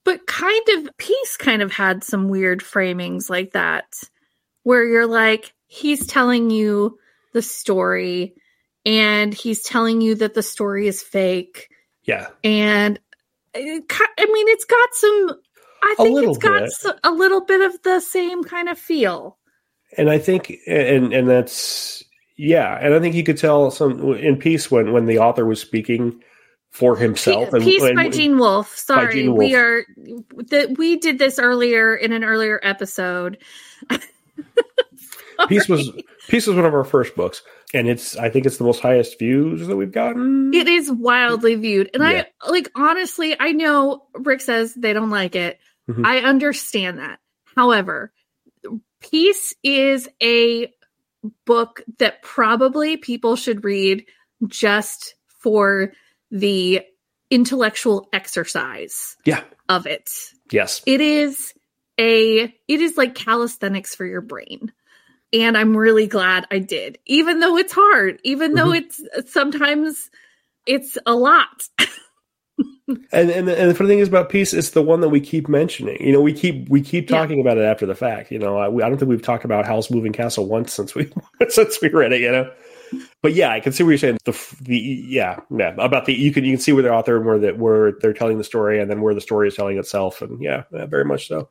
but 0.08 0.26
kind 0.26 0.64
of 0.78 0.98
peace 0.98 1.36
kind 1.36 1.62
of 1.62 1.74
had 1.74 2.02
some 2.02 2.30
weird 2.30 2.62
framings 2.62 3.30
like 3.30 3.52
that 3.52 4.02
where 4.64 4.86
you're 4.86 5.06
like 5.06 5.54
he's 5.66 6.08
telling 6.08 6.50
you 6.50 6.98
the 7.34 7.42
story 7.42 8.34
and 8.86 9.34
he's 9.34 9.64
telling 9.64 10.00
you 10.00 10.16
that 10.16 10.34
the 10.34 10.42
story 10.42 10.88
is 10.88 11.02
fake 11.02 11.70
yeah. 12.04 12.28
and 12.42 13.02
i 13.54 13.60
mean 13.60 14.48
it's 14.48 14.64
got 14.64 14.90
some 14.94 15.42
i 15.92 15.96
think 15.98 16.28
it's 16.28 16.38
got 16.38 16.62
bit. 16.62 17.00
a 17.04 17.12
little 17.12 17.42
bit 17.46 17.62
of 17.62 17.82
the 17.84 18.00
same 18.00 18.44
kind 18.44 18.70
of 18.70 18.78
feel 18.78 19.38
and 19.98 20.10
I 20.10 20.20
think 20.20 20.54
and 20.68 21.14
and 21.14 21.30
that's 21.30 22.04
yeah, 22.36 22.78
and 22.80 22.94
I 22.94 23.00
think 23.00 23.16
you 23.16 23.24
could 23.24 23.38
tell 23.38 23.72
some 23.72 24.14
in 24.16 24.36
peace 24.38 24.70
when 24.70 24.92
when 24.92 25.06
the 25.06 25.20
author 25.20 25.46
was 25.46 25.62
speaking 25.62 26.22
for 26.70 26.98
himself. 26.98 27.54
and, 27.54 27.64
Peace 27.64 27.82
and- 27.82 27.96
by 27.96 28.10
Gene 28.10 28.38
Wolfe. 28.38 28.76
Sorry, 28.78 29.14
Gene 29.14 29.34
we 29.34 29.56
are 29.56 29.84
that 30.50 30.78
we 30.78 30.98
did 30.98 31.20
this 31.20 31.40
earlier 31.40 31.96
in 31.96 32.12
an 32.12 32.24
earlier 32.26 32.60
episode. 32.64 33.38
Peace 35.48 35.70
was. 35.70 35.90
Peace 36.28 36.48
was 36.48 36.56
one 36.56 36.66
of 36.66 36.74
our 36.74 36.84
first 36.84 37.16
books, 37.16 37.42
and 37.74 37.88
it's 37.88 38.18
I 38.18 38.30
think 38.30 38.46
it's 38.46 38.58
the 38.58 38.66
most 38.66 38.82
highest 38.82 39.18
views 39.20 39.68
that 39.68 39.78
we've 39.78 39.92
gotten. 39.92 40.54
It 40.54 40.68
is 40.68 40.92
wildly 40.92 41.56
viewed, 41.56 41.92
and 41.94 42.04
Yeah. 42.04 42.26
I 42.42 42.50
like 42.52 42.72
honestly. 42.76 43.36
I 43.40 43.52
know 43.54 44.04
Rick 44.16 44.42
says 44.42 44.74
they 44.74 44.94
don't 44.94 45.12
like 45.12 45.36
it. 45.36 45.60
Mhm. 45.88 46.06
I 46.06 46.20
understand 46.20 47.00
that. 47.00 47.20
However, 47.56 48.12
Peace 49.00 49.54
is 49.64 50.10
a 50.22 50.74
book 51.46 51.84
that 52.00 52.22
probably 52.24 52.98
people 52.98 53.36
should 53.36 53.64
read 53.64 54.06
just 54.48 55.14
for 55.28 55.94
the 56.32 56.82
intellectual 57.30 58.10
exercise 58.12 59.16
Yeah. 59.24 59.44
of 59.70 59.86
it. 59.86 60.10
yes, 60.52 60.82
it 60.88 61.00
is 61.02 61.54
a 62.00 62.44
it 62.68 62.82
is 62.82 62.98
like 62.98 63.14
calisthenics 63.16 63.94
for 63.96 64.06
your 64.06 64.22
brain 64.22 64.72
and 65.34 65.58
i'm 65.58 65.76
really 65.76 66.06
glad 66.08 66.46
i 66.52 66.60
did 66.60 67.00
even 67.06 67.40
though 67.40 67.58
it's 67.58 67.74
hard 67.74 68.20
even 68.24 68.54
though 68.54 68.70
Mhm. 68.72 68.78
it's 68.78 69.32
sometimes 69.32 70.10
it's 70.68 70.98
a 71.08 71.16
lot 71.16 71.68
and, 72.88 73.30
and 73.30 73.50
and 73.50 73.70
the 73.72 73.76
funny 73.76 73.90
thing 73.90 74.00
is 74.00 74.08
about 74.08 74.30
Peace, 74.30 74.54
it's 74.54 74.72
the 74.72 74.82
one 74.82 75.02
that 75.02 75.10
we 75.10 75.20
keep 75.20 75.48
mentioning. 75.50 75.98
You 76.02 76.14
know, 76.14 76.22
we 76.22 76.34
keep 76.34 76.70
we 76.70 76.82
keep 76.82 77.10
Yeah. 77.10 77.20
talking 77.20 77.42
about 77.42 77.58
it 77.58 77.64
after 77.64 77.86
the 77.86 77.96
fact. 77.96 78.32
You 78.32 78.40
know, 78.40 78.58
I, 78.58 78.70
we, 78.70 78.84
I 78.84 78.90
don't 78.90 78.98
think 78.98 79.10
we've 79.10 79.22
talked 79.22 79.46
about 79.46 79.66
Howl's 79.66 79.92
Moving 79.92 80.14
Castle 80.14 80.48
once 80.48 80.74
since 80.74 80.96
we 80.96 81.12
since 81.50 81.82
we 81.82 81.90
read 81.90 82.14
it. 82.14 82.22
You 82.22 82.32
know, 82.32 82.52
but 83.22 83.34
yeah, 83.34 83.52
I 83.52 83.60
can 83.60 83.74
see 83.74 83.84
what 83.84 83.90
you're 83.92 83.98
saying. 83.98 84.18
The 84.26 84.56
the 84.62 84.78
yeah 84.78 85.40
yeah 85.56 85.76
about 85.78 86.06
the 86.06 86.14
you 86.14 86.32
can 86.32 86.46
you 86.46 86.54
can 86.54 86.62
see 86.62 86.72
where 86.72 86.84
the 86.84 86.92
author 86.94 87.18
and 87.18 87.26
where 87.26 87.40
that 87.40 87.58
where 87.58 87.94
they're 88.02 88.14
telling 88.14 88.38
the 88.38 88.44
story 88.44 88.80
and 88.80 88.90
then 88.90 89.02
where 89.02 89.14
the 89.14 89.22
story 89.22 89.48
is 89.48 89.56
telling 89.56 89.78
itself 89.78 90.22
and 90.22 90.42
yeah, 90.42 90.64
yeah 90.74 90.86
very 90.86 91.06
much 91.06 91.28
so. 91.28 91.50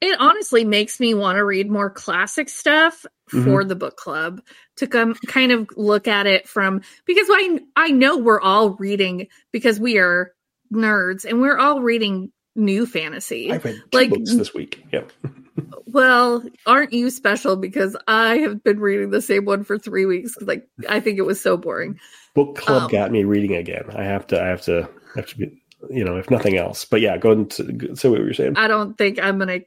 It 0.00 0.20
honestly 0.20 0.64
makes 0.64 1.00
me 1.00 1.14
want 1.14 1.36
to 1.36 1.44
read 1.44 1.70
more 1.70 1.90
classic 1.90 2.48
stuff 2.48 3.06
for 3.28 3.38
mm-hmm. 3.38 3.68
the 3.68 3.76
book 3.76 3.96
club 3.96 4.40
to 4.76 4.86
come 4.86 5.14
kind 5.26 5.52
of 5.52 5.68
look 5.76 6.06
at 6.06 6.26
it 6.26 6.46
from 6.48 6.82
because 7.06 7.26
I 7.30 7.60
I 7.74 7.88
know 7.90 8.18
we're 8.18 8.40
all 8.40 8.70
reading 8.70 9.28
because 9.52 9.80
we 9.80 9.98
are 9.98 10.32
nerds 10.72 11.24
and 11.24 11.40
we're 11.40 11.58
all 11.58 11.80
reading 11.80 12.30
new 12.54 12.86
fantasy. 12.86 13.52
I 13.52 13.56
read 13.56 13.82
like 13.92 14.10
books 14.10 14.34
this 14.34 14.54
week. 14.54 14.84
Yep. 14.92 15.12
well, 15.86 16.42
aren't 16.66 16.92
you 16.92 17.10
special? 17.10 17.56
Because 17.56 17.96
I 18.06 18.38
have 18.38 18.62
been 18.62 18.80
reading 18.80 19.10
the 19.10 19.22
same 19.22 19.44
one 19.44 19.64
for 19.64 19.78
three 19.78 20.06
weeks 20.06 20.34
because 20.34 20.48
like 20.48 20.68
I 20.88 21.00
think 21.00 21.18
it 21.18 21.22
was 21.22 21.40
so 21.40 21.56
boring. 21.56 21.98
Book 22.34 22.56
club 22.56 22.84
um, 22.84 22.90
got 22.90 23.10
me 23.10 23.24
reading 23.24 23.54
again. 23.54 23.84
I 23.94 24.04
have 24.04 24.26
to. 24.28 24.42
I 24.42 24.46
have 24.46 24.62
to. 24.62 24.88
I 25.14 25.20
have 25.20 25.28
to 25.28 25.38
be. 25.38 25.62
You 25.90 26.04
know, 26.04 26.16
if 26.16 26.30
nothing 26.30 26.56
else. 26.56 26.84
But 26.84 27.00
yeah, 27.00 27.16
go 27.18 27.32
and 27.32 27.52
say 27.52 28.08
what 28.08 28.18
you 28.18 28.24
were 28.24 28.34
saying. 28.34 28.56
I 28.56 28.66
don't 28.66 28.96
think 28.96 29.22
I'm 29.22 29.38
gonna 29.38 29.60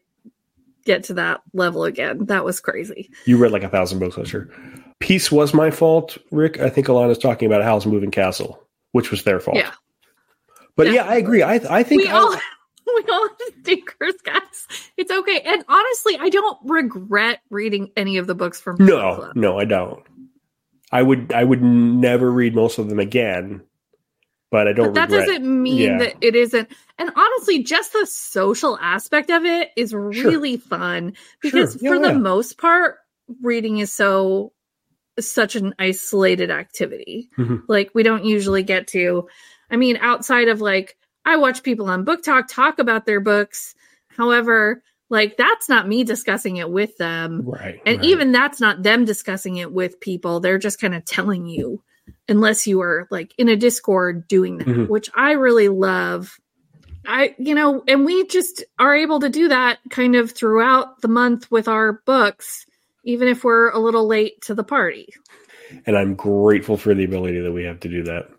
get 0.89 1.03
to 1.03 1.13
that 1.13 1.41
level 1.53 1.83
again. 1.83 2.25
That 2.25 2.43
was 2.43 2.59
crazy. 2.59 3.11
You 3.25 3.37
read 3.37 3.51
like 3.51 3.63
a 3.63 3.69
thousand 3.69 3.99
books 3.99 4.17
last 4.17 4.33
year. 4.33 4.49
Peace 4.99 5.31
was 5.31 5.53
my 5.53 5.69
fault, 5.69 6.17
Rick. 6.31 6.59
I 6.59 6.69
think 6.69 6.87
Alana's 6.87 7.19
talking 7.19 7.45
about 7.45 7.63
Howl's 7.63 7.85
Moving 7.85 8.09
Castle, 8.09 8.67
which 8.91 9.11
was 9.11 9.23
their 9.23 9.39
fault. 9.39 9.57
Yeah. 9.57 9.71
But 10.75 10.87
yeah, 10.87 10.93
yeah 10.93 11.05
I 11.05 11.15
agree. 11.17 11.43
I 11.43 11.61
I 11.69 11.83
think 11.83 12.01
we 12.01 12.07
I, 12.07 12.13
all 12.13 12.31
we 12.87 13.05
all 13.11 13.27
have 13.27 13.53
stinkers, 13.61 14.15
guys. 14.23 14.89
It's 14.97 15.11
okay. 15.11 15.41
And 15.45 15.63
honestly, 15.67 16.17
I 16.19 16.29
don't 16.29 16.57
regret 16.63 17.41
reading 17.51 17.91
any 17.95 18.17
of 18.17 18.25
the 18.25 18.35
books 18.35 18.59
from 18.59 18.77
No, 18.79 19.31
no, 19.35 19.59
I 19.59 19.65
don't. 19.65 20.03
I 20.91 21.03
would 21.03 21.31
I 21.33 21.43
would 21.43 21.61
never 21.61 22.31
read 22.31 22.55
most 22.55 22.79
of 22.79 22.89
them 22.89 22.99
again. 22.99 23.61
But 24.51 24.67
I 24.67 24.73
don't. 24.73 24.87
But 24.87 24.95
that 24.95 25.09
regret, 25.09 25.27
doesn't 25.27 25.63
mean 25.63 25.77
yeah. 25.77 25.97
that 25.99 26.15
it 26.21 26.35
isn't. 26.35 26.69
And 26.97 27.11
honestly, 27.15 27.63
just 27.63 27.93
the 27.93 28.05
social 28.05 28.77
aspect 28.79 29.29
of 29.29 29.45
it 29.45 29.69
is 29.75 29.93
really 29.93 30.57
sure. 30.57 30.67
fun 30.67 31.13
because 31.41 31.73
sure. 31.73 31.81
yeah, 31.81 31.89
for 31.89 32.05
yeah. 32.05 32.13
the 32.13 32.19
most 32.19 32.57
part, 32.57 32.97
reading 33.41 33.77
is 33.77 33.91
so 33.91 34.53
such 35.19 35.55
an 35.55 35.75
isolated 35.77 36.49
activity. 36.49 37.29
Mm-hmm. 37.37 37.57
Like 37.67 37.91
we 37.93 38.03
don't 38.03 38.25
usually 38.25 38.63
get 38.63 38.87
to. 38.87 39.27
I 39.69 39.77
mean, 39.77 39.97
outside 39.97 40.47
of 40.47 40.61
like 40.61 40.97
I 41.25 41.35
watch 41.35 41.63
people 41.63 41.87
on 41.87 42.05
BookTok 42.05 42.47
talk 42.47 42.79
about 42.79 43.05
their 43.05 43.19
books. 43.19 43.75
However, 44.07 44.81
like 45.09 45.37
that's 45.37 45.69
not 45.69 45.87
me 45.87 46.03
discussing 46.03 46.57
it 46.57 46.69
with 46.69 46.97
them. 46.97 47.43
Right. 47.45 47.81
And 47.85 47.97
right. 47.97 48.05
even 48.05 48.31
that's 48.31 48.59
not 48.59 48.83
them 48.83 49.05
discussing 49.05 49.57
it 49.57 49.71
with 49.71 49.99
people. 49.99 50.39
They're 50.39 50.57
just 50.57 50.81
kind 50.81 50.95
of 50.95 51.05
telling 51.05 51.45
you 51.47 51.83
unless 52.29 52.67
you 52.67 52.81
are 52.81 53.07
like 53.11 53.33
in 53.37 53.49
a 53.49 53.55
Discord 53.55 54.27
doing 54.27 54.57
that, 54.57 54.67
mm-hmm. 54.67 54.85
which 54.85 55.09
I 55.15 55.33
really 55.33 55.69
love. 55.69 56.39
I, 57.05 57.35
you 57.39 57.55
know, 57.55 57.83
and 57.87 58.05
we 58.05 58.27
just 58.27 58.63
are 58.77 58.95
able 58.95 59.21
to 59.21 59.29
do 59.29 59.47
that 59.47 59.79
kind 59.89 60.15
of 60.15 60.31
throughout 60.31 61.01
the 61.01 61.07
month 61.07 61.49
with 61.49 61.67
our 61.67 61.93
books, 62.05 62.65
even 63.03 63.27
if 63.27 63.43
we're 63.43 63.69
a 63.69 63.79
little 63.79 64.05
late 64.05 64.41
to 64.43 64.53
the 64.53 64.63
party. 64.63 65.13
And 65.85 65.97
I'm 65.97 66.15
grateful 66.15 66.77
for 66.77 66.93
the 66.93 67.03
ability 67.03 67.39
that 67.39 67.51
we 67.51 67.63
have 67.63 67.79
to 67.81 67.89
do 67.89 68.03
that. 68.03 68.29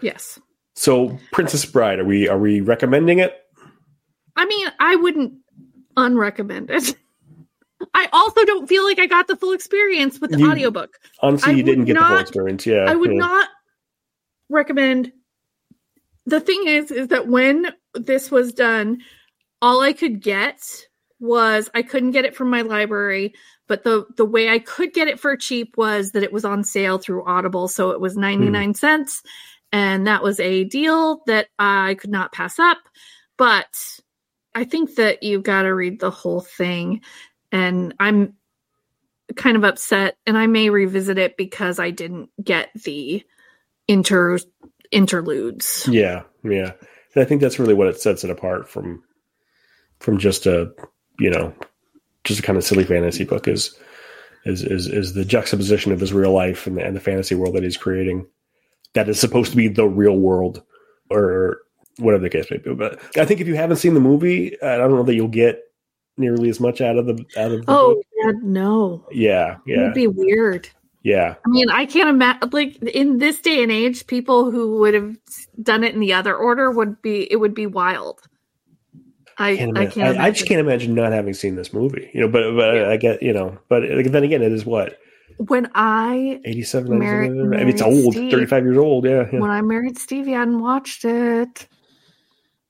Yes. 0.00 0.38
So, 0.74 1.18
Princess 1.32 1.64
Bride, 1.64 1.98
are 1.98 2.04
we 2.04 2.28
are 2.28 2.38
we 2.38 2.60
recommending 2.60 3.18
it? 3.18 3.36
I 4.36 4.46
mean, 4.46 4.68
I 4.78 4.96
wouldn't 4.96 5.34
unrecommend 5.96 6.70
it. 6.70 6.96
I 7.92 8.08
also 8.12 8.44
don't 8.44 8.68
feel 8.68 8.84
like 8.84 8.98
I 8.98 9.06
got 9.06 9.26
the 9.26 9.36
full 9.36 9.52
experience 9.52 10.20
with 10.20 10.30
the 10.30 10.38
you, 10.38 10.50
audiobook. 10.50 10.98
Honestly, 11.20 11.52
I 11.52 11.56
you 11.56 11.62
didn't 11.62 11.84
get 11.84 11.94
not, 11.94 12.02
the 12.02 12.14
full 12.14 12.20
experience. 12.20 12.66
Yeah. 12.66 12.84
I 12.88 12.94
would 12.94 13.12
yeah. 13.12 13.18
not 13.18 13.48
recommend. 14.48 15.12
The 16.26 16.40
thing 16.40 16.66
is, 16.66 16.90
is 16.90 17.08
that 17.08 17.28
when 17.28 17.66
this 17.94 18.30
was 18.30 18.52
done, 18.52 18.98
all 19.60 19.80
I 19.80 19.92
could 19.92 20.22
get 20.22 20.60
was 21.20 21.70
I 21.74 21.82
couldn't 21.82 22.12
get 22.12 22.24
it 22.24 22.36
from 22.36 22.50
my 22.50 22.62
library, 22.62 23.34
but 23.66 23.84
the 23.84 24.06
the 24.16 24.24
way 24.24 24.48
I 24.48 24.58
could 24.58 24.92
get 24.92 25.08
it 25.08 25.20
for 25.20 25.36
cheap 25.36 25.76
was 25.76 26.12
that 26.12 26.22
it 26.22 26.32
was 26.32 26.44
on 26.44 26.64
sale 26.64 26.98
through 26.98 27.24
Audible, 27.24 27.68
so 27.68 27.90
it 27.90 28.00
was 28.00 28.16
99 28.16 28.68
hmm. 28.68 28.72
cents 28.72 29.22
and 29.74 30.06
that 30.06 30.22
was 30.22 30.38
a 30.38 30.62
deal 30.62 31.22
that 31.26 31.48
I 31.58 31.96
could 31.96 32.10
not 32.10 32.32
pass 32.32 32.60
up. 32.60 32.78
But 33.36 33.74
I 34.54 34.62
think 34.62 34.94
that 34.94 35.24
you've 35.24 35.42
got 35.42 35.62
to 35.62 35.74
read 35.74 35.98
the 35.98 36.12
whole 36.12 36.42
thing. 36.42 37.00
And 37.54 37.94
I'm 38.00 38.34
kind 39.36 39.56
of 39.56 39.64
upset, 39.64 40.16
and 40.26 40.36
I 40.36 40.48
may 40.48 40.70
revisit 40.70 41.18
it 41.18 41.36
because 41.36 41.78
I 41.78 41.90
didn't 41.90 42.30
get 42.42 42.70
the 42.74 43.24
inter 43.88 44.38
interludes. 44.90 45.88
Yeah, 45.90 46.24
yeah. 46.42 46.72
And 47.14 47.22
I 47.22 47.24
think 47.24 47.40
that's 47.40 47.58
really 47.58 47.74
what 47.74 47.86
it 47.86 48.00
sets 48.00 48.24
it 48.24 48.30
apart 48.30 48.68
from 48.68 49.02
from 50.00 50.18
just 50.18 50.46
a 50.46 50.72
you 51.18 51.30
know 51.30 51.54
just 52.24 52.40
a 52.40 52.42
kind 52.42 52.58
of 52.58 52.64
silly 52.64 52.84
fantasy 52.84 53.24
book 53.24 53.46
is 53.46 53.78
is 54.44 54.62
is, 54.62 54.88
is 54.88 55.14
the 55.14 55.24
juxtaposition 55.24 55.92
of 55.92 56.00
his 56.00 56.12
real 56.12 56.32
life 56.32 56.66
and 56.66 56.76
the, 56.76 56.84
and 56.84 56.96
the 56.96 57.00
fantasy 57.00 57.34
world 57.34 57.54
that 57.54 57.62
he's 57.62 57.76
creating 57.76 58.26
that 58.94 59.08
is 59.08 59.20
supposed 59.20 59.50
to 59.50 59.56
be 59.56 59.68
the 59.68 59.86
real 59.86 60.16
world 60.16 60.62
or 61.10 61.58
whatever 61.98 62.22
the 62.22 62.30
case 62.30 62.50
may 62.50 62.58
be. 62.58 62.74
But 62.74 63.00
I 63.16 63.24
think 63.24 63.40
if 63.40 63.46
you 63.46 63.54
haven't 63.54 63.76
seen 63.76 63.94
the 63.94 64.00
movie, 64.00 64.60
I 64.60 64.76
don't 64.76 64.90
know 64.90 65.02
that 65.04 65.14
you'll 65.14 65.28
get 65.28 65.63
nearly 66.16 66.48
as 66.48 66.60
much 66.60 66.80
out 66.80 66.96
of 66.96 67.06
the 67.06 67.24
out 67.36 67.52
of 67.52 67.66
the 67.66 67.72
Oh 67.72 68.02
God, 68.24 68.42
no. 68.42 69.06
Yeah, 69.10 69.58
yeah. 69.66 69.82
It'd 69.82 69.94
be 69.94 70.06
weird. 70.06 70.68
Yeah. 71.02 71.34
I 71.44 71.48
mean, 71.48 71.68
I 71.70 71.84
can't 71.84 72.08
imagine 72.08 72.50
like 72.50 72.76
in 72.82 73.18
this 73.18 73.40
day 73.40 73.62
and 73.62 73.70
age, 73.70 74.06
people 74.06 74.50
who 74.50 74.78
would 74.78 74.94
have 74.94 75.16
done 75.62 75.84
it 75.84 75.94
in 75.94 76.00
the 76.00 76.14
other 76.14 76.34
order 76.34 76.70
would 76.70 77.02
be 77.02 77.30
it 77.30 77.36
would 77.36 77.54
be 77.54 77.66
wild. 77.66 78.20
I 79.36 79.56
can't 79.56 79.76
I, 79.76 79.86
can't 79.86 80.18
I, 80.18 80.26
I, 80.26 80.30
just 80.30 80.46
can't 80.46 80.60
imagine 80.60 80.94
not 80.94 81.12
having 81.12 81.34
seen 81.34 81.56
this 81.56 81.72
movie. 81.72 82.10
You 82.14 82.22
know, 82.22 82.28
but 82.28 82.54
but 82.54 82.74
yeah. 82.74 82.88
I 82.88 82.96
get 82.96 83.22
you 83.22 83.32
know, 83.32 83.58
but 83.68 83.82
then 83.82 84.22
again, 84.22 84.42
it 84.42 84.52
is 84.52 84.64
what 84.64 84.98
when 85.38 85.70
I 85.74 86.40
87, 86.44 86.98
married, 86.98 87.30
I 87.30 87.32
mean, 87.32 87.68
it's 87.68 87.82
old, 87.82 88.14
Steve, 88.14 88.30
35 88.30 88.64
years 88.64 88.78
old. 88.78 89.04
Yeah, 89.04 89.26
yeah, 89.32 89.40
When 89.40 89.50
I 89.50 89.62
married 89.62 89.98
Steve, 89.98 90.28
I 90.28 90.32
hadn't 90.32 90.60
watched 90.60 91.04
it. 91.04 91.66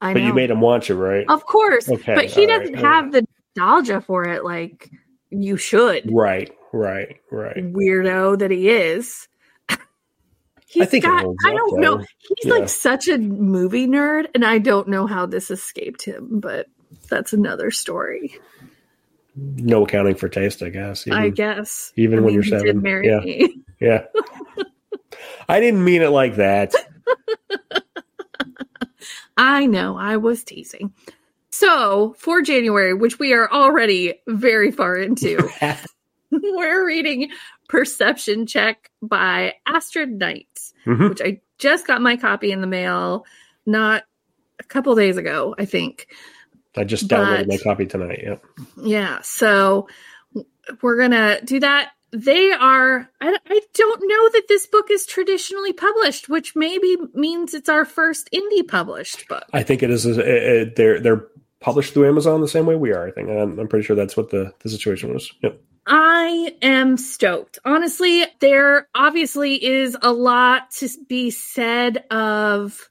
I 0.01 0.13
but 0.13 0.21
know. 0.21 0.29
you 0.29 0.35
made 0.35 0.51
him 0.51 0.61
watch 0.61 0.91
it, 0.91 0.97
right? 0.97 1.25
Of 1.29 1.47
course. 1.47 1.89
Okay. 1.89 2.15
But 2.15 2.27
he 2.27 2.47
doesn't 2.47 2.75
right, 2.75 2.85
have 2.85 3.13
the 3.13 3.27
nostalgia 3.57 4.01
for 4.01 4.25
it 4.25 4.45
like 4.45 4.91
you 5.31 5.57
should. 5.57 6.11
Right, 6.13 6.51
right, 6.73 7.17
right. 7.31 7.57
Weirdo 7.57 8.39
that 8.39 8.51
he 8.51 8.69
is. 8.69 9.29
He's 10.67 10.83
I 10.83 10.87
think 10.87 11.05
got, 11.05 11.25
I 11.45 11.53
don't 11.53 11.81
know. 11.81 11.99
He's 11.99 12.45
yeah. 12.45 12.55
like 12.55 12.69
such 12.69 13.09
a 13.09 13.19
movie 13.19 13.87
nerd, 13.87 14.27
and 14.35 14.45
I 14.45 14.59
don't 14.59 14.89
know 14.89 15.07
how 15.07 15.27
this 15.27 15.51
escaped 15.51 16.03
him, 16.03 16.41
but 16.41 16.67
that's 17.09 17.33
another 17.33 17.71
story 17.71 18.39
no 19.37 19.85
accounting 19.85 20.15
for 20.15 20.29
taste, 20.29 20.63
I 20.63 20.69
guess. 20.69 21.07
Even, 21.07 21.19
I 21.19 21.29
guess. 21.31 21.93
Even 21.97 22.21
I 22.21 22.23
when 22.23 22.35
you're 22.35 22.43
seven. 22.43 22.83
yeah. 22.85 23.21
Me. 23.21 23.61
Yeah. 23.81 24.05
I 25.49 25.61
didn't 25.61 25.85
mean 25.85 26.01
it 26.01 26.09
like 26.09 26.37
that. 26.37 26.73
I 29.37 29.67
know. 29.67 29.99
I 29.99 30.17
was 30.17 30.43
teasing. 30.45 30.95
So, 31.55 32.17
for 32.19 32.43
January, 32.43 32.95
which 32.95 33.21
we 33.21 33.33
are 33.33 33.49
already 33.49 34.15
very 34.27 34.73
far 34.73 34.97
into, 34.97 35.49
we're 36.33 36.85
reading 36.85 37.31
Perception 37.69 38.47
Check 38.47 38.91
by 39.01 39.55
Astrid 39.65 40.11
Knight, 40.11 40.49
mm-hmm. 40.85 41.11
which 41.11 41.23
I 41.23 41.43
just 41.59 41.87
got 41.87 42.03
my 42.03 42.17
copy 42.17 42.51
in 42.51 42.61
the 42.61 42.67
mail 42.67 43.25
not 43.67 44.03
a 44.59 44.65
couple 44.65 44.97
days 44.97 45.17
ago, 45.17 45.55
I 45.57 45.65
think. 45.65 46.09
I 46.77 46.83
just 46.83 47.07
downloaded 47.07 47.47
but, 47.47 47.49
my 47.49 47.59
copy 47.59 47.87
tonight. 47.87 48.25
Yeah. 48.25 48.37
Yeah. 48.83 49.21
So 49.23 49.87
we're 50.83 50.99
gonna 50.99 51.41
do 51.41 51.61
that. 51.61 51.93
They 52.11 52.51
are. 52.51 53.09
I, 53.21 53.39
I 53.47 53.61
don't 53.75 54.01
know 54.03 54.29
that 54.31 54.47
this 54.49 54.67
book 54.67 54.91
is 54.91 55.07
traditionally 55.07 55.73
published, 55.73 56.29
which 56.29 56.57
maybe 56.57 56.97
means 57.13 57.55
it's 57.55 57.69
our 57.69 57.85
first 57.85 58.29
indie 58.35 58.67
published 58.67 59.29
book. 59.29 59.45
I 59.53 59.63
think 59.63 59.85
it 59.85 59.91
is. 59.91 60.05
A, 60.05 60.21
a, 60.21 60.65
they're 60.65 60.99
they're 60.99 61.29
published 61.65 61.95
through 61.95 62.07
Amazon 62.07 62.43
the 62.43 62.49
same 62.49 62.67
way 62.67 62.77
we 62.77 62.93
are. 62.93 63.09
I 63.09 63.11
think. 63.11 63.31
I'm, 63.31 63.59
I'm 63.59 63.69
pretty 63.69 63.87
sure 63.87 63.97
that's 63.97 64.17
what 64.17 64.31
the 64.31 64.53
the 64.63 64.69
situation 64.69 65.13
was. 65.13 65.33
Yep. 65.43 65.61
I 65.87 66.55
am 66.63 66.97
stoked. 66.97 67.59
Honestly, 67.65 68.25
there 68.41 68.89
obviously 68.95 69.63
is 69.65 69.97
a 70.01 70.13
lot 70.13 70.71
to 70.79 70.89
be 71.09 71.31
said 71.31 72.05
of 72.11 72.89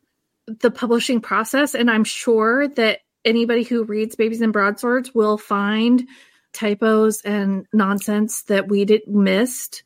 the 0.47 0.71
publishing 0.71 1.21
process, 1.21 1.76
and 1.76 1.89
I'm 1.89 2.03
sure 2.03 2.67
that 2.69 2.99
anybody 3.24 3.63
who 3.63 3.84
reads 3.84 4.15
Babies 4.15 4.41
and 4.41 4.51
Broadswords 4.51 5.13
will 5.13 5.38
find 5.38 6.07
typos 6.53 7.21
and 7.21 7.65
nonsense 7.74 8.43
that 8.43 8.67
we 8.67 8.86
did 8.86 9.07
missed. 9.07 9.84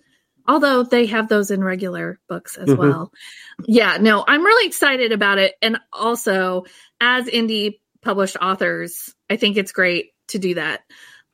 Although 0.50 0.84
they 0.84 1.08
have 1.08 1.28
those 1.28 1.52
in 1.52 1.62
regular 1.62 2.20
books 2.30 2.56
as 2.58 2.70
mm-hmm. 2.70 2.82
well. 2.82 3.12
Yeah, 3.66 3.98
no, 4.00 4.24
I'm 4.26 4.46
really 4.46 4.66
excited 4.66 5.12
about 5.12 5.40
it. 5.40 5.56
And 5.62 5.78
also, 5.92 6.64
as 7.02 7.26
indie 7.26 7.80
published 8.02 8.38
authors, 8.42 9.14
I 9.30 9.38
think 9.38 9.58
it's 9.58 9.72
great 9.72 10.12
to 10.30 10.40
do 10.40 10.56
that. 10.56 10.82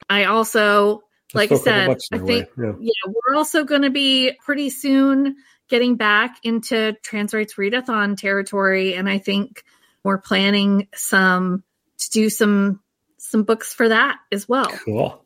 I 0.10 0.26
also, 0.26 1.02
like 1.34 1.52
I 1.52 1.58
said, 1.58 1.90
I 2.12 2.18
think, 2.18 2.50
yeah. 2.58 2.74
yeah, 2.80 3.12
we're 3.28 3.36
also 3.36 3.64
going 3.64 3.84
to 3.84 3.90
be 3.90 4.34
pretty 4.44 4.70
soon 4.70 5.36
getting 5.70 5.96
back 5.96 6.38
into 6.44 6.94
trans 7.04 7.34
rights 7.34 7.56
readathon 7.56 8.18
territory, 8.18 8.96
and 8.96 9.10
I 9.10 9.18
think 9.18 9.64
we're 10.04 10.18
planning 10.18 10.88
some 10.94 11.64
to 12.00 12.10
do 12.10 12.30
some 12.30 12.82
some 13.18 13.44
books 13.44 13.74
for 13.74 13.90
that 13.90 14.18
as 14.32 14.48
well. 14.48 14.68
Cool. 14.86 15.24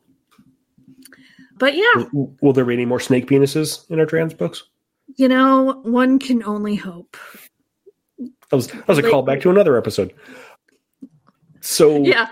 But 1.58 1.74
yeah, 1.74 2.04
Will, 2.12 2.36
will 2.40 2.52
there 2.52 2.64
be 2.64 2.74
any 2.74 2.86
more 2.86 3.00
snake 3.00 3.26
penises 3.26 3.90
in 3.90 3.98
our 3.98 4.06
trans 4.06 4.32
books? 4.34 4.64
you 5.16 5.28
know, 5.28 5.80
one 5.82 6.18
can 6.18 6.42
only 6.44 6.76
hope. 6.76 7.16
That 8.18 8.56
was 8.56 8.68
that 8.68 8.88
was 8.88 8.98
a 8.98 9.02
Like- 9.02 9.12
callback 9.12 9.40
to 9.42 9.50
another 9.50 9.76
episode. 9.76 10.14
So 11.60 12.02
Yeah, 12.02 12.28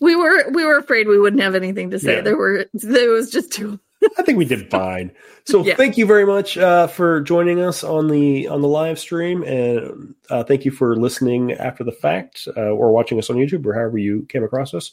we 0.00 0.16
were 0.16 0.50
we 0.50 0.64
were 0.64 0.78
afraid 0.78 1.06
we 1.08 1.18
wouldn't 1.18 1.42
have 1.42 1.54
anything 1.54 1.90
to 1.90 1.98
say. 1.98 2.16
Yeah. 2.16 2.20
There 2.22 2.36
were 2.36 2.66
there 2.74 3.10
was 3.10 3.30
just 3.30 3.52
too. 3.52 3.78
I 4.16 4.22
think 4.22 4.38
we 4.38 4.46
did 4.46 4.70
fine. 4.70 5.12
So 5.44 5.62
Yeah. 5.64 5.74
thank 5.76 5.98
you 5.98 6.06
very 6.06 6.24
much 6.24 6.56
uh, 6.56 6.86
for 6.86 7.20
joining 7.20 7.60
us 7.60 7.84
on 7.84 8.08
the 8.08 8.48
on 8.48 8.62
the 8.62 8.68
live 8.68 8.98
stream, 8.98 9.42
and 9.42 10.14
uh, 10.30 10.44
thank 10.44 10.64
you 10.64 10.70
for 10.70 10.96
listening 10.96 11.52
after 11.52 11.84
the 11.84 11.92
fact 11.92 12.48
uh, 12.56 12.60
or 12.70 12.92
watching 12.92 13.18
us 13.18 13.28
on 13.30 13.36
YouTube 13.36 13.66
or 13.66 13.74
however 13.74 13.98
you 13.98 14.24
came 14.28 14.42
across 14.44 14.72
us. 14.74 14.92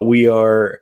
We 0.00 0.28
are 0.28 0.80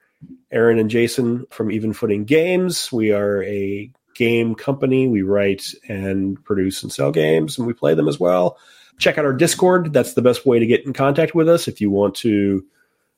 Aaryn 0.52 0.80
and 0.80 0.90
Jason 0.90 1.46
from 1.50 1.70
Even 1.70 1.92
Footing 1.92 2.24
Games. 2.24 2.90
We 2.92 3.10
are 3.12 3.42
a 3.42 3.90
game 4.14 4.54
company. 4.54 5.08
We 5.08 5.22
write 5.22 5.64
and 5.88 6.42
produce 6.44 6.82
and 6.84 6.92
sell 6.92 7.10
games, 7.10 7.58
and 7.58 7.66
we 7.66 7.72
play 7.72 7.94
them 7.94 8.08
as 8.08 8.20
well. 8.20 8.56
Check 8.98 9.18
out 9.18 9.24
our 9.24 9.32
Discord. 9.32 9.92
That's 9.92 10.14
the 10.14 10.22
best 10.22 10.46
way 10.46 10.58
to 10.58 10.66
get 10.66 10.84
in 10.86 10.92
contact 10.92 11.34
with 11.34 11.48
us 11.48 11.68
if 11.68 11.80
you 11.80 11.90
want 11.90 12.14
to 12.16 12.64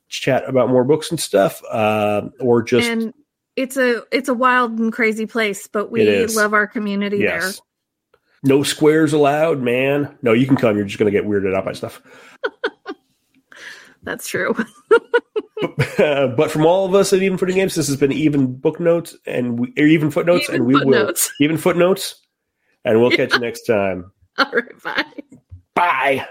chat 0.09 0.49
about 0.49 0.69
more 0.69 0.85
books 0.85 1.11
and 1.11 1.21
stuff, 1.21 1.63
uh, 1.71 2.23
or 2.41 2.63
just 2.63 2.89
and 2.89 3.13
it's 3.57 3.77
a 3.77 4.03
it's 4.13 4.29
a 4.29 4.35
wild 4.35 4.79
and 4.79 4.93
crazy 4.93 5.27
place, 5.27 5.67
but 5.67 5.91
we 5.91 6.27
love 6.29 6.55
our 6.55 6.67
community 6.67 7.19
Yes. 7.19 7.61
No 8.43 8.63
squares 8.63 9.13
allowed, 9.13 9.61
man. 9.61 10.17
No, 10.23 10.33
you 10.33 10.47
can 10.47 10.57
come. 10.57 10.77
You're 10.77 10.87
just 10.87 10.99
going 10.99 11.13
to 11.13 11.19
get 11.19 11.29
weirded 11.29 11.57
out 11.57 11.65
by 11.65 11.73
stuff. 11.73 12.01
That's 14.03 14.29
true. 14.29 14.55
but 15.97 16.51
from 16.51 16.67
all 16.67 16.85
of 16.85 16.95
us 16.95 17.13
at 17.13 17.23
Even 17.23 17.39
Footing 17.39 17.57
Games, 17.57 17.75
this 17.75 17.89
has 17.89 17.97
been 17.97 18.13
Even 18.13 18.55
Book 18.55 18.79
Notes 18.79 19.17
and 19.27 19.59
we, 19.59 19.73
or 19.79 19.87
Even 19.87 20.11
Footnotes, 20.11 20.45
Even 20.45 20.55
and 20.55 20.67
we 20.67 20.75
footnotes. 20.75 21.33
will 21.41 21.45
Even 21.45 21.57
Footnotes, 21.57 22.21
and 22.85 23.01
we'll 23.01 23.11
catch 23.11 23.33
you 23.33 23.41
next 23.41 23.63
time. 23.63 24.13
All 24.39 24.51
right, 24.53 24.83
bye. 24.83 25.39
Bye. 25.77 26.27